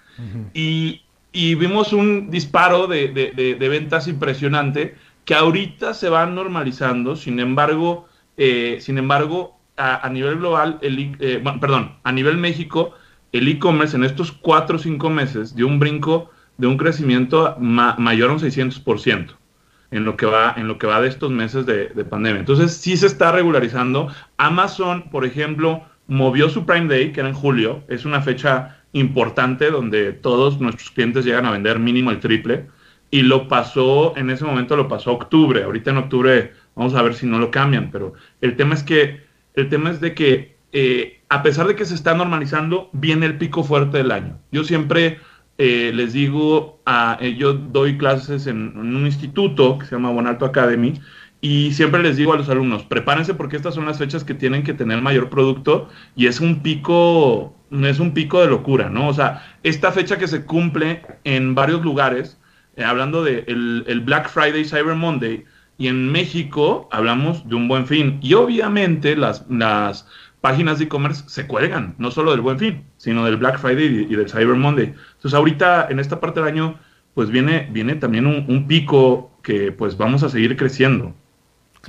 y, 0.55 1.03
vimos 1.33 1.93
un 1.93 2.31
disparo 2.31 2.87
de, 2.87 3.57
ventas 3.59 4.09
impresionante 4.09 4.97
que 5.25 5.35
ahorita 5.35 5.95
se 5.95 6.09
van 6.09 6.35
normalizando, 6.35 7.15
sin 7.17 7.39
embargo, 7.39 8.09
eh, 8.37 8.79
sin 8.81 8.99
embargo, 8.99 9.59
a, 9.77 10.09
nivel 10.11 10.39
global, 10.39 10.79
el, 10.83 11.17
eh, 11.21 11.43
perdón, 11.61 11.97
a 12.03 12.13
nivel 12.13 12.37
México, 12.37 12.95
el 13.33 13.49
e-commerce 13.49 13.97
en 13.97 14.05
estos 14.05 14.33
cuatro 14.33 14.77
o 14.77 14.79
cinco 14.79 15.09
meses 15.09 15.55
dio 15.55 15.67
un 15.67 15.79
brinco 15.79 16.31
de 16.59 16.67
un 16.67 16.77
crecimiento 16.77 17.57
mayor 17.59 18.31
a 18.31 18.33
un 18.35 18.39
600% 18.39 19.37
en 19.91 20.05
lo 20.05 20.17
que 20.17 20.27
va, 20.27 20.55
en 20.57 20.69
lo 20.69 20.79
que 20.79 20.87
va 20.87 21.01
de 21.01 21.09
estos 21.09 21.31
meses 21.31 21.67
de, 21.67 21.87
pandemia. 22.05 22.41
Entonces 22.41 22.77
sí 22.77 22.97
se 22.97 23.07
está 23.07 23.33
regularizando. 23.33 24.09
Amazon, 24.37 25.11
por 25.11 25.25
ejemplo, 25.25 25.83
movió 26.07 26.49
su 26.49 26.67
Prime 26.67 26.87
Day, 26.87 27.13
que 27.13 27.21
era 27.21 27.29
en 27.29 27.35
julio. 27.35 27.83
Es 27.89 28.05
una 28.05 28.21
fecha 28.21 28.80
importante 28.93 29.71
donde 29.71 30.13
todos 30.13 30.61
nuestros 30.61 30.91
clientes 30.91 31.25
llegan 31.25 31.47
a 31.47 31.53
vender 31.53 31.79
mínimo 31.79 32.11
el 32.11 32.21
triple. 32.21 32.67
Y 33.11 33.23
lo 33.23 33.49
pasó, 33.49 34.17
en 34.17 34.31
ese 34.31 34.45
momento 34.45 34.77
lo 34.77 34.89
pasó 34.89 35.13
octubre. 35.13 35.65
Ahorita 35.65 35.91
en 35.91 35.97
octubre 35.97 36.53
vamos 36.77 36.95
a 36.95 37.03
ver 37.03 37.15
si 37.15 37.27
no 37.27 37.39
lo 37.39 37.51
cambian. 37.51 37.91
Pero 37.91 38.15
el 38.41 38.57
tema 38.57 38.75
es 38.75 38.83
que, 38.83 39.23
el 39.55 39.69
tema 39.69 39.91
es 39.91 40.01
de 40.01 40.15
que 40.15 40.57
eh, 40.73 41.21
a 41.29 41.43
pesar 41.43 41.67
de 41.67 41.77
que 41.77 41.85
se 41.85 41.95
está 41.95 42.15
normalizando, 42.15 42.91
viene 42.93 43.27
el 43.27 43.39
pico 43.39 43.65
fuerte 43.65 43.99
del 43.99 44.11
año. 44.11 44.39
Yo 44.53 44.65
siempre 44.65 45.19
eh, 45.59 45.93
les 45.95 46.13
digo, 46.13 46.81
a, 46.87 47.19
eh, 47.21 47.37
yo 47.37 47.55
doy 47.55 47.99
clases 47.99 48.47
en, 48.47 48.77
un 48.77 49.07
instituto 49.07 49.79
que 49.79 49.87
se 49.87 49.95
llama 49.95 50.11
Bonalto 50.11 50.45
Academy 50.45 50.95
y 51.41 51.73
siempre 51.73 52.03
les 52.03 52.17
digo 52.17 52.33
a 52.33 52.37
los 52.37 52.49
alumnos, 52.49 52.85
prepárense 52.85 53.35
porque 53.35 53.57
estas 53.57 53.75
son 53.75 53.87
las 53.87 53.99
fechas 53.99 54.25
que 54.25 54.35
tienen 54.35 54.63
que 54.63 54.75
tener 54.75 55.01
mayor 55.01 55.31
producto 55.31 55.89
y 56.15 56.27
es 56.27 56.41
un 56.41 56.61
pico, 56.61 57.55
es 57.71 57.99
un 57.99 58.13
pico 58.13 58.41
de 58.41 58.49
locura, 58.49 58.91
¿no? 58.91 59.09
O 59.09 59.15
sea, 59.15 59.57
esta 59.63 59.91
fecha 59.93 60.19
que 60.19 60.29
se 60.29 60.45
cumple 60.45 61.03
en 61.25 61.55
varios 61.55 61.83
lugares, 61.83 62.39
eh, 62.77 62.85
hablando 62.85 63.25
de 63.25 63.45
el, 63.47 64.01
Black 64.05 64.29
Friday, 64.29 64.65
Cyber 64.65 64.95
Monday, 64.95 65.45
y 65.79 65.89
en 65.89 66.13
México 66.13 66.89
hablamos 66.93 67.49
de 67.49 67.55
un 67.55 67.69
buen 67.69 67.87
fin. 67.87 68.19
Y 68.21 68.35
obviamente 68.35 69.17
las, 69.17 69.47
las 69.49 70.07
páginas 70.41 70.79
de 70.79 70.85
e-commerce 70.85 71.25
se 71.27 71.47
cuelgan, 71.47 71.95
no 71.99 72.11
solo 72.11 72.33
del 72.33 72.41
buen 72.41 72.59
fin, 72.59 72.85
sino 72.97 73.25
del 73.25 73.37
Black 73.37 73.59
Friday 73.59 74.07
y, 74.11 74.15
del 74.15 74.29
Cyber 74.29 74.57
Monday. 74.57 74.95
Entonces 75.15 75.35
ahorita 75.35 75.89
en 75.91 76.01
esta 76.01 76.21
parte 76.21 76.41
del 76.41 76.49
año 76.49 76.79
pues 77.15 77.31
viene, 77.31 77.69
viene 77.73 77.97
también 77.97 78.27
un, 78.27 78.67
pico 78.67 79.31
que 79.43 79.73
pues 79.73 79.97
vamos 79.97 80.23
a 80.23 80.29
seguir 80.29 80.57
creciendo. 80.57 81.15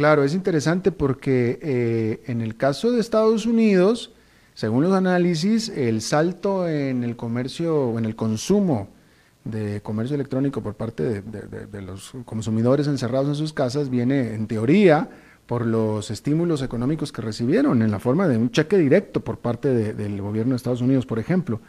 Claro, 0.01 0.23
es 0.23 0.33
interesante 0.33 0.91
porque 0.91 1.59
eh, 1.61 2.23
en 2.25 2.41
el 2.41 2.57
caso 2.57 2.91
de 2.91 2.99
Estados 2.99 3.45
Unidos, 3.45 4.09
según 4.55 4.81
los 4.83 4.93
análisis, 4.93 5.69
el 5.69 6.01
salto 6.01 6.67
en 6.67 7.03
el 7.03 7.15
comercio 7.15 7.99
en 7.99 8.05
el 8.05 8.15
consumo 8.15 8.87
de 9.43 9.79
comercio 9.81 10.15
electrónico 10.15 10.61
por 10.61 10.73
parte 10.73 11.21
de, 11.21 11.81
los 11.83 12.13
consumidores 12.25 12.87
encerrados 12.87 13.27
en 13.27 13.35
sus 13.35 13.53
casas 13.53 13.91
viene, 13.91 14.33
en 14.33 14.47
teoría, 14.47 15.07
por 15.45 15.67
los 15.67 16.09
estímulos 16.09 16.63
económicos 16.63 17.11
que 17.11 17.21
recibieron 17.21 17.83
en 17.83 17.91
la 17.91 17.99
forma 17.99 18.27
de 18.27 18.37
un 18.37 18.49
cheque 18.49 18.79
directo 18.79 19.19
por 19.19 19.37
parte 19.37 19.93
del 19.93 20.19
gobierno 20.19 20.53
de 20.53 20.55
Estados 20.55 20.81
Unidos, 20.81 21.05
por 21.05 21.19
ejemplo. 21.19 21.61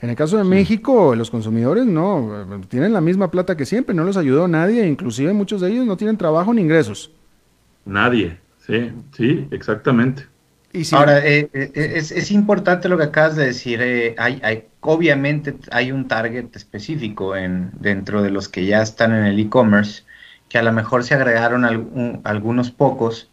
En 0.00 0.10
el 0.10 0.14
caso 0.14 0.36
de 0.36 0.44
México, 0.44 1.16
los 1.16 1.28
consumidores 1.28 1.86
no, 1.86 2.46
tienen 2.68 2.92
la 2.92 3.00
misma 3.00 3.32
plata 3.32 3.56
que 3.56 3.66
siempre, 3.66 3.96
no 3.96 4.04
los 4.04 4.16
ayudó 4.16 4.46
nadie, 4.46 4.86
inclusive 4.86 5.32
muchos 5.32 5.60
de 5.60 5.72
ellos 5.72 5.86
no 5.86 5.96
tienen 5.96 6.16
trabajo 6.16 6.54
ni 6.54 6.62
ingresos. 6.62 7.10
Nadie, 7.84 8.38
sí, 8.66 8.92
sí, 9.12 9.48
exactamente. 9.50 10.24
Ahora, 10.92 11.26
eh, 11.26 11.50
eh, 11.52 11.70
es, 11.74 12.30
importante 12.30 12.88
lo 12.88 12.96
que 12.96 13.04
acabas 13.04 13.34
de 13.34 13.46
decir. 13.46 13.80
Eh, 13.82 14.14
hay, 14.18 14.40
hay, 14.44 14.66
obviamente 14.80 15.56
hay 15.72 15.90
un 15.90 16.06
target 16.06 16.54
específico 16.54 17.34
en, 17.34 17.72
dentro 17.80 18.22
de 18.22 18.30
los 18.30 18.48
que 18.48 18.64
ya 18.64 18.80
están 18.80 19.12
en 19.12 19.24
el 19.24 19.40
e-commerce, 19.40 20.04
que 20.48 20.58
a 20.58 20.62
lo 20.62 20.72
mejor 20.72 21.02
se 21.02 21.14
agregaron 21.14 22.20
algunos 22.22 22.70
pocos. 22.70 23.28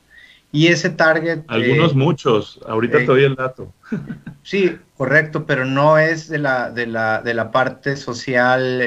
Y 0.52 0.68
ese 0.68 0.90
target... 0.90 1.42
Algunos 1.48 1.94
muchos. 1.94 2.60
Ahorita 2.68 3.00
te 3.00 3.06
doy 3.06 3.24
el 3.24 3.36
dato. 3.36 3.72
Sí, 4.44 4.78
correcto, 4.96 5.46
pero 5.46 5.66
no 5.66 5.98
es 5.98 6.30
de 6.30 6.38
la, 6.38 6.72
de 6.72 6.88
la, 6.88 7.22
de 7.22 7.34
la 7.34 7.52
parte 7.52 7.98
social 7.98 8.82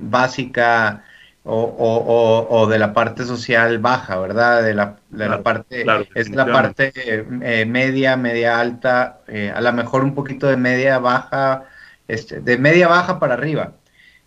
básica 0.00 1.04
o, 1.48 2.46
o, 2.50 2.66
de 2.66 2.78
la 2.78 2.92
parte 2.92 3.24
social 3.24 3.78
baja, 3.78 4.18
¿verdad? 4.18 4.64
De 4.64 4.74
la, 4.74 4.96
de 5.10 5.28
la 5.28 5.42
parte, 5.42 5.86
es 6.14 6.30
la 6.30 6.46
parte 6.46 6.92
eh, 6.96 7.64
media, 7.66 8.16
media 8.16 8.58
alta, 8.58 9.20
eh, 9.28 9.52
a 9.54 9.60
lo 9.60 9.72
mejor 9.72 10.02
un 10.02 10.14
poquito 10.14 10.48
de 10.48 10.56
media 10.56 10.98
baja, 10.98 11.64
este, 12.08 12.40
de 12.40 12.58
media 12.58 12.88
baja 12.88 13.20
para 13.20 13.34
arriba. 13.34 13.74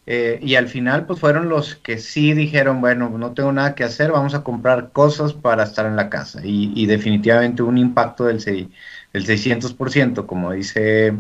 Eh, 0.06 0.40
y 0.42 0.56
al 0.56 0.70
final, 0.70 1.06
pues 1.06 1.20
fueron 1.20 1.50
los 1.50 1.76
que 1.76 1.98
sí 1.98 2.34
dijeron, 2.34 2.80
bueno, 2.80 3.10
no 3.10 3.34
tengo 3.34 3.52
nada 3.52 3.76
que 3.76 3.84
hacer, 3.84 4.12
vamos 4.12 4.34
a 4.34 4.44
comprar 4.44 4.92
cosas 4.92 5.34
para 5.34 5.64
estar 5.64 5.86
en 5.86 5.98
la 5.98 6.10
casa. 6.10 6.40
Y, 6.44 6.72
y 6.74 6.86
definitivamente 6.86 7.62
un 7.64 7.78
impacto 7.78 8.26
del, 8.26 8.38
del 8.44 9.26
600%, 9.26 10.26
como 10.26 10.54
dice 10.54 11.14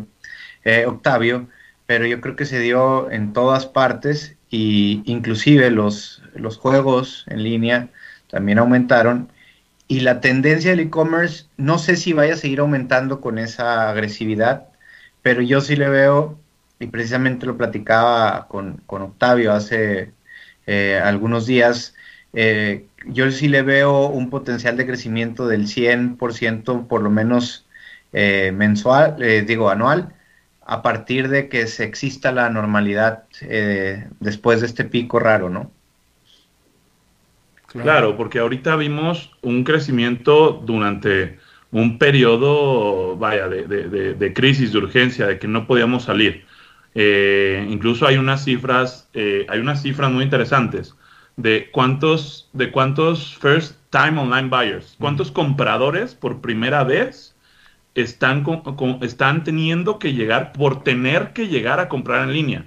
Octavio, 0.88 1.50
pero 1.86 2.06
yo 2.06 2.22
creo 2.22 2.36
que 2.36 2.46
se 2.46 2.60
dio 2.60 3.12
en 3.12 3.34
todas 3.34 3.66
partes 3.66 4.39
y 4.50 5.02
inclusive 5.06 5.70
los, 5.72 6.22
los 6.36 6.58
juegos 6.58 7.26
en 7.28 7.44
línea 7.44 7.90
también 8.30 8.60
aumentaron. 8.60 9.30
Y 9.88 10.02
la 10.02 10.22
tendencia 10.22 10.72
del 10.72 10.82
e-commerce 10.82 11.46
no 11.58 11.80
sé 11.80 11.96
si 11.96 12.14
vaya 12.14 12.36
a 12.36 12.38
seguir 12.38 12.60
aumentando 12.60 13.22
con 13.22 13.40
esa 13.40 13.90
agresividad, 13.90 14.68
pero 15.24 15.42
yo 15.42 15.62
sí 15.62 15.76
le 15.76 15.90
veo, 15.90 16.38
y 16.80 16.88
precisamente 16.88 17.46
lo 17.46 17.58
platicaba 17.58 18.48
con, 18.48 18.82
Octavio 18.88 19.54
hace 19.54 20.12
eh, 20.68 21.02
algunos 21.04 21.48
días, 21.48 21.96
eh, 22.34 22.86
yo 23.08 23.32
sí 23.32 23.48
le 23.48 23.64
veo 23.64 24.08
un 24.08 24.30
potencial 24.30 24.78
de 24.78 24.86
crecimiento 24.86 25.48
del 25.48 25.68
100% 25.68 26.88
por 26.88 27.02
lo 27.02 27.10
menos 27.10 27.66
eh, 28.14 28.52
mensual, 28.56 29.18
digo 29.48 29.70
anual, 29.70 30.14
a 30.72 30.84
partir 30.84 31.30
de 31.30 31.50
que 31.50 31.66
se 31.66 31.84
exista 31.84 32.32
la 32.32 32.48
normalidad 32.52 33.24
eh, 33.42 34.08
después 34.20 34.62
de 34.62 34.68
este 34.68 34.86
pico 34.86 35.18
raro, 35.18 35.50
¿no? 35.50 35.72
Claro. 37.66 38.16
porque 38.16 38.38
ahorita 38.38 38.76
vimos 38.76 39.32
un 39.42 39.64
crecimiento 39.64 40.62
durante 40.64 41.40
un 41.72 41.98
periodo, 41.98 43.18
vaya, 43.18 43.48
de, 43.48 44.34
crisis, 44.36 44.72
de 44.72 44.78
urgencia, 44.78 45.26
de 45.26 45.40
que 45.40 45.48
no 45.48 45.66
podíamos 45.66 46.04
salir. 46.04 46.46
Eh, 46.94 47.66
incluso 47.68 48.06
hay 48.06 48.18
unas 48.18 48.44
cifras, 48.44 49.10
eh, 49.16 49.48
hay 49.50 49.60
unas 49.60 49.82
cifras 49.82 50.12
muy 50.12 50.24
interesantes 50.24 50.94
de 51.36 51.70
cuántos, 51.72 52.48
de 52.54 52.72
cuántos 52.72 53.36
first 53.38 53.76
time 53.90 54.20
online 54.20 54.50
buyers, 54.50 54.96
cuántos 55.00 55.32
compradores 55.32 56.14
por 56.14 56.42
primera 56.42 56.84
vez 56.84 57.29
están, 58.02 58.46
están 59.02 59.44
teniendo 59.44 60.00
que 60.00 60.14
llegar 60.14 60.54
por 60.54 60.84
tener 60.84 61.34
que 61.34 61.48
llegar 61.48 61.80
a 61.80 61.90
comprar 61.90 62.24
en 62.24 62.34
línea 62.34 62.66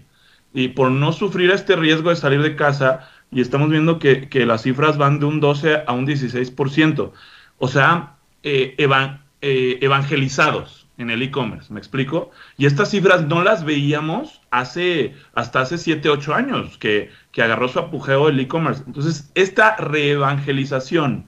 y 0.54 0.68
por 0.68 0.90
no 0.90 1.12
sufrir 1.12 1.50
este 1.50 1.76
riesgo 1.76 2.10
de 2.10 2.16
salir 2.16 2.42
de 2.42 2.56
casa 2.56 3.08
y 3.30 3.40
estamos 3.40 3.70
viendo 3.70 3.98
que, 3.98 4.28
las 4.46 4.62
cifras 4.62 4.98
van 4.98 5.18
de 5.18 5.24
un 5.24 5.40
12 5.40 5.84
a 5.86 5.92
un 5.92 6.06
16%. 6.06 7.12
O 7.58 7.68
sea, 7.68 8.16
eh, 8.42 8.74
eh, 8.78 9.78
evangelizados 9.80 10.86
en 10.98 11.10
el 11.10 11.22
e-commerce, 11.22 11.72
¿me 11.72 11.80
explico? 11.80 12.30
Y 12.58 12.66
estas 12.66 12.90
cifras 12.90 13.26
no 13.26 13.42
las 13.42 13.64
veíamos 13.64 14.42
hace, 14.50 15.14
hasta 15.34 15.62
hace 15.62 15.78
7, 15.78 16.10
8 16.10 16.34
años 16.34 16.76
que, 16.76 17.10
que 17.32 17.42
agarró 17.42 17.68
su 17.68 17.78
apogeo 17.78 18.28
el 18.28 18.38
e-commerce. 18.38 18.82
Entonces, 18.86 19.30
esta 19.34 19.76
reevangelización 19.76 21.26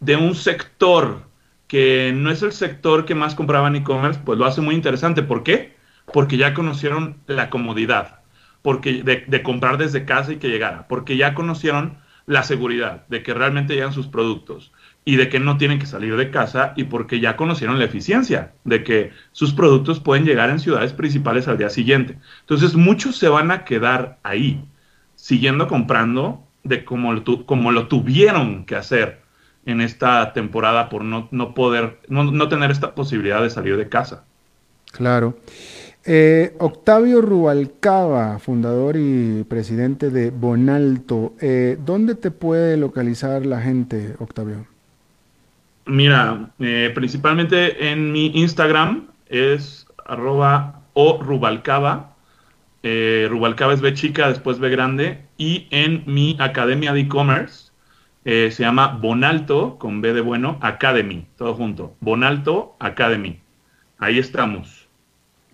de 0.00 0.16
un 0.16 0.34
sector 0.34 1.22
que 1.66 2.12
no 2.14 2.30
es 2.30 2.42
el 2.42 2.52
sector 2.52 3.04
que 3.04 3.14
más 3.14 3.34
compraba 3.34 3.68
en 3.68 3.76
e-commerce, 3.76 4.20
pues 4.24 4.38
lo 4.38 4.44
hace 4.44 4.60
muy 4.60 4.74
interesante. 4.74 5.22
¿Por 5.22 5.42
qué? 5.42 5.74
Porque 6.12 6.36
ya 6.36 6.54
conocieron 6.54 7.16
la 7.26 7.50
comodidad, 7.50 8.20
porque 8.62 9.02
de, 9.02 9.42
comprar 9.42 9.78
desde 9.78 10.04
casa 10.04 10.32
y 10.32 10.36
que 10.36 10.48
llegara, 10.48 10.86
porque 10.88 11.16
ya 11.16 11.34
conocieron 11.34 11.98
la 12.26 12.42
seguridad 12.42 13.06
de 13.08 13.22
que 13.22 13.34
realmente 13.34 13.74
llegan 13.74 13.92
sus 13.92 14.06
productos 14.06 14.72
y 15.04 15.16
de 15.16 15.28
que 15.28 15.40
no 15.40 15.58
tienen 15.58 15.78
que 15.78 15.86
salir 15.86 16.16
de 16.16 16.30
casa 16.30 16.72
y 16.76 16.84
porque 16.84 17.20
ya 17.20 17.36
conocieron 17.36 17.78
la 17.78 17.84
eficiencia 17.84 18.54
de 18.64 18.82
que 18.82 19.12
sus 19.32 19.52
productos 19.52 20.00
pueden 20.00 20.24
llegar 20.24 20.48
en 20.48 20.58
ciudades 20.58 20.94
principales 20.94 21.48
al 21.48 21.58
día 21.58 21.68
siguiente. 21.68 22.18
Entonces 22.40 22.74
muchos 22.74 23.16
se 23.16 23.28
van 23.28 23.50
a 23.50 23.64
quedar 23.64 24.18
ahí, 24.22 24.64
siguiendo 25.16 25.68
comprando 25.68 26.46
de 26.62 26.84
como 26.84 27.22
como 27.44 27.72
lo 27.72 27.88
tuvieron 27.88 28.64
que 28.64 28.76
hacer 28.76 29.23
en 29.66 29.80
esta 29.80 30.32
temporada 30.32 30.88
por 30.88 31.04
no, 31.04 31.28
no 31.30 31.54
poder, 31.54 31.98
no, 32.08 32.48
tener 32.48 32.70
esta 32.70 32.94
posibilidad 32.94 33.42
de 33.42 33.50
salir 33.50 33.76
de 33.76 33.88
casa. 33.88 34.24
Claro. 34.92 35.38
Eh, 36.04 36.54
Octavio 36.58 37.22
Rubalcaba, 37.22 38.38
fundador 38.38 38.96
y 38.98 39.44
presidente 39.44 40.10
de 40.10 40.30
Bonalto, 40.30 41.32
eh, 41.40 41.78
¿dónde 41.84 42.14
te 42.14 42.30
puede 42.30 42.76
localizar 42.76 43.46
la 43.46 43.60
gente, 43.62 44.14
Octavio? 44.18 44.66
Mira, 45.86 46.50
eh, 46.58 46.92
principalmente 46.94 47.90
en 47.90 48.12
mi 48.12 48.26
Instagram 48.34 49.06
es 49.28 49.86
arroba 50.04 50.82
o 50.92 51.22
Rubalcaba. 51.22 52.10
Rubalcaba 52.82 53.72
es 53.72 53.80
B 53.80 53.94
chica, 53.94 54.28
después 54.28 54.58
B 54.58 54.68
grande. 54.68 55.22
Y 55.38 55.66
en 55.70 56.04
mi 56.06 56.36
academia 56.38 56.92
de 56.92 57.00
e-commerce 57.00 57.63
eh, 58.24 58.50
se 58.50 58.62
llama 58.62 58.98
Bonalto, 59.00 59.76
con 59.78 60.00
B 60.00 60.12
de 60.12 60.20
bueno, 60.20 60.58
Academy, 60.62 61.26
todo 61.36 61.54
junto. 61.54 61.94
Bonalto 62.00 62.74
Academy. 62.78 63.40
Ahí 63.98 64.18
estamos. 64.18 64.88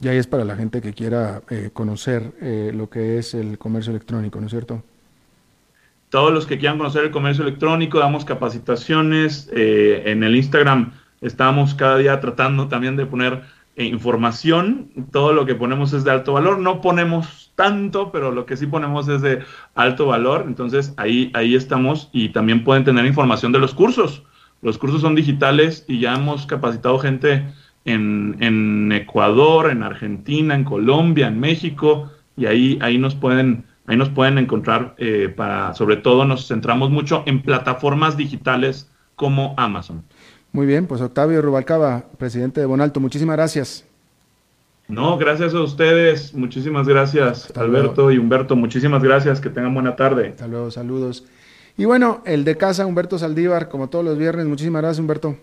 Y 0.01 0.09
ahí 0.09 0.17
es 0.17 0.27
para 0.27 0.45
la 0.45 0.57
gente 0.57 0.81
que 0.81 0.95
quiera 0.95 1.43
eh, 1.51 1.71
conocer 1.73 2.33
eh, 2.41 2.73
lo 2.75 2.89
que 2.89 3.19
es 3.19 3.35
el 3.35 3.59
comercio 3.59 3.91
electrónico, 3.91 4.41
¿no 4.41 4.47
es 4.47 4.53
cierto? 4.53 4.83
Todos 6.09 6.33
los 6.33 6.47
que 6.47 6.59
quieran 6.59 6.79
conocer 6.79 7.05
el 7.05 7.11
comercio 7.11 7.45
electrónico, 7.45 7.99
damos 7.99 8.25
capacitaciones. 8.25 9.49
en 9.53 10.25
el 10.25 10.35
Instagram 10.35 10.93
estamos 11.21 11.75
cada 11.75 11.99
día 11.99 12.19
tratando 12.21 12.69
también 12.69 12.97
de 12.97 13.07
poner 13.07 13.43
información. 13.77 14.91
Todo 15.13 15.33
lo 15.33 15.47
que 15.47 15.55
ponemos 15.55 15.93
es 15.93 16.05
de 16.05 16.11
alto 16.11 16.33
valor. 16.33 16.59
No 16.59 16.81
ponemos 16.81 17.53
tanto, 17.55 18.11
pero 18.13 18.31
lo 18.31 18.47
que 18.47 18.57
sí 18.57 18.67
ponemos 18.67 19.09
es 19.09 19.23
de 19.23 19.41
alto 19.75 20.07
valor. 20.07 20.45
Entonces 20.47 20.95
ahí, 20.97 21.31
ahí 21.35 21.55
estamos 21.55 22.09
y 22.13 22.31
también 22.31 22.65
pueden 22.65 22.85
tener 22.85 23.07
información 23.07 23.53
de 23.53 23.59
los 23.59 23.75
cursos. 23.75 24.25
Los 24.63 24.79
cursos 24.79 25.01
son 25.01 25.15
digitales 25.15 25.85
y 25.89 26.01
ya 26.01 26.15
hemos 26.15 26.47
capacitado 26.47 26.99
gente 26.99 27.47
en, 27.85 28.93
Ecuador, 28.93 29.71
en 29.71 29.83
Argentina, 29.83 30.55
en 30.55 30.65
Colombia, 30.65 31.29
en 31.29 31.41
México 31.41 32.11
y 32.37 32.47
ahí, 32.47 32.79
ahí 32.83 32.99
nos 32.99 33.15
pueden 33.15 33.65
ahí 33.87 33.97
nos 33.97 34.11
pueden 34.11 34.39
encontrar 34.39 34.95
eh, 34.99 35.33
para, 35.35 35.75
sobre 35.75 35.97
todo 35.97 36.25
nos 36.25 36.47
centramos 36.47 36.91
mucho 36.91 37.25
en 37.27 37.43
plataformas 37.43 38.17
digitales 38.17 38.91
como 39.17 39.55
Amazon. 39.57 40.05
Muy 40.53 40.67
bien, 40.67 40.87
pues 40.87 41.01
Octavio 41.01 41.41
Rubalcaba, 41.43 42.05
presidente 42.19 42.61
de 42.61 42.67
Bonalto, 42.67 42.99
muchísimas 43.01 43.37
gracias. 43.37 43.85
No, 44.89 45.17
gracias 45.17 45.55
a 45.55 45.61
ustedes. 45.61 46.35
Muchísimas 46.35 46.89
gracias, 46.89 47.53
Alberto 47.57 48.11
y 48.11 48.19
Humberto. 48.19 48.57
Muchísimas 48.57 49.03
gracias. 49.03 49.41
Que 49.41 49.49
tengan 49.49 49.73
buena 49.73 49.95
tarde. 49.95 50.31
Hasta 50.31 50.49
luego, 50.49 50.71
saludos. 50.73 51.25
Y 51.77 51.85
bueno, 51.85 52.23
el 52.27 52.45
de 52.45 52.57
casa, 52.57 52.87
Humberto 52.87 53.17
Saldívar, 53.17 53.69
como 53.69 53.89
todos 53.89 54.05
los 54.05 54.19
viernes. 54.19 54.47
Muchísimas 54.47 54.83
gracias, 54.83 54.99
Humberto. 54.99 55.37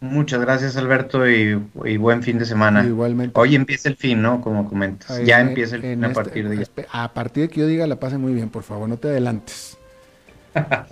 Muchas 0.00 0.40
gracias 0.40 0.76
Alberto 0.76 1.26
y, 1.28 1.54
buen 1.96 2.22
fin 2.22 2.38
de 2.38 2.44
semana. 2.44 2.84
Igualmente. 2.84 3.38
Hoy 3.38 3.54
empieza 3.54 3.88
el 3.88 3.96
fin, 3.96 4.20
¿no? 4.20 4.40
Como 4.40 4.68
comentas. 4.68 5.24
ya 5.24 5.40
empieza 5.40 5.76
el 5.76 5.82
fin 5.82 6.04
a 6.04 6.08
este, 6.08 6.14
partir 6.14 6.48
de 6.48 6.56
ya. 6.58 6.66
A 6.92 7.14
partir 7.14 7.44
de 7.44 7.48
que 7.48 7.60
yo 7.60 7.66
diga 7.66 7.86
la 7.86 7.96
pase 7.98 8.18
muy 8.18 8.34
bien, 8.34 8.50
por 8.50 8.62
favor, 8.62 8.88
no 8.88 8.98
te 8.98 9.08
adelantes. 9.08 9.78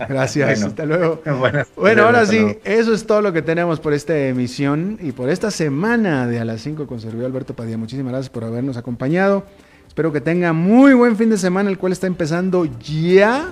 Gracias, 0.07 0.63
hasta 0.63 0.85
luego. 0.85 1.21
bueno, 1.75 2.03
ahora 2.03 2.25
sí, 2.25 2.57
eso 2.63 2.93
es 2.93 3.05
todo 3.05 3.21
lo 3.21 3.33
que 3.33 3.41
tenemos 3.41 3.79
por 3.79 3.93
esta 3.93 4.17
emisión 4.17 4.97
y 5.01 5.11
por 5.11 5.29
esta 5.29 5.51
semana 5.51 6.27
de 6.27 6.39
a 6.39 6.45
las 6.45 6.61
5 6.61 6.87
con 6.87 6.99
Sergio 6.99 7.25
Alberto 7.25 7.55
Padilla. 7.55 7.77
Muchísimas 7.77 8.11
gracias 8.11 8.29
por 8.29 8.43
habernos 8.43 8.77
acompañado. 8.77 9.45
Espero 9.87 10.11
que 10.11 10.21
tenga 10.21 10.53
muy 10.53 10.93
buen 10.93 11.15
fin 11.15 11.29
de 11.29 11.37
semana, 11.37 11.69
el 11.69 11.77
cual 11.77 11.93
está 11.93 12.07
empezando 12.07 12.65
ya. 12.65 13.51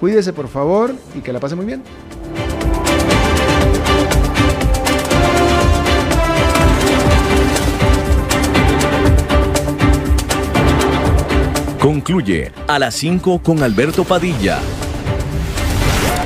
Cuídese 0.00 0.32
por 0.32 0.48
favor 0.48 0.92
y 1.14 1.20
que 1.20 1.32
la 1.32 1.40
pase 1.40 1.54
muy 1.54 1.64
bien. 1.64 1.82
Concluye 11.82 12.52
a 12.68 12.78
las 12.78 12.94
5 12.94 13.42
con 13.42 13.60
Alberto 13.60 14.04
Padilla. 14.04 14.60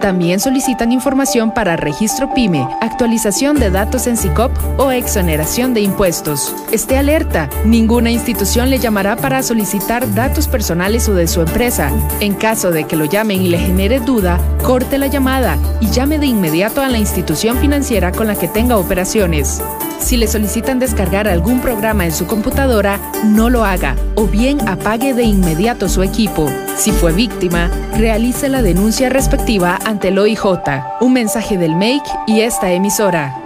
también 0.00 0.40
solicitan 0.40 0.92
información 0.92 1.52
para 1.52 1.76
registro 1.76 2.32
PYME, 2.34 2.68
actualización 2.80 3.58
de 3.58 3.70
datos 3.70 4.06
en 4.06 4.16
SICOP 4.16 4.52
o 4.78 4.90
exoneración 4.90 5.74
de 5.74 5.80
impuestos. 5.80 6.54
Esté 6.72 6.98
alerta, 6.98 7.48
ninguna 7.64 8.10
institución 8.10 8.70
le 8.70 8.78
llamará 8.78 9.16
para 9.16 9.42
solicitar 9.42 10.14
datos 10.14 10.48
personales 10.48 11.08
o 11.08 11.14
de 11.14 11.26
su 11.26 11.40
empresa. 11.40 11.90
En 12.20 12.34
caso 12.34 12.70
de 12.70 12.84
que 12.84 12.96
lo 12.96 13.04
llamen 13.04 13.42
y 13.42 13.48
le 13.48 13.58
genere 13.58 14.00
duda, 14.00 14.38
corte 14.62 14.98
la 14.98 15.06
llamada 15.06 15.58
y 15.80 15.90
llame 15.90 16.18
de 16.18 16.26
inmediato 16.26 16.82
a 16.82 16.88
la 16.88 16.98
institución 16.98 17.58
financiera 17.58 18.12
con 18.12 18.26
la 18.26 18.36
que 18.36 18.48
tenga 18.48 18.76
operaciones. 18.76 19.62
Si 19.98 20.16
le 20.16 20.28
solicitan 20.28 20.78
descargar 20.78 21.28
algún 21.28 21.60
programa 21.60 22.04
en 22.04 22.12
su 22.12 22.26
computadora, 22.26 23.00
no 23.24 23.50
lo 23.50 23.64
haga 23.64 23.96
o 24.14 24.26
bien 24.26 24.66
apague 24.68 25.14
de 25.14 25.24
inmediato 25.24 25.88
su 25.88 26.02
equipo. 26.02 26.50
Si 26.76 26.92
fue 26.92 27.12
víctima, 27.12 27.70
realice 27.96 28.48
la 28.48 28.62
denuncia 28.62 29.08
respectiva 29.08 29.78
ante 29.84 30.08
el 30.08 30.18
OIJ. 30.18 30.44
Un 31.00 31.12
mensaje 31.12 31.58
del 31.58 31.74
MAKE 31.74 32.10
y 32.26 32.40
esta 32.40 32.70
emisora. 32.70 33.45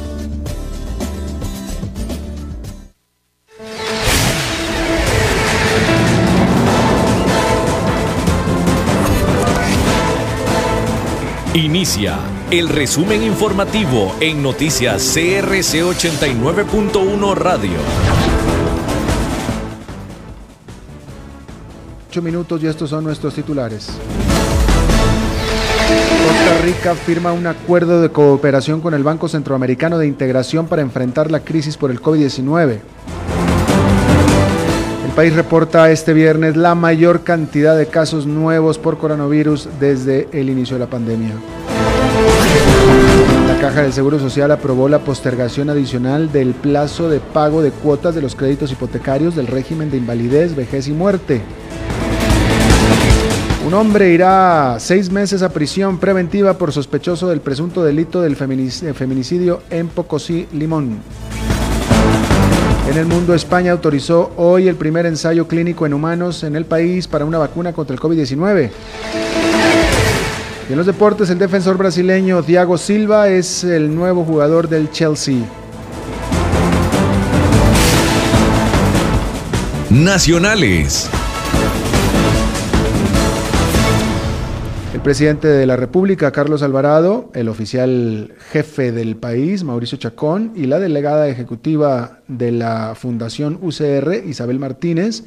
Inicia 11.53 12.17
el 12.49 12.69
resumen 12.69 13.21
informativo 13.23 14.15
en 14.21 14.41
noticias 14.41 15.03
CRC 15.13 15.83
89.1 15.83 17.35
Radio. 17.35 17.71
Ocho 22.07 22.21
minutos 22.21 22.63
y 22.63 22.67
estos 22.67 22.89
son 22.89 23.03
nuestros 23.03 23.33
titulares. 23.33 23.89
Costa 26.25 26.57
Rica 26.63 26.95
firma 26.95 27.33
un 27.33 27.45
acuerdo 27.45 28.01
de 28.01 28.07
cooperación 28.07 28.79
con 28.79 28.93
el 28.93 29.03
Banco 29.03 29.27
Centroamericano 29.27 29.97
de 29.97 30.07
Integración 30.07 30.67
para 30.67 30.81
enfrentar 30.81 31.29
la 31.31 31.41
crisis 31.41 31.75
por 31.75 31.91
el 31.91 32.01
COVID-19. 32.01 32.79
El 35.11 35.15
país 35.15 35.35
reporta 35.35 35.91
este 35.91 36.13
viernes 36.13 36.55
la 36.55 36.73
mayor 36.73 37.23
cantidad 37.23 37.77
de 37.77 37.85
casos 37.87 38.25
nuevos 38.25 38.77
por 38.77 38.97
coronavirus 38.97 39.67
desde 39.77 40.29
el 40.31 40.49
inicio 40.49 40.77
de 40.77 40.79
la 40.79 40.89
pandemia. 40.89 41.33
La 43.45 43.59
Caja 43.59 43.81
del 43.81 43.91
Seguro 43.91 44.19
Social 44.19 44.51
aprobó 44.51 44.87
la 44.87 44.99
postergación 44.99 45.69
adicional 45.69 46.31
del 46.31 46.53
plazo 46.53 47.09
de 47.09 47.19
pago 47.19 47.61
de 47.61 47.71
cuotas 47.71 48.15
de 48.15 48.21
los 48.21 48.35
créditos 48.35 48.71
hipotecarios 48.71 49.35
del 49.35 49.47
régimen 49.47 49.91
de 49.91 49.97
invalidez, 49.97 50.55
vejez 50.55 50.87
y 50.87 50.93
muerte. 50.93 51.41
Un 53.67 53.73
hombre 53.73 54.13
irá 54.13 54.77
seis 54.79 55.11
meses 55.11 55.41
a 55.41 55.49
prisión 55.49 55.99
preventiva 55.99 56.53
por 56.53 56.71
sospechoso 56.71 57.27
del 57.27 57.41
presunto 57.41 57.83
delito 57.83 58.21
del 58.21 58.37
feminicidio 58.37 59.61
en 59.71 59.89
Pocosí, 59.89 60.47
Limón. 60.53 60.99
En 62.91 62.97
el 62.97 63.05
mundo, 63.05 63.33
España 63.33 63.71
autorizó 63.71 64.33
hoy 64.35 64.67
el 64.67 64.75
primer 64.75 65.05
ensayo 65.05 65.47
clínico 65.47 65.85
en 65.85 65.93
humanos 65.93 66.43
en 66.43 66.57
el 66.57 66.65
país 66.65 67.07
para 67.07 67.23
una 67.23 67.37
vacuna 67.37 67.71
contra 67.71 67.93
el 67.93 68.01
COVID-19. 68.01 68.69
Y 70.67 70.71
en 70.73 70.77
los 70.77 70.85
deportes, 70.85 71.29
el 71.29 71.39
defensor 71.39 71.77
brasileño 71.77 72.43
Thiago 72.43 72.77
Silva 72.77 73.29
es 73.29 73.63
el 73.63 73.95
nuevo 73.95 74.25
jugador 74.25 74.67
del 74.67 74.91
Chelsea. 74.91 75.37
Nacionales. 79.89 81.09
El 85.01 85.05
presidente 85.05 85.47
de 85.47 85.65
la 85.65 85.77
República, 85.77 86.31
Carlos 86.31 86.61
Alvarado, 86.61 87.31
el 87.33 87.49
oficial 87.49 88.35
jefe 88.51 88.91
del 88.91 89.15
país, 89.15 89.63
Mauricio 89.63 89.97
Chacón, 89.97 90.51
y 90.55 90.67
la 90.67 90.77
delegada 90.77 91.27
ejecutiva 91.27 92.19
de 92.27 92.51
la 92.51 92.93
Fundación 92.93 93.57
UCR, 93.63 94.23
Isabel 94.27 94.59
Martínez, 94.59 95.23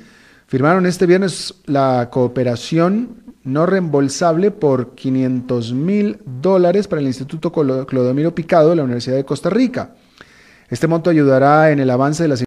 firmaron 0.46 0.86
este 0.86 1.06
viernes 1.06 1.54
la 1.66 2.08
cooperación 2.12 3.24
no 3.42 3.66
reembolsable 3.66 4.52
por 4.52 4.94
500 4.94 5.72
mil 5.72 6.18
dólares 6.24 6.86
para 6.86 7.00
el 7.00 7.08
Instituto 7.08 7.50
Clodomiro 7.50 8.32
Picado 8.32 8.70
de 8.70 8.76
la 8.76 8.84
Universidad 8.84 9.16
de 9.16 9.24
Costa 9.24 9.50
Rica. 9.50 9.96
Este 10.70 10.86
monto 10.86 11.10
ayudará 11.10 11.72
en 11.72 11.80
el 11.80 11.90
avance 11.90 12.22
de 12.22 12.28
las 12.28 12.40